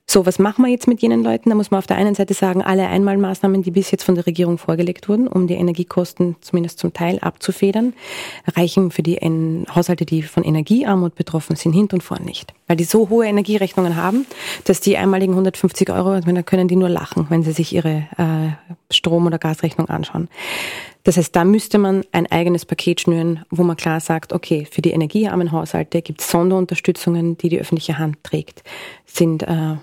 So, 0.06 0.26
was 0.26 0.38
machen 0.38 0.66
wir 0.66 0.70
jetzt 0.70 0.88
mit 0.88 1.02
jenen 1.02 1.24
Leuten? 1.24 1.50
Da 1.50 1.56
muss 1.56 1.72
man 1.72 1.78
auf 1.78 1.88
der 1.88 1.96
einen 1.96 2.14
Seite 2.14 2.34
sagen, 2.34 2.62
alle 2.62 2.88
Einmalmaßnahmen, 2.88 3.64
die 3.64 3.72
bis 3.72 3.90
jetzt 3.90 4.04
von 4.04 4.16
der 4.16 4.26
Regierung 4.26 4.58
vorgelegt 4.58 5.08
wurden, 5.08 5.28
um 5.28 5.48
die 5.48 5.54
Energiekosten 5.54 6.36
zumindest 6.42 6.80
zum 6.80 6.94
Teil 6.94 7.20
abzufedern, 7.20 7.94
reichen 8.56 8.92
für 8.92 9.02
die 9.02 9.18
Haushalte, 9.74 10.06
die 10.06 10.22
von 10.22 10.44
Energiearmut 10.44 11.16
betroffen 11.16 11.56
sind, 11.56 11.72
hinten 11.72 11.96
und 11.96 12.02
vorn 12.02 12.26
nicht. 12.26 12.54
Weil 12.68 12.78
die 12.78 12.84
so 12.84 13.10
hohe 13.10 13.26
Energierechnungen 13.26 13.96
haben, 13.96 14.26
dass 14.66 14.82
die 14.82 14.98
einmaligen 14.98 15.34
150 15.34 15.90
Euro, 15.90 16.20
da 16.20 16.42
können 16.44 16.68
die 16.68 16.76
nur 16.76 16.90
lachen, 16.90 17.28
wenn 17.30 17.44
sie 17.44 17.54
sich 17.54 17.74
ihre 17.74 18.08
äh, 18.18 18.74
Strom- 18.94 19.26
oder 19.26 19.40
Gasrechnung 19.40 19.88
anschauen. 19.90 20.28
Das 21.04 21.18
heißt, 21.18 21.36
da 21.36 21.44
müsste 21.44 21.78
man 21.80 22.04
ein 22.14 22.32
eigenes 22.32 22.66
Paket 22.66 23.02
schnüren, 23.02 23.44
wo 23.50 23.64
man 23.64 23.76
klar 23.76 24.00
sagt, 24.00 24.32
okay, 24.32 24.66
für 24.70 24.82
die 24.82 24.92
energiearmen 24.92 25.52
Haushalte 25.52 26.02
gibt 26.02 26.22
es 26.22 26.32
Sonderunterstützungen, 26.32 27.38
die 27.38 27.50
die 27.50 27.60
öffentliche 27.60 27.98
Hand 27.98 28.24
trägt. 28.24 28.64
Sind, 29.06 29.44
äh, 29.44 29.76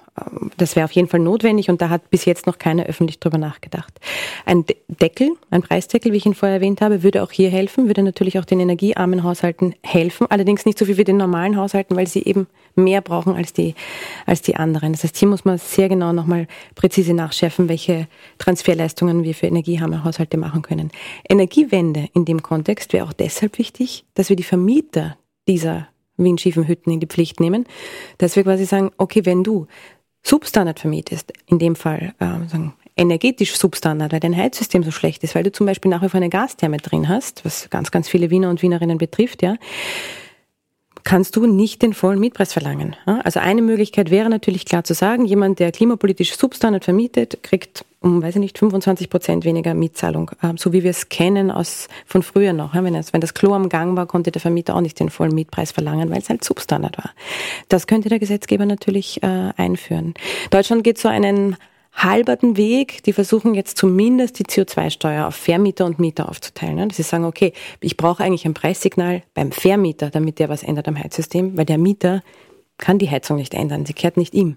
das 0.57 0.77
wäre 0.77 0.85
auf 0.85 0.93
jeden 0.93 1.09
Fall 1.09 1.21
notwendig 1.21 1.69
und 1.69 1.83
da 1.83 1.91
hat 1.91 2.09
bis 2.11 2.25
jetzt 2.25 2.47
noch 2.47 2.59
keiner 2.59 2.87
öffentlich 2.87 3.21
drüber 3.21 3.37
nachgedacht. 3.37 4.01
Ein 4.47 4.65
Deckel, 4.89 5.33
ein 5.51 5.63
Preisdeckel, 5.63 6.13
wie 6.13 6.17
ich 6.17 6.27
ihn 6.27 6.35
vorher 6.35 6.57
erwähnt 6.57 6.81
habe, 6.81 7.03
würde 7.03 7.23
auch 7.23 7.33
hier 7.33 7.51
helfen, 7.51 7.87
würde 7.87 8.03
natürlich 8.03 8.39
auch 8.39 8.47
den 8.47 8.61
energiearmen 8.61 9.23
Haushalten 9.23 9.75
helfen, 9.83 10.27
allerdings 10.31 10.65
nicht 10.65 10.79
so 10.79 10.87
viel 10.87 10.97
wie 10.97 11.05
den 11.05 11.19
normalen 11.19 11.57
Haushalten, 11.57 11.97
weil 11.97 12.07
sie 12.07 12.23
eben 12.23 12.47
mehr 12.75 13.01
brauchen 13.01 13.37
als 13.37 13.53
die, 13.53 13.75
als 14.27 14.43
die 14.43 14.57
anderen. 14.57 14.93
Das 14.93 15.05
heißt, 15.05 15.17
hier 15.17 15.29
muss 15.29 15.45
man 15.45 15.59
sehr 15.59 15.89
genau 15.89 16.13
nochmal 16.13 16.47
präzise 16.75 17.15
nachschärfen, 17.15 17.69
welche 17.69 18.07
Transferleistungen 18.39 19.23
wir 19.23 19.35
für 19.35 19.47
energiearme 19.47 20.05
Haushalte 20.05 20.39
machen 20.39 20.63
können. 20.63 20.91
Energiewende 21.29 22.09
in 22.15 22.25
dem 22.25 22.43
Kontext 22.43 22.93
wäre 22.93 23.07
auch 23.07 23.13
deshalb 23.13 23.59
wichtig, 23.59 24.05
dass 24.15 24.29
wir 24.29 24.37
die 24.37 24.43
Vermieter 24.43 25.17
dieser 25.49 25.89
windschiefen 26.17 26.69
Hütten 26.69 26.91
in 26.91 27.01
die 27.01 27.07
Pflicht 27.07 27.41
nehmen, 27.41 27.67
dass 28.19 28.37
wir 28.37 28.45
quasi 28.45 28.65
sagen, 28.65 28.91
okay, 28.99 29.25
wenn 29.25 29.43
du 29.43 29.67
Substandard 30.23 30.79
vermietest, 30.79 31.33
in 31.47 31.59
dem 31.59 31.77
Fall 31.77 32.15
äh, 32.19 32.49
sagen, 32.49 32.75
energetisch 32.97 33.57
Substandard, 33.57 34.13
weil 34.13 34.21
dein 34.21 34.37
Heizsystem 34.37 34.83
so 34.83 34.91
schlecht 34.91 35.25
ist, 35.25 35.35
weil 35.35 35.43
du 35.43 35.53
zum 35.53 35.67
Beispiel 35.67 35.91
nach 35.91 36.03
wie 36.03 36.09
vor 36.09 36.19
eine 36.19 36.29
Gastherme 36.29 36.77
drin 36.77 37.09
hast, 37.09 37.45
was 37.45 37.71
ganz, 37.71 37.91
ganz 37.91 38.09
viele 38.09 38.31
Wiener 38.31 38.51
und 38.51 38.61
Wienerinnen 38.63 38.99
betrifft, 38.99 39.43
ja, 39.43 39.57
kannst 41.03 41.37
du 41.37 41.47
nicht 41.47 41.81
den 41.81 41.95
vollen 41.95 42.21
Mietpreis 42.21 42.53
verlangen. 42.53 42.95
Also 43.07 43.41
eine 43.41 43.63
Möglichkeit 43.63 44.11
wäre 44.11 44.29
natürlich 44.29 44.67
klar 44.67 44.85
zu 44.85 44.93
sagen, 44.93 45.25
jemand, 45.25 45.59
der 45.59 45.73
klimapolitisch 45.73 46.37
Substandard 46.37 46.85
vermietet, 46.85 47.43
kriegt 47.43 47.87
um, 48.01 48.23
weiß 48.23 48.37
ich 48.37 48.41
nicht, 48.41 48.59
25 48.59 49.11
Prozent 49.11 49.45
weniger 49.45 49.75
Mietzahlung, 49.75 50.31
ähm, 50.43 50.57
so 50.57 50.73
wie 50.73 50.83
wir 50.83 50.91
es 50.91 51.09
kennen 51.11 51.51
aus, 51.51 51.89
von 52.07 52.23
früher 52.23 52.53
noch. 52.53 52.75
Wenn, 52.75 52.95
das 52.95 53.35
Klo 53.35 53.55
am 53.55 53.69
Gang 53.69 53.97
war, 53.97 54.07
konnte 54.07 54.31
der 54.33 54.41
Vermieter 54.41 54.75
auch 54.75 54.81
nicht 54.81 54.99
den 54.99 55.11
vollen 55.11 55.35
Mietpreis 55.35 55.73
verlangen, 55.73 56.11
weil 56.11 56.19
es 56.19 56.31
halt 56.31 56.43
Substandard 56.43 56.97
war. 56.99 57.11
Das 57.69 57.87
könnte 57.87 58.09
der 58.09 58.19
Gesetzgeber 58.19 58.65
natürlich 58.65 59.23
äh, 59.23 59.51
einführen. 59.57 60.15
Deutschland 60.51 60.83
geht 60.83 60.99
so 60.99 61.09
einen 61.09 61.57
halberten 61.93 62.57
Weg. 62.57 63.03
Die 63.05 63.13
versuchen 63.13 63.55
jetzt 63.55 63.77
zumindest 63.77 64.39
die 64.39 64.45
CO2-Steuer 64.45 65.27
auf 65.27 65.35
Vermieter 65.35 65.85
und 65.85 65.99
Mieter 65.99 66.29
aufzuteilen. 66.29 66.91
Sie 66.91 67.03
sagen, 67.03 67.25
okay, 67.25 67.53
ich 67.81 67.97
brauche 67.97 68.23
eigentlich 68.23 68.47
ein 68.47 68.55
Preissignal 68.55 69.23
beim 69.35 69.53
Vermieter, 69.53 70.11
damit 70.11 70.39
der 70.39 70.49
was 70.49 70.63
ändert 70.63 70.89
am 70.89 70.99
Heizsystem, 70.99 71.57
weil 71.59 71.67
der 71.67 71.79
Mieter 71.79 72.23
kann 72.79 72.99
die 72.99 73.11
Heizung 73.11 73.37
nicht 73.37 73.53
ändern, 73.53 73.85
sie 73.85 73.93
kehrt 73.93 74.17
nicht 74.17 74.33
ihm. 74.33 74.57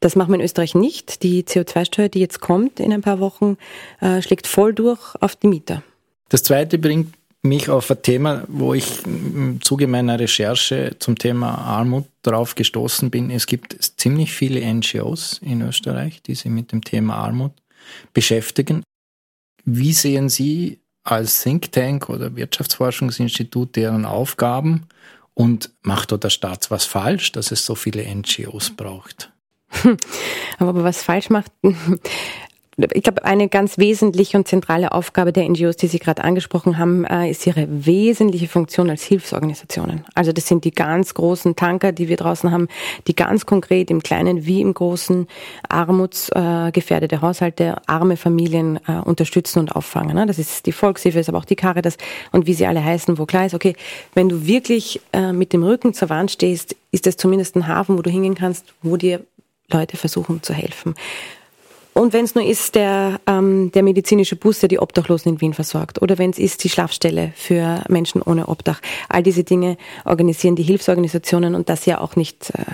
Das 0.00 0.14
machen 0.14 0.30
wir 0.30 0.36
in 0.36 0.44
Österreich 0.44 0.74
nicht. 0.74 1.22
Die 1.22 1.42
CO2-Steuer, 1.44 2.08
die 2.08 2.20
jetzt 2.20 2.40
kommt 2.40 2.80
in 2.80 2.92
ein 2.92 3.02
paar 3.02 3.18
Wochen, 3.20 3.56
äh, 4.00 4.20
schlägt 4.20 4.46
voll 4.46 4.74
durch 4.74 5.14
auf 5.20 5.36
die 5.36 5.48
Mieter. 5.48 5.82
Das 6.28 6.42
zweite 6.42 6.78
bringt 6.78 7.14
mich 7.42 7.70
auf 7.70 7.90
ein 7.90 8.02
Thema, 8.02 8.44
wo 8.48 8.74
ich 8.74 9.04
im 9.06 9.60
Zuge 9.62 9.86
meiner 9.86 10.18
Recherche 10.18 10.96
zum 10.98 11.16
Thema 11.16 11.56
Armut 11.56 12.06
darauf 12.22 12.54
gestoßen 12.54 13.10
bin. 13.10 13.30
Es 13.30 13.46
gibt 13.46 13.76
ziemlich 13.96 14.32
viele 14.32 14.60
NGOs 14.60 15.38
in 15.42 15.62
Österreich, 15.62 16.22
die 16.22 16.34
sich 16.34 16.50
mit 16.50 16.72
dem 16.72 16.82
Thema 16.82 17.16
Armut 17.16 17.52
beschäftigen. 18.12 18.82
Wie 19.64 19.92
sehen 19.92 20.28
Sie 20.28 20.80
als 21.04 21.42
Think 21.42 21.72
Tank 21.72 22.08
oder 22.08 22.34
Wirtschaftsforschungsinstitut 22.34 23.76
deren 23.76 24.04
Aufgaben 24.04 24.86
und 25.34 25.70
macht 25.82 26.12
da 26.12 26.16
der 26.16 26.30
Staat 26.30 26.70
was 26.70 26.84
falsch, 26.84 27.32
dass 27.32 27.52
es 27.52 27.64
so 27.64 27.74
viele 27.74 28.04
NGOs 28.12 28.70
braucht? 28.70 29.32
Aber 30.58 30.84
was 30.84 31.02
falsch 31.02 31.30
macht, 31.30 31.52
ich 32.92 33.02
glaube, 33.02 33.24
eine 33.24 33.48
ganz 33.48 33.78
wesentliche 33.78 34.36
und 34.36 34.46
zentrale 34.46 34.92
Aufgabe 34.92 35.32
der 35.32 35.48
NGOs, 35.48 35.76
die 35.76 35.86
Sie 35.86 35.98
gerade 35.98 36.22
angesprochen 36.22 36.76
haben, 36.76 37.04
äh, 37.06 37.30
ist 37.30 37.46
ihre 37.46 37.66
wesentliche 37.68 38.48
Funktion 38.48 38.90
als 38.90 39.02
Hilfsorganisationen. 39.02 40.04
Also 40.14 40.32
das 40.32 40.46
sind 40.46 40.64
die 40.64 40.72
ganz 40.72 41.14
großen 41.14 41.56
Tanker, 41.56 41.92
die 41.92 42.08
wir 42.08 42.18
draußen 42.18 42.50
haben, 42.50 42.68
die 43.06 43.16
ganz 43.16 43.46
konkret 43.46 43.90
im 43.90 44.02
Kleinen 44.02 44.44
wie 44.44 44.60
im 44.60 44.74
Großen 44.74 45.26
armutsgefährdete 45.68 47.22
Haushalte, 47.22 47.76
arme 47.86 48.18
Familien 48.18 48.78
äh, 48.86 48.98
unterstützen 48.98 49.60
und 49.60 49.74
auffangen. 49.74 50.14
Ne? 50.14 50.26
Das 50.26 50.38
ist 50.38 50.66
die 50.66 50.72
Volkshilfe, 50.72 51.18
ist 51.18 51.30
aber 51.30 51.38
auch 51.38 51.46
die 51.46 51.56
Caritas 51.56 51.96
und 52.32 52.46
wie 52.46 52.54
sie 52.54 52.66
alle 52.66 52.84
heißen, 52.84 53.16
wo 53.16 53.24
klar 53.24 53.46
ist, 53.46 53.54
okay, 53.54 53.74
wenn 54.12 54.28
du 54.28 54.46
wirklich 54.46 55.00
äh, 55.14 55.32
mit 55.32 55.54
dem 55.54 55.62
Rücken 55.62 55.94
zur 55.94 56.10
Wand 56.10 56.30
stehst, 56.30 56.76
ist 56.92 57.06
das 57.06 57.16
zumindest 57.16 57.56
ein 57.56 57.66
Hafen, 57.66 57.96
wo 57.96 58.02
du 58.02 58.10
hingehen 58.10 58.34
kannst, 58.34 58.66
wo 58.82 58.98
dir 58.98 59.24
Leute 59.70 59.96
versuchen 59.96 60.42
zu 60.42 60.52
helfen. 60.52 60.94
Und 61.96 62.12
wenn 62.12 62.26
es 62.26 62.34
nur 62.34 62.44
ist, 62.44 62.74
der, 62.74 63.20
ähm, 63.26 63.72
der 63.72 63.82
medizinische 63.82 64.36
Bus, 64.36 64.60
der 64.60 64.68
die 64.68 64.78
Obdachlosen 64.78 65.32
in 65.32 65.40
Wien 65.40 65.54
versorgt, 65.54 66.02
oder 66.02 66.18
wenn 66.18 66.28
es 66.28 66.38
ist, 66.38 66.62
die 66.62 66.68
Schlafstelle 66.68 67.32
für 67.36 67.82
Menschen 67.88 68.20
ohne 68.20 68.48
Obdach. 68.48 68.82
All 69.08 69.22
diese 69.22 69.44
Dinge 69.44 69.78
organisieren 70.04 70.56
die 70.56 70.62
Hilfsorganisationen 70.62 71.54
und 71.54 71.70
das 71.70 71.86
ja 71.86 71.98
auch 72.02 72.14
nicht 72.14 72.50
äh, 72.50 72.64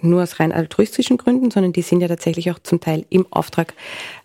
nur 0.00 0.22
aus 0.22 0.40
rein 0.40 0.50
altruistischen 0.50 1.18
Gründen, 1.18 1.50
sondern 1.50 1.74
die 1.74 1.82
sind 1.82 2.00
ja 2.00 2.08
tatsächlich 2.08 2.50
auch 2.50 2.58
zum 2.58 2.80
Teil 2.80 3.04
im 3.10 3.26
Auftrag 3.30 3.74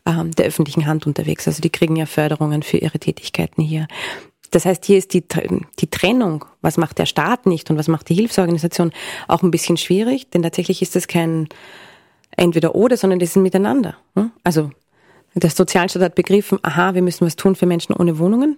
ähm, 0.05 0.31
der 0.31 0.45
öffentlichen 0.45 0.85
Hand 0.85 1.05
unterwegs. 1.05 1.45
Also 1.49 1.61
die 1.61 1.69
kriegen 1.69 1.97
ja 1.97 2.05
Förderungen 2.05 2.63
für 2.63 2.77
ihre 2.77 2.97
Tätigkeiten 2.97 3.61
hier. 3.61 3.89
Das 4.51 4.63
heißt, 4.63 4.85
hier 4.85 4.97
ist 4.97 5.13
die, 5.13 5.25
die 5.79 5.89
Trennung, 5.89 6.45
was 6.61 6.77
macht 6.77 6.97
der 6.97 7.07
Staat 7.07 7.45
nicht 7.45 7.69
und 7.69 7.77
was 7.77 7.89
macht 7.89 8.07
die 8.07 8.15
Hilfsorganisation, 8.15 8.93
auch 9.27 9.43
ein 9.43 9.51
bisschen 9.51 9.75
schwierig, 9.75 10.29
denn 10.29 10.43
tatsächlich 10.43 10.81
ist 10.81 10.95
das 10.95 11.09
kein 11.09 11.49
entweder 12.35 12.75
oder, 12.75 12.97
sondern 12.97 13.19
die 13.19 13.25
sind 13.25 13.43
miteinander. 13.43 13.95
Hm? 14.15 14.31
Also 14.43 14.71
der 15.33 15.49
Sozialstaat 15.49 16.01
hat 16.01 16.15
begriffen, 16.15 16.59
aha, 16.61 16.93
wir 16.93 17.01
müssen 17.01 17.25
was 17.25 17.35
tun 17.35 17.55
für 17.55 17.65
Menschen 17.65 17.93
ohne 17.93 18.19
Wohnungen. 18.19 18.57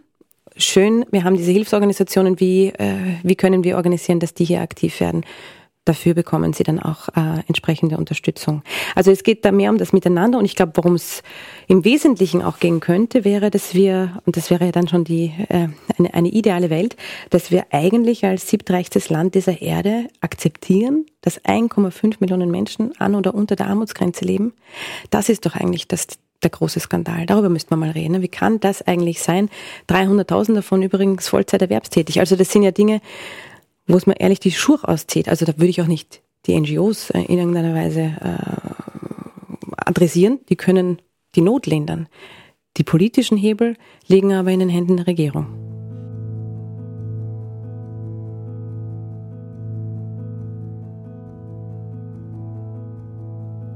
Schön, 0.56 1.06
wir 1.12 1.24
haben 1.24 1.38
diese 1.38 1.52
Hilfsorganisationen, 1.52 2.40
wie, 2.40 2.68
äh, 2.70 2.96
wie 3.24 3.36
können 3.36 3.64
wir 3.64 3.78
organisieren, 3.78 4.20
dass 4.20 4.34
die 4.34 4.46
hier 4.46 4.62
aktiv 4.62 5.00
werden? 5.00 5.24
Dafür 5.88 6.14
bekommen 6.14 6.54
sie 6.54 6.64
dann 6.64 6.80
auch 6.80 7.08
äh, 7.10 7.42
entsprechende 7.48 7.98
Unterstützung. 7.98 8.62
Also 8.96 9.12
es 9.12 9.24
geht 9.24 9.46
da 9.46 9.52
mehr 9.52 9.72
um 9.72 9.78
das 9.78 9.94
Miteinander 9.94 10.40
und 10.40 10.46
ich 10.46 10.56
glaube, 10.56 10.74
worum 10.76 10.96
es 10.96 11.24
im 11.68 11.86
Wesentlichen 11.86 12.42
auch 12.42 12.60
gehen 12.60 12.80
könnte, 12.80 13.24
wäre, 13.24 13.50
dass 13.50 13.74
wir, 13.74 14.20
und 14.26 14.38
das 14.38 14.50
wäre 14.50 14.66
ja 14.66 14.72
dann 14.72 14.88
schon 14.88 15.04
die, 15.04 15.34
äh, 15.50 15.70
eine, 15.98 16.14
eine 16.14 16.30
ideale 16.30 16.70
Welt, 16.70 16.96
dass 17.30 17.52
wir 17.52 17.68
eigentlich 17.72 18.26
als 18.26 18.50
siebtreichstes 18.50 19.10
Land 19.10 19.36
dieser 19.36 19.62
Erde 19.62 20.08
akzeptieren, 20.22 21.06
dass 21.22 21.44
1,5 21.44 22.18
Millionen 22.20 22.52
Menschen 22.52 22.92
an 23.00 23.16
oder 23.16 23.34
unter 23.34 23.56
der 23.56 23.68
Armutsgrenze 23.68 24.26
leben. 24.26 24.54
Das 25.10 25.30
ist 25.30 25.46
doch 25.46 25.56
eigentlich 25.56 25.88
das, 25.88 26.08
der 26.44 26.50
große 26.50 26.80
Skandal. 26.80 27.26
Darüber 27.26 27.50
müsste 27.50 27.72
man 27.72 27.80
mal 27.80 27.92
reden. 27.92 28.22
Wie 28.22 28.28
kann 28.28 28.60
das 28.60 28.82
eigentlich 28.82 29.22
sein? 29.22 29.50
300.000 29.90 30.56
davon 30.56 30.84
übrigens 30.84 31.28
Vollzeit 31.28 31.62
erwerbstätig. 31.62 32.20
Also 32.20 32.36
das 32.36 32.52
sind 32.52 32.64
ja 32.64 32.72
Dinge, 32.72 33.02
wo 33.88 33.98
es 33.98 34.06
mir 34.06 34.20
ehrlich 34.20 34.40
die 34.40 34.52
Schuhe 34.52 34.80
auszieht. 34.84 35.30
Also 35.30 35.46
da 35.46 35.54
würde 35.58 35.68
ich 35.70 35.82
auch 35.82 35.88
nicht 35.88 36.22
die 36.46 36.60
NGOs 36.60 37.10
äh, 37.12 37.22
in 37.22 37.40
irgendeiner 37.40 37.74
Weise 37.74 38.16
äh, 38.22 39.68
adressieren. 39.78 40.40
Die 40.50 40.56
können 40.56 41.02
die 41.36 41.42
Not 41.42 41.66
lindern. 41.66 42.08
Die 42.78 42.84
politischen 42.84 43.38
Hebel 43.38 43.76
liegen 44.08 44.34
aber 44.34 44.52
in 44.52 44.60
den 44.60 44.70
Händen 44.70 44.98
der 44.98 45.08
Regierung. 45.08 45.48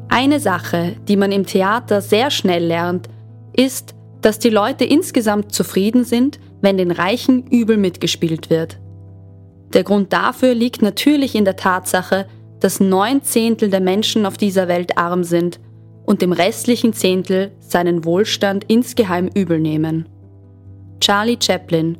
Eine 0.09 0.41
Sache, 0.41 0.97
die 1.07 1.16
man 1.16 1.32
im 1.32 1.45
Theater 1.45 2.01
sehr 2.01 2.32
schnell 2.32 2.66
lernt, 2.66 3.07
ist, 3.53 3.95
dass 4.22 4.39
die 4.39 4.49
Leute 4.49 4.84
insgesamt 4.84 5.53
zufrieden 5.53 6.03
sind, 6.03 6.39
wenn 6.59 6.78
den 6.78 6.91
Reichen 6.91 7.47
übel 7.47 7.78
mitgespielt 7.78 8.49
wird. 8.49 8.81
Der 9.74 9.84
Grund 9.84 10.11
dafür 10.11 10.53
liegt 10.53 10.82
natürlich 10.82 11.36
in 11.36 11.45
der 11.45 11.55
Tatsache, 11.55 12.28
dass 12.59 12.80
neun 12.80 13.24
Zehntel 13.24 13.69
der 13.69 13.80
Menschen 13.80 14.26
auf 14.26 14.38
dieser 14.38 14.67
Welt 14.67 14.97
arm 14.97 15.24
sind 15.24 15.59
und 16.05 16.22
dem 16.22 16.32
restlichen 16.32 16.93
Zehntel 16.93 17.51
seinen 17.59 18.05
Wohlstand 18.05 18.65
insgeheim 18.67 19.30
übel 19.34 19.59
nehmen. 19.59 20.07
Charlie 20.99 21.38
Chaplin, 21.41 21.97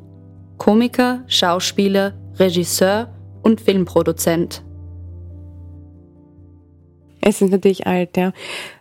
Komiker, 0.58 1.24
Schauspieler, 1.26 2.14
Regisseur 2.38 3.08
und 3.42 3.60
Filmproduzent. 3.60 4.62
Es 7.24 7.40
ist 7.40 7.50
natürlich 7.50 7.86
alt, 7.86 8.16
ja. 8.16 8.32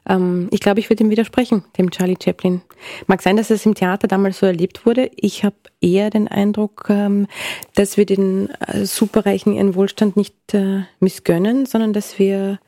Ähm, 0.09 0.49
ich 0.51 0.59
glaube, 0.59 0.79
ich 0.79 0.89
würde 0.89 1.03
ihm 1.03 1.11
widersprechen, 1.11 1.63
dem 1.77 1.91
Charlie 1.91 2.17
Chaplin. 2.21 2.61
Mag 3.05 3.21
sein, 3.21 3.37
dass 3.37 3.51
es 3.51 3.67
im 3.67 3.75
Theater 3.75 4.07
damals 4.07 4.39
so 4.39 4.47
erlebt 4.47 4.85
wurde. 4.85 5.11
Ich 5.15 5.43
habe 5.43 5.55
eher 5.79 6.09
den 6.09 6.27
Eindruck, 6.27 6.87
ähm, 6.89 7.27
dass 7.75 7.97
wir 7.97 8.07
den 8.07 8.49
äh, 8.67 8.85
Superreichen 8.85 9.53
ihren 9.53 9.75
Wohlstand 9.75 10.17
nicht 10.17 10.35
äh, 10.53 10.81
missgönnen, 10.99 11.67
sondern 11.67 11.93
dass 11.93 12.17
wir 12.17 12.59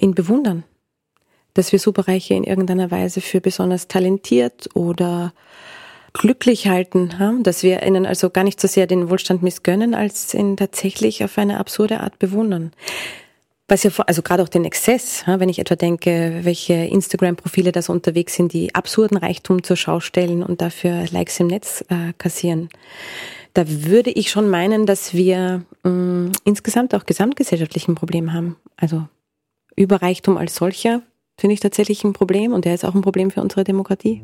ihn 0.00 0.14
bewundern. 0.14 0.64
Dass 1.52 1.70
wir 1.70 1.78
Superreiche 1.78 2.32
in 2.32 2.44
irgendeiner 2.44 2.90
Weise 2.90 3.20
für 3.20 3.42
besonders 3.42 3.88
talentiert 3.88 4.70
oder 4.74 5.34
glücklich 6.14 6.66
halten, 6.66 7.42
dass 7.42 7.62
wir 7.62 7.82
ihnen 7.82 8.06
also 8.06 8.30
gar 8.30 8.42
nicht 8.42 8.60
so 8.60 8.68
sehr 8.68 8.86
den 8.86 9.10
Wohlstand 9.10 9.42
missgönnen, 9.42 9.94
als 9.94 10.32
ihn 10.34 10.56
tatsächlich 10.56 11.22
auf 11.22 11.36
eine 11.38 11.58
absurde 11.58 12.00
Art 12.00 12.18
bewundern. 12.18 12.72
Was 13.70 13.84
ja, 13.84 13.92
also 14.04 14.22
gerade 14.22 14.42
auch 14.42 14.48
den 14.48 14.64
Exzess, 14.64 15.22
wenn 15.26 15.48
ich 15.48 15.60
etwa 15.60 15.76
denke, 15.76 16.40
welche 16.42 16.72
Instagram-Profile 16.74 17.70
da 17.70 17.80
so 17.80 17.92
unterwegs 17.92 18.34
sind, 18.34 18.52
die 18.52 18.74
absurden 18.74 19.16
Reichtum 19.16 19.62
zur 19.62 19.76
Schau 19.76 20.00
stellen 20.00 20.42
und 20.42 20.60
dafür 20.60 21.04
Likes 21.12 21.38
im 21.38 21.46
Netz 21.46 21.84
äh, 21.88 22.12
kassieren. 22.18 22.68
Da 23.54 23.62
würde 23.68 24.10
ich 24.10 24.28
schon 24.28 24.50
meinen, 24.50 24.86
dass 24.86 25.14
wir 25.14 25.62
mh, 25.84 25.90
mm, 25.90 26.32
insgesamt 26.42 26.96
auch 26.96 27.06
gesamtgesellschaftlich 27.06 27.86
ein 27.86 27.94
Problem 27.94 28.32
haben. 28.32 28.56
Also 28.76 29.06
Überreichtum 29.76 30.36
als 30.36 30.56
solcher 30.56 31.02
finde 31.38 31.54
ich 31.54 31.60
tatsächlich 31.60 32.02
ein 32.02 32.12
Problem 32.12 32.52
und 32.52 32.64
der 32.64 32.74
ist 32.74 32.84
auch 32.84 32.96
ein 32.96 33.02
Problem 33.02 33.30
für 33.30 33.40
unsere 33.40 33.62
Demokratie. 33.62 34.20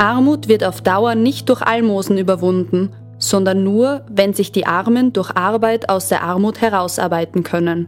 Armut 0.00 0.48
wird 0.48 0.64
auf 0.64 0.80
Dauer 0.80 1.14
nicht 1.14 1.50
durch 1.50 1.60
Almosen 1.60 2.16
überwunden, 2.16 2.90
sondern 3.18 3.62
nur, 3.62 4.06
wenn 4.08 4.32
sich 4.32 4.50
die 4.50 4.66
Armen 4.66 5.12
durch 5.12 5.36
Arbeit 5.36 5.90
aus 5.90 6.08
der 6.08 6.22
Armut 6.22 6.62
herausarbeiten 6.62 7.42
können. 7.42 7.86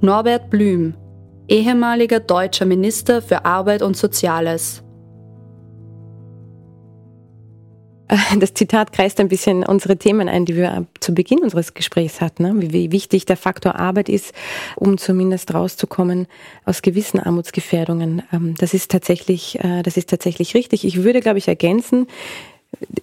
Norbert 0.00 0.48
Blüm, 0.48 0.94
ehemaliger 1.46 2.20
deutscher 2.20 2.64
Minister 2.64 3.20
für 3.20 3.44
Arbeit 3.44 3.82
und 3.82 3.98
Soziales. 3.98 4.82
Das 8.38 8.54
Zitat 8.54 8.92
kreist 8.92 9.20
ein 9.20 9.28
bisschen 9.28 9.64
unsere 9.64 9.96
Themen 9.96 10.28
ein, 10.28 10.44
die 10.44 10.56
wir 10.56 10.86
zu 11.00 11.14
Beginn 11.14 11.40
unseres 11.40 11.74
Gesprächs 11.74 12.20
hatten, 12.20 12.42
ne? 12.42 12.72
wie 12.72 12.92
wichtig 12.92 13.26
der 13.26 13.36
Faktor 13.36 13.76
Arbeit 13.76 14.08
ist, 14.08 14.32
um 14.76 14.98
zumindest 14.98 15.52
rauszukommen 15.54 16.26
aus 16.64 16.82
gewissen 16.82 17.20
Armutsgefährdungen. 17.20 18.22
Ähm, 18.32 18.54
das 18.58 18.74
ist 18.74 18.90
tatsächlich, 18.90 19.58
äh, 19.60 19.82
das 19.82 19.96
ist 19.96 20.10
tatsächlich 20.10 20.54
richtig. 20.54 20.84
Ich 20.84 21.02
würde, 21.02 21.20
glaube 21.20 21.38
ich, 21.38 21.48
ergänzen, 21.48 22.06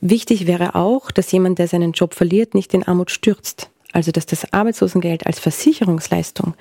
wichtig 0.02 0.48
wäre 0.48 0.76
auch, 0.76 1.12
dass 1.12 1.32
jemand, 1.32 1.60
der 1.60 1.68
seinen 1.68 1.92
Job 1.92 2.14
verliert, 2.14 2.54
nicht 2.54 2.74
in 2.74 2.84
Armut 2.84 3.12
stürzt. 3.12 3.70
Also, 3.94 4.12
dass 4.12 4.26
das 4.26 4.54
Arbeitslosengeld 4.54 5.26
als 5.26 5.40
Versicherungsleistung 5.40 6.56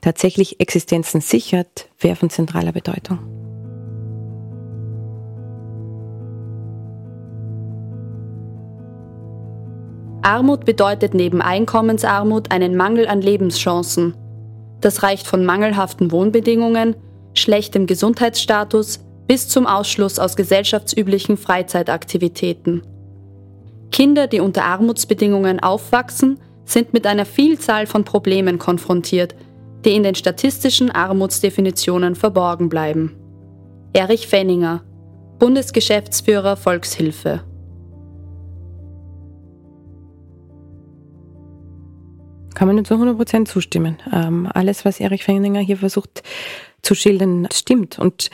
tatsächlich 0.00 0.60
Existenzen 0.60 1.20
sichert, 1.20 1.88
wäre 2.00 2.16
von 2.16 2.30
zentraler 2.30 2.72
Bedeutung. 2.72 3.39
Armut 10.22 10.64
bedeutet 10.64 11.14
neben 11.14 11.40
Einkommensarmut 11.40 12.50
einen 12.50 12.76
Mangel 12.76 13.06
an 13.08 13.22
Lebenschancen. 13.22 14.14
Das 14.80 15.02
reicht 15.02 15.26
von 15.26 15.44
mangelhaften 15.44 16.12
Wohnbedingungen, 16.12 16.96
schlechtem 17.34 17.86
Gesundheitsstatus 17.86 19.00
bis 19.26 19.48
zum 19.48 19.66
Ausschluss 19.66 20.18
aus 20.18 20.36
gesellschaftsüblichen 20.36 21.36
Freizeitaktivitäten. 21.36 22.82
Kinder, 23.92 24.26
die 24.26 24.40
unter 24.40 24.64
Armutsbedingungen 24.64 25.60
aufwachsen, 25.60 26.38
sind 26.64 26.92
mit 26.92 27.06
einer 27.06 27.24
Vielzahl 27.24 27.86
von 27.86 28.04
Problemen 28.04 28.58
konfrontiert, 28.58 29.34
die 29.84 29.94
in 29.94 30.02
den 30.02 30.14
statistischen 30.14 30.90
Armutsdefinitionen 30.90 32.14
verborgen 32.14 32.68
bleiben. 32.68 33.16
Erich 33.92 34.28
Fenninger, 34.28 34.82
Bundesgeschäftsführer 35.38 36.56
Volkshilfe. 36.56 37.42
Kann 42.60 42.66
man 42.66 42.76
nicht 42.76 42.88
zu 42.88 42.92
100 42.92 43.16
Prozent 43.16 43.48
zustimmen. 43.48 43.96
Ähm, 44.12 44.46
alles, 44.52 44.84
was 44.84 45.00
Erich 45.00 45.24
Fenninger 45.24 45.60
hier 45.60 45.78
versucht 45.78 46.22
zu 46.82 46.94
schildern, 46.94 47.48
stimmt. 47.50 47.98
Und 47.98 48.28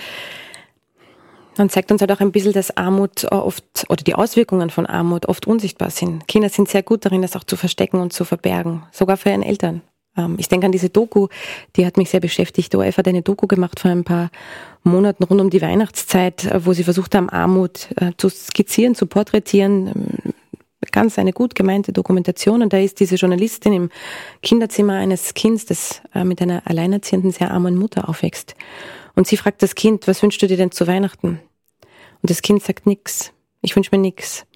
man 1.57 1.70
zeigt 1.70 1.93
uns 1.93 2.01
halt 2.01 2.11
auch 2.11 2.18
ein 2.18 2.33
bisschen, 2.33 2.53
dass 2.53 2.77
Armut 2.77 3.31
oft 3.31 3.87
oder 3.89 4.03
die 4.03 4.16
Auswirkungen 4.16 4.70
von 4.70 4.85
Armut 4.85 5.27
oft 5.27 5.47
unsichtbar 5.47 5.91
sind. 5.91 6.27
Kinder 6.27 6.49
sind 6.49 6.68
sehr 6.68 6.83
gut 6.83 7.05
darin, 7.05 7.22
das 7.22 7.37
auch 7.37 7.45
zu 7.45 7.57
verstecken 7.57 8.01
und 8.01 8.12
zu 8.12 8.24
verbergen, 8.24 8.83
sogar 8.91 9.16
für 9.16 9.29
ihren 9.29 9.45
Eltern. 9.45 9.83
Ähm, 10.16 10.35
ich 10.41 10.49
denke 10.49 10.66
an 10.66 10.72
diese 10.72 10.91
Doku, 10.91 11.29
die 11.77 11.87
hat 11.87 11.97
mich 11.97 12.11
sehr 12.11 12.18
beschäftigt. 12.18 12.72
Die 12.72 12.77
ORF 12.77 12.97
hat 12.97 13.07
eine 13.07 13.22
Doku 13.22 13.47
gemacht 13.47 13.79
vor 13.79 13.93
ein 13.93 14.03
paar 14.03 14.31
Monaten 14.83 15.22
rund 15.22 15.41
um 15.41 15.51
die 15.51 15.62
Weihnachtszeit, 15.62 16.51
wo 16.64 16.72
sie 16.72 16.83
versucht 16.83 17.14
haben, 17.14 17.31
Armut 17.31 17.91
äh, 17.95 18.11
zu 18.16 18.29
skizzieren, 18.29 18.97
zu 18.97 19.07
porträtieren 19.07 20.35
ganz 20.97 21.18
eine 21.18 21.34
gut 21.34 21.55
gemeinte 21.55 21.92
Dokumentation 21.92 22.62
und 22.62 22.72
da 22.72 22.78
ist 22.78 23.01
diese 23.01 23.16
Journalistin 23.16 23.74
im 23.74 23.90
Kinderzimmer 24.42 24.94
eines 24.94 25.34
Kindes, 25.34 25.66
das 25.66 26.01
äh, 26.14 26.24
mit 26.24 26.40
einer 26.40 26.62
alleinerziehenden, 26.64 27.32
sehr 27.32 27.51
armen 27.51 27.76
Mutter 27.76 28.09
aufwächst. 28.09 28.55
Und 29.14 29.26
sie 29.26 29.36
fragt 29.36 29.62
das 29.62 29.74
Kind, 29.74 30.09
was 30.09 30.22
wünschst 30.22 30.40
du 30.40 30.47
dir 30.47 30.57
denn 30.57 30.70
zu 30.70 30.86
Weihnachten? 30.86 31.38
Und 32.22 32.30
das 32.30 32.40
Kind 32.40 32.62
sagt 32.62 32.86
nix. 32.86 33.30
Ich 33.61 33.76
wünsche 33.76 33.90
mir 33.92 34.01
nix. 34.01 34.47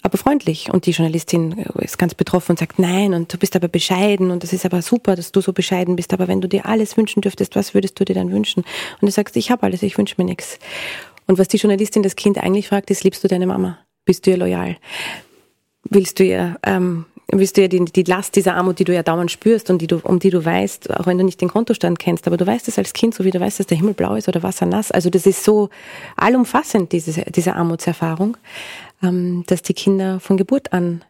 Aber 0.00 0.16
freundlich. 0.16 0.72
Und 0.72 0.86
die 0.86 0.92
Journalistin 0.92 1.58
äh, 1.58 1.84
ist 1.84 1.98
ganz 1.98 2.14
betroffen 2.14 2.52
und 2.52 2.58
sagt, 2.58 2.78
nein, 2.78 3.12
und 3.12 3.30
du 3.30 3.36
bist 3.36 3.54
aber 3.54 3.68
bescheiden 3.68 4.30
und 4.30 4.42
das 4.42 4.54
ist 4.54 4.64
aber 4.64 4.80
super, 4.80 5.14
dass 5.14 5.30
du 5.30 5.42
so 5.42 5.52
bescheiden 5.52 5.96
bist. 5.96 6.14
Aber 6.14 6.26
wenn 6.26 6.40
du 6.40 6.48
dir 6.48 6.64
alles 6.64 6.96
wünschen 6.96 7.20
dürftest, 7.20 7.54
was 7.54 7.74
würdest 7.74 8.00
du 8.00 8.06
dir 8.06 8.14
dann 8.14 8.32
wünschen? 8.32 8.64
Und 8.98 9.06
du 9.06 9.12
sagst, 9.12 9.36
ich 9.36 9.50
habe 9.50 9.64
alles, 9.64 9.82
ich 9.82 9.98
wünsche 9.98 10.14
mir 10.16 10.24
nichts. 10.24 10.58
Und 11.26 11.38
was 11.38 11.48
die 11.48 11.58
Journalistin 11.58 12.02
das 12.02 12.16
Kind 12.16 12.38
eigentlich 12.38 12.68
fragt, 12.68 12.90
ist, 12.90 13.04
liebst 13.04 13.22
du 13.22 13.28
deine 13.28 13.46
Mama? 13.46 13.78
Bist 14.06 14.26
du 14.26 14.30
ihr 14.30 14.38
loyal? 14.38 14.78
Willst 15.88 16.18
du 16.18 16.24
ja, 16.24 16.56
ähm, 16.62 17.06
willst 17.28 17.56
du 17.56 17.62
ja 17.62 17.68
die, 17.68 17.84
die 17.84 18.02
Last 18.02 18.36
dieser 18.36 18.54
Armut, 18.54 18.78
die 18.78 18.84
du 18.84 18.94
ja 18.94 19.02
dauernd 19.02 19.30
spürst 19.30 19.70
und 19.70 19.80
die 19.80 19.86
du, 19.86 20.00
um 20.02 20.18
die 20.18 20.30
du 20.30 20.44
weißt, 20.44 20.90
auch 20.98 21.06
wenn 21.06 21.18
du 21.18 21.24
nicht 21.24 21.40
den 21.40 21.48
Kontostand 21.48 21.98
kennst, 21.98 22.26
aber 22.26 22.36
du 22.36 22.46
weißt 22.46 22.68
es 22.68 22.78
als 22.78 22.92
Kind, 22.92 23.14
so 23.14 23.24
wie 23.24 23.30
du 23.30 23.40
weißt, 23.40 23.60
dass 23.60 23.66
der 23.66 23.78
Himmel 23.78 23.94
blau 23.94 24.14
ist 24.14 24.28
oder 24.28 24.42
Wasser 24.42 24.66
nass. 24.66 24.90
Also 24.90 25.10
das 25.10 25.26
ist 25.26 25.44
so 25.44 25.70
allumfassend, 26.16 26.92
diese, 26.92 27.24
diese 27.30 27.54
Armutserfahrung, 27.54 28.36
ähm, 29.02 29.44
dass 29.46 29.62
die 29.62 29.74
Kinder 29.74 30.20
von 30.20 30.36
Geburt 30.36 30.72
an 30.72 31.04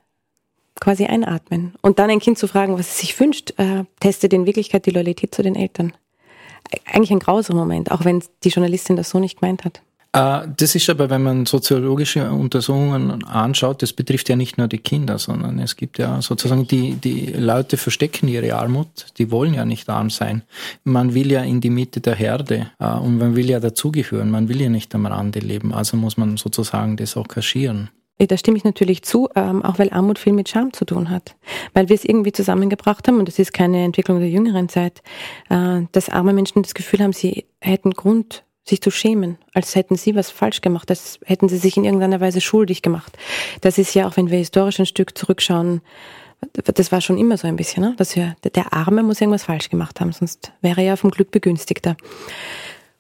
quasi 0.80 1.04
einatmen. 1.04 1.74
Und 1.82 1.98
dann 1.98 2.10
ein 2.10 2.20
Kind 2.20 2.38
zu 2.38 2.48
fragen, 2.48 2.78
was 2.78 2.88
es 2.88 2.98
sich 2.98 3.18
wünscht, 3.20 3.54
äh, 3.58 3.84
testet 4.00 4.32
in 4.32 4.46
Wirklichkeit 4.46 4.86
die 4.86 4.90
Loyalität 4.90 5.34
zu 5.34 5.42
den 5.42 5.54
Eltern. 5.54 5.92
Eigentlich 6.86 7.10
ein 7.10 7.18
grauser 7.18 7.54
Moment, 7.54 7.90
auch 7.90 8.04
wenn 8.04 8.22
die 8.44 8.48
Journalistin 8.48 8.96
das 8.96 9.10
so 9.10 9.18
nicht 9.18 9.40
gemeint 9.40 9.64
hat. 9.64 9.82
Äh, 10.12 10.48
das 10.56 10.74
ist 10.74 10.88
aber, 10.90 11.10
wenn 11.10 11.22
man 11.22 11.46
soziologische 11.46 12.30
Untersuchungen 12.30 13.24
anschaut, 13.24 13.82
das 13.82 13.92
betrifft 13.92 14.28
ja 14.28 14.36
nicht 14.36 14.58
nur 14.58 14.68
die 14.68 14.78
Kinder, 14.78 15.18
sondern 15.18 15.58
es 15.58 15.76
gibt 15.76 15.98
ja 15.98 16.20
sozusagen 16.20 16.66
die, 16.66 16.94
die 16.94 17.32
Leute 17.32 17.76
verstecken 17.76 18.28
ihre 18.28 18.54
Armut, 18.54 19.06
die 19.18 19.30
wollen 19.30 19.54
ja 19.54 19.64
nicht 19.64 19.88
arm 19.88 20.10
sein. 20.10 20.42
Man 20.84 21.14
will 21.14 21.32
ja 21.32 21.42
in 21.42 21.60
die 21.60 21.70
Mitte 21.70 22.00
der 22.00 22.14
Herde 22.14 22.70
äh, 22.78 22.92
und 22.92 23.18
man 23.18 23.36
will 23.36 23.48
ja 23.48 23.60
dazugehören, 23.60 24.30
man 24.30 24.48
will 24.48 24.60
ja 24.60 24.68
nicht 24.68 24.94
am 24.94 25.06
Rande 25.06 25.40
leben, 25.40 25.72
also 25.72 25.96
muss 25.96 26.16
man 26.16 26.36
sozusagen 26.36 26.96
das 26.96 27.16
auch 27.16 27.28
kaschieren. 27.28 27.88
Da 28.18 28.36
stimme 28.36 28.56
ich 28.56 28.62
natürlich 28.62 29.02
zu, 29.02 29.28
ähm, 29.34 29.64
auch 29.64 29.80
weil 29.80 29.90
Armut 29.90 30.18
viel 30.18 30.32
mit 30.32 30.48
Scham 30.48 30.72
zu 30.72 30.84
tun 30.84 31.10
hat. 31.10 31.34
Weil 31.72 31.88
wir 31.88 31.96
es 31.96 32.04
irgendwie 32.04 32.30
zusammengebracht 32.30 33.08
haben, 33.08 33.18
und 33.18 33.26
das 33.26 33.40
ist 33.40 33.52
keine 33.52 33.82
Entwicklung 33.82 34.20
der 34.20 34.28
jüngeren 34.28 34.68
Zeit, 34.68 35.02
äh, 35.48 35.80
dass 35.90 36.08
arme 36.08 36.32
Menschen 36.32 36.62
das 36.62 36.74
Gefühl 36.74 37.00
haben, 37.00 37.12
sie 37.12 37.46
hätten 37.60 37.90
Grund 37.90 38.44
sich 38.64 38.80
zu 38.80 38.90
schämen, 38.90 39.38
als 39.54 39.74
hätten 39.74 39.96
sie 39.96 40.14
was 40.14 40.30
falsch 40.30 40.60
gemacht, 40.60 40.90
als 40.90 41.18
hätten 41.24 41.48
sie 41.48 41.56
sich 41.56 41.76
in 41.76 41.84
irgendeiner 41.84 42.20
Weise 42.20 42.40
schuldig 42.40 42.82
gemacht. 42.82 43.16
Das 43.60 43.78
ist 43.78 43.94
ja 43.94 44.06
auch, 44.06 44.16
wenn 44.16 44.30
wir 44.30 44.38
historisch 44.38 44.78
ein 44.78 44.86
Stück 44.86 45.16
zurückschauen, 45.18 45.80
das 46.52 46.90
war 46.90 47.00
schon 47.00 47.18
immer 47.18 47.36
so 47.36 47.46
ein 47.46 47.56
bisschen, 47.56 47.82
ne? 47.82 47.94
dass 47.96 48.16
wir, 48.16 48.36
der 48.54 48.72
Arme 48.72 49.02
muss 49.02 49.20
irgendwas 49.20 49.44
falsch 49.44 49.68
gemacht 49.68 50.00
haben, 50.00 50.12
sonst 50.12 50.52
wäre 50.60 50.80
er 50.80 50.86
ja 50.86 50.96
vom 50.96 51.10
Glück 51.10 51.30
begünstigter. 51.30 51.96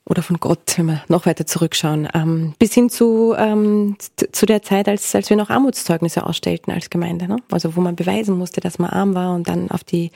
Oder 0.04 0.22
von 0.22 0.38
Gott, 0.38 0.74
wenn 0.76 0.86
wir 0.86 1.04
noch 1.06 1.26
weiter 1.26 1.46
zurückschauen. 1.46 2.08
Ähm, 2.12 2.54
bis 2.58 2.74
hin 2.74 2.90
zu, 2.90 3.34
ähm, 3.38 3.96
zu 4.32 4.46
der 4.46 4.60
Zeit, 4.62 4.88
als, 4.88 5.14
als 5.14 5.30
wir 5.30 5.36
noch 5.36 5.48
Armutszeugnisse 5.48 6.26
ausstellten 6.26 6.72
als 6.72 6.90
Gemeinde. 6.90 7.28
Ne? 7.28 7.36
Also 7.52 7.76
wo 7.76 7.80
man 7.80 7.94
beweisen 7.94 8.36
musste, 8.36 8.60
dass 8.60 8.80
man 8.80 8.90
arm 8.90 9.14
war 9.14 9.32
und 9.32 9.48
dann 9.48 9.70
auf 9.70 9.84
die, 9.84 10.10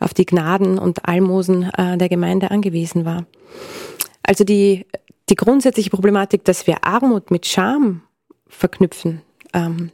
auf 0.00 0.12
die 0.12 0.26
Gnaden 0.26 0.78
und 0.78 1.08
Almosen 1.08 1.70
äh, 1.72 1.96
der 1.96 2.10
Gemeinde 2.10 2.50
angewiesen 2.50 3.06
war. 3.06 3.24
Also 4.22 4.44
die, 4.44 4.86
die 5.28 5.34
grundsätzliche 5.34 5.90
Problematik, 5.90 6.44
dass 6.44 6.66
wir 6.66 6.84
Armut 6.84 7.30
mit 7.30 7.46
Scham 7.46 8.02
verknüpfen, 8.46 9.22
ähm, 9.52 9.90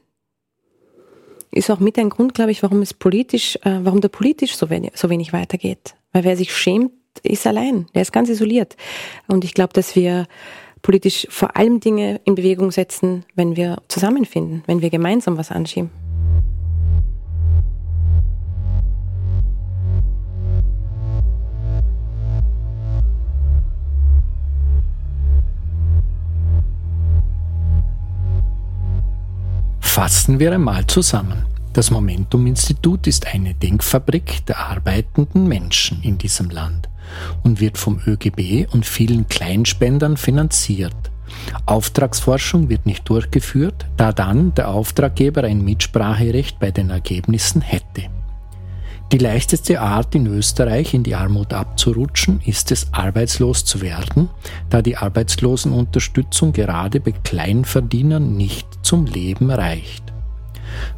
ist 1.50 1.70
auch 1.70 1.80
mit 1.80 1.98
ein 1.98 2.10
Grund, 2.10 2.34
glaube 2.34 2.50
ich, 2.50 2.62
warum 2.62 2.82
es 2.82 2.92
politisch, 2.92 3.56
äh, 3.62 3.80
warum 3.82 4.00
der 4.00 4.08
politisch 4.08 4.54
so 4.56 4.70
wenig, 4.70 4.92
so 4.94 5.08
wenig 5.08 5.32
weitergeht. 5.32 5.94
Weil 6.12 6.24
wer 6.24 6.36
sich 6.36 6.54
schämt, 6.54 6.92
ist 7.22 7.46
allein. 7.46 7.86
Der 7.94 8.02
ist 8.02 8.12
ganz 8.12 8.28
isoliert. 8.28 8.76
Und 9.26 9.44
ich 9.44 9.54
glaube, 9.54 9.72
dass 9.72 9.96
wir 9.96 10.26
politisch 10.82 11.26
vor 11.30 11.56
allem 11.56 11.80
Dinge 11.80 12.20
in 12.24 12.34
Bewegung 12.34 12.70
setzen, 12.70 13.24
wenn 13.34 13.56
wir 13.56 13.78
zusammenfinden, 13.88 14.62
wenn 14.66 14.82
wir 14.82 14.90
gemeinsam 14.90 15.36
was 15.36 15.50
anschieben. 15.50 15.90
Fassen 29.98 30.38
wir 30.38 30.52
einmal 30.52 30.86
zusammen. 30.86 31.44
Das 31.72 31.90
Momentum-Institut 31.90 33.08
ist 33.08 33.26
eine 33.34 33.54
Denkfabrik 33.54 34.46
der 34.46 34.60
arbeitenden 34.60 35.48
Menschen 35.48 36.04
in 36.04 36.18
diesem 36.18 36.50
Land 36.50 36.88
und 37.42 37.58
wird 37.58 37.78
vom 37.78 38.00
ÖGB 38.06 38.72
und 38.72 38.86
vielen 38.86 39.26
Kleinspendern 39.26 40.16
finanziert. 40.16 40.94
Auftragsforschung 41.66 42.68
wird 42.68 42.86
nicht 42.86 43.08
durchgeführt, 43.08 43.86
da 43.96 44.12
dann 44.12 44.54
der 44.54 44.68
Auftraggeber 44.68 45.42
ein 45.42 45.64
Mitspracherecht 45.64 46.60
bei 46.60 46.70
den 46.70 46.90
Ergebnissen 46.90 47.60
hätte. 47.60 48.04
Die 49.10 49.18
leichteste 49.18 49.80
Art 49.80 50.14
in 50.14 50.26
Österreich 50.26 50.94
in 50.94 51.02
die 51.02 51.16
Armut 51.16 51.52
abzurutschen 51.52 52.40
ist 52.44 52.70
es, 52.70 52.92
arbeitslos 52.92 53.64
zu 53.64 53.80
werden, 53.80 54.28
da 54.70 54.80
die 54.80 54.96
Arbeitslosenunterstützung 54.96 56.52
gerade 56.52 57.00
bei 57.00 57.10
Kleinverdienern 57.10 58.36
nicht 58.36 58.77
zum 58.82 59.06
Leben 59.06 59.50
reicht. 59.50 60.04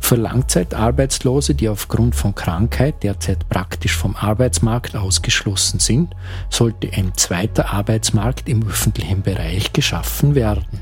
Für 0.00 0.16
Langzeitarbeitslose, 0.16 1.54
die 1.54 1.68
aufgrund 1.68 2.14
von 2.14 2.34
Krankheit 2.34 3.02
derzeit 3.02 3.48
praktisch 3.48 3.96
vom 3.96 4.16
Arbeitsmarkt 4.16 4.96
ausgeschlossen 4.96 5.78
sind, 5.78 6.14
sollte 6.48 6.90
ein 6.92 7.12
zweiter 7.14 7.72
Arbeitsmarkt 7.72 8.48
im 8.48 8.66
öffentlichen 8.66 9.22
Bereich 9.22 9.72
geschaffen 9.72 10.34
werden. 10.34 10.80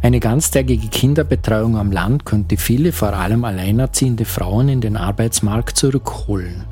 Eine 0.00 0.20
ganztägige 0.20 0.88
Kinderbetreuung 0.88 1.76
am 1.76 1.90
Land 1.90 2.24
könnte 2.24 2.56
viele, 2.56 2.92
vor 2.92 3.14
allem 3.14 3.44
alleinerziehende 3.44 4.24
Frauen 4.24 4.68
in 4.68 4.80
den 4.80 4.96
Arbeitsmarkt 4.96 5.76
zurückholen. 5.76 6.64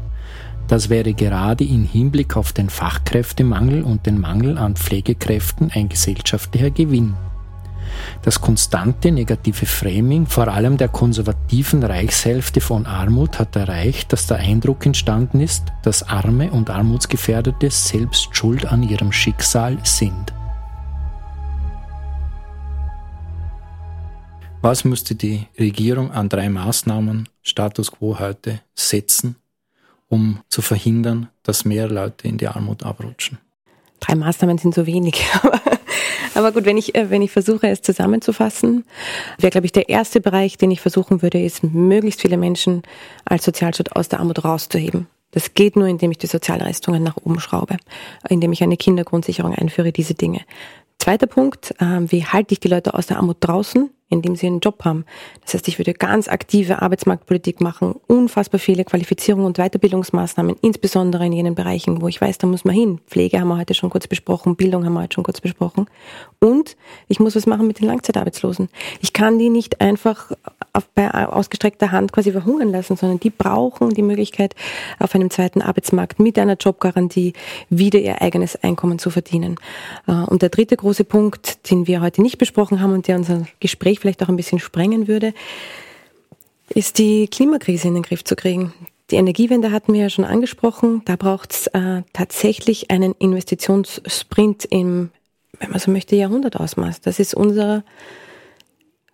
Das 0.69 0.89
wäre 0.89 1.13
gerade 1.13 1.65
im 1.65 1.85
Hinblick 1.85 2.37
auf 2.37 2.53
den 2.53 2.71
Fachkräftemangel 2.71 3.83
und 3.83 4.07
den 4.07 4.21
Mangel 4.21 4.59
an 4.59 4.77
Pflegekräften 4.77 5.71
ein 5.73 5.89
gesellschaftlicher 5.89 6.71
Gewinn. 6.71 7.15
Das 8.23 8.41
konstante 8.41 9.13
negative 9.13 9.67
Framing, 9.67 10.27
vor 10.27 10.49
allem 10.49 10.77
der 10.77 10.89
konservativen 10.89 11.83
Reichshälfte 11.83 12.61
von 12.61 12.87
Armut, 12.87 13.39
hat 13.39 13.57
erreicht, 13.57 14.13
dass 14.13 14.27
der 14.27 14.39
Eindruck 14.39 14.85
entstanden 14.87 15.41
ist, 15.41 15.65
dass 15.83 16.03
Arme 16.03 16.51
und 16.51 16.71
Armutsgefährdete 16.71 17.71
selbst 17.71 18.37
schuld 18.37 18.67
an 18.67 18.83
ihrem 18.83 19.13
Schicksal 19.13 19.79
sind. 19.85 20.33
Was 24.63 24.85
müsste 24.85 25.15
die 25.15 25.47
Regierung 25.59 26.11
an 26.11 26.29
drei 26.29 26.49
Maßnahmen 26.49 27.29
Status 27.43 27.93
quo 27.93 28.19
heute 28.19 28.61
setzen, 28.75 29.37
um 30.09 30.41
zu 30.49 30.61
verhindern, 30.61 31.29
dass 31.45 31.65
mehr 31.65 31.89
Leute 31.89 32.27
in 32.27 32.37
die 32.37 32.49
Armut 32.49 32.83
abrutschen? 32.83 33.39
Drei 34.01 34.17
Maßnahmen 34.17 34.59
sind 34.59 34.75
so 34.75 34.87
wenig. 34.87 35.25
Aber 36.35 36.53
gut, 36.53 36.65
wenn 36.65 36.77
ich, 36.77 36.95
äh, 36.95 37.11
wenn 37.11 37.23
ich 37.23 37.31
versuche, 37.31 37.69
es 37.69 37.83
zusammenzufassen, 37.83 38.85
wäre, 39.39 39.51
glaube 39.51 39.67
ich, 39.67 39.73
der 39.73 39.89
erste 39.89 40.21
Bereich, 40.21 40.59
den 40.59 40.71
ich 40.71 40.81
versuchen 40.81 41.23
würde, 41.23 41.41
ist, 41.41 41.63
möglichst 41.65 42.21
viele 42.21 42.37
Menschen 42.37 42.83
als 43.25 43.45
Sozialstaat 43.45 43.95
aus 43.97 44.09
der 44.09 44.21
Armut 44.21 44.45
rauszuheben. 44.45 45.07
Das 45.33 45.55
geht 45.55 45.77
nur, 45.77 45.87
indem 45.87 46.11
ich 46.11 46.19
die 46.19 46.27
Sozialleistungen 46.27 47.03
nach 47.03 47.17
oben 47.17 47.41
schraube, 47.41 47.77
indem 48.29 48.53
ich 48.53 48.63
eine 48.63 48.77
Kindergrundsicherung 48.77 49.55
einführe, 49.55 49.93
diese 49.93 50.15
Dinge. 50.15 50.41
Zweiter 50.99 51.27
Punkt, 51.27 51.75
äh, 51.79 52.01
wie 52.11 52.25
halte 52.25 52.53
ich 52.53 52.61
die 52.61 52.69
Leute 52.69 52.95
aus 52.95 53.07
der 53.07 53.19
Armut 53.19 53.37
draußen? 53.41 53.91
Indem 54.09 54.37
sie 54.37 54.47
einen 54.47 54.61
Job 54.61 54.85
haben. 54.85 55.05
Das 55.43 55.55
heißt, 55.55 55.69
ich 55.69 55.79
würde 55.79 55.93
ganz 55.93 56.29
aktive 56.29 56.81
Arbeitsmarktpolitik 56.81 57.61
machen, 57.61 57.97
unfassbar 58.07 58.61
viele 58.61 58.85
Qualifizierung 58.85 59.45
und 59.45 59.59
Weiterbildungsmaßnahmen, 59.59 60.57
insbesondere 60.63 61.27
in 61.27 61.33
jenen 61.33 61.55
Bereichen, 61.55 62.01
wo 62.01 62.09
ich 62.09 62.21
weiß, 62.21 62.39
da 62.39 62.47
muss 62.47 62.65
man 62.65 62.75
hin. 62.75 63.01
Pflege 63.09 63.41
haben 63.41 63.49
wir 63.49 63.59
heute 63.59 63.75
schon 63.75 63.91
kurz 63.91 64.07
besprochen, 64.07 64.57
Bildung 64.57 64.85
haben 64.85 64.95
wir 64.95 65.03
heute 65.03 65.15
schon 65.15 65.25
kurz 65.25 65.41
besprochen. 65.41 65.87
Und 66.39 66.77
ich 67.09 67.19
muss 67.19 67.35
was 67.35 67.47
machen 67.47 67.67
mit 67.67 67.81
den 67.81 67.87
Langzeitarbeitslosen. 67.87 68.69
Ich 69.01 69.13
kann 69.13 69.39
die 69.39 69.51
nicht 69.51 69.81
einfach 69.81 70.31
auf, 70.73 70.87
bei 70.95 71.11
ausgestreckter 71.11 71.91
Hand 71.91 72.13
quasi 72.13 72.31
verhungern 72.33 72.71
lassen, 72.71 72.97
sondern 72.97 73.19
die 73.19 73.31
brauchen 73.31 73.91
die 73.91 74.03
Möglichkeit, 74.03 74.55
auf 74.99 75.15
einem 75.15 75.31
zweiten 75.31 75.63
Arbeitsmarkt 75.63 76.21
mit 76.21 76.39
einer 76.39 76.57
Jobgarantie 76.57 77.33
wieder 77.71 77.99
ihr 77.99 78.23
eigenes 78.23 78.57
Einkommen 78.63 78.99
zu 78.99 79.11
verdienen. 79.11 79.57
Äh, 80.07 80.13
und 80.13 80.43
der 80.43 80.51
dritte 80.51 80.77
große 80.77 81.05
Punkt, 81.05 81.71
den 81.71 81.87
wir 81.87 82.01
heute 82.01 82.23
nicht 82.23 82.39
besprochen 82.39 82.81
haben 82.81 82.93
und 82.93 83.09
der 83.09 83.17
unser 83.17 83.47
Gespräch 83.97 84.01
vielleicht 84.01 84.23
auch 84.23 84.29
ein 84.29 84.37
bisschen 84.37 84.59
sprengen 84.59 85.09
würde, 85.09 85.35
ist 86.69 86.99
die 86.99 87.29
Klimakrise 87.29 87.89
in 87.89 87.95
den 87.95 88.03
Griff 88.03 88.25
zu 88.25 88.37
kriegen. 88.37 88.73
Die 89.11 89.17
Energiewende 89.17 89.71
hatten 89.71 89.93
wir 89.93 90.01
ja 90.01 90.11
schon 90.11 90.25
angesprochen. 90.25 91.03
Da 91.05 91.15
braucht 91.17 91.53
es 91.53 91.67
äh, 91.69 92.03
tatsächlich 92.13 92.91
einen 92.91 93.13
Investitionssprint 93.13 94.65
im, 94.65 95.11
wenn 95.61 95.71
man 95.71 95.79
so 95.79 95.91
möchte, 95.93 96.17
Jahrhundertausmaß. 96.17 97.03
Das 97.03 97.21
ist 97.21 97.35
unser 97.35 97.85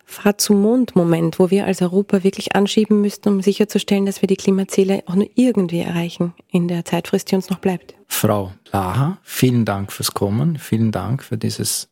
Fahrt 0.03 0.41
zum 0.41 0.61
Mond-Moment, 0.61 1.37
wo 1.39 1.51
wir 1.51 1.65
als 1.65 1.81
Europa 1.81 2.23
wirklich 2.23 2.55
anschieben 2.55 3.01
müssten, 3.01 3.29
um 3.29 3.41
sicherzustellen, 3.41 4.05
dass 4.05 4.21
wir 4.21 4.27
die 4.27 4.35
Klimaziele 4.35 5.03
auch 5.05 5.15
nur 5.15 5.29
irgendwie 5.35 5.79
erreichen 5.79 6.33
in 6.51 6.67
der 6.67 6.85
Zeitfrist, 6.85 7.31
die 7.31 7.35
uns 7.35 7.49
noch 7.49 7.59
bleibt. 7.59 7.93
Frau 8.07 8.51
Laha, 8.71 9.19
vielen 9.23 9.65
Dank 9.65 9.91
fürs 9.91 10.13
Kommen, 10.13 10.57
vielen 10.57 10.91
Dank 10.91 11.23
für 11.23 11.37
dieses 11.37 11.89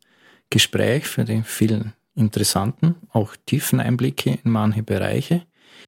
Gespräch, 0.50 1.06
für 1.08 1.24
die 1.24 1.44
vielen 1.44 1.94
interessanten, 2.16 2.96
auch 3.12 3.36
tiefen 3.46 3.80
Einblicke 3.80 4.40
in 4.44 4.52
manche 4.52 4.84
Bereiche. 4.84 5.44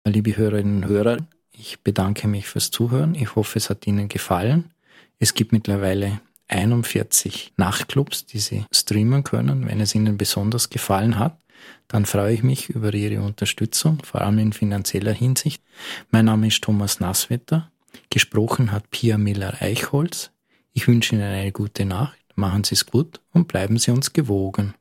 Liebe 0.05 0.35
Hörerinnen 0.35 0.83
und 0.83 0.89
Hörer, 0.89 1.17
ich 1.51 1.79
bedanke 1.81 2.27
mich 2.27 2.47
fürs 2.47 2.71
Zuhören. 2.71 3.15
Ich 3.15 3.35
hoffe, 3.35 3.57
es 3.57 3.69
hat 3.69 3.87
Ihnen 3.87 4.09
gefallen. 4.09 4.71
Es 5.19 5.33
gibt 5.33 5.51
mittlerweile 5.51 6.19
41 6.47 7.53
Nachtclubs, 7.57 8.25
die 8.25 8.39
Sie 8.39 8.65
streamen 8.71 9.23
können, 9.23 9.67
wenn 9.67 9.79
es 9.79 9.95
Ihnen 9.95 10.17
besonders 10.17 10.69
gefallen 10.69 11.19
hat 11.19 11.37
dann 11.87 12.05
freue 12.05 12.33
ich 12.33 12.43
mich 12.43 12.69
über 12.69 12.93
Ihre 12.93 13.21
Unterstützung, 13.21 13.99
vor 14.03 14.21
allem 14.21 14.39
in 14.39 14.53
finanzieller 14.53 15.13
Hinsicht. 15.13 15.61
Mein 16.11 16.25
Name 16.25 16.47
ist 16.47 16.63
Thomas 16.63 16.99
Nasswetter. 16.99 17.71
Gesprochen 18.09 18.71
hat 18.71 18.89
Pia 18.89 19.17
Miller-Eichholz. 19.17 20.31
Ich 20.73 20.87
wünsche 20.87 21.15
Ihnen 21.15 21.23
eine 21.23 21.51
gute 21.51 21.85
Nacht, 21.85 22.17
machen 22.35 22.63
Sie 22.63 22.75
es 22.75 22.85
gut 22.85 23.21
und 23.31 23.47
bleiben 23.47 23.77
Sie 23.77 23.91
uns 23.91 24.13
gewogen. 24.13 24.73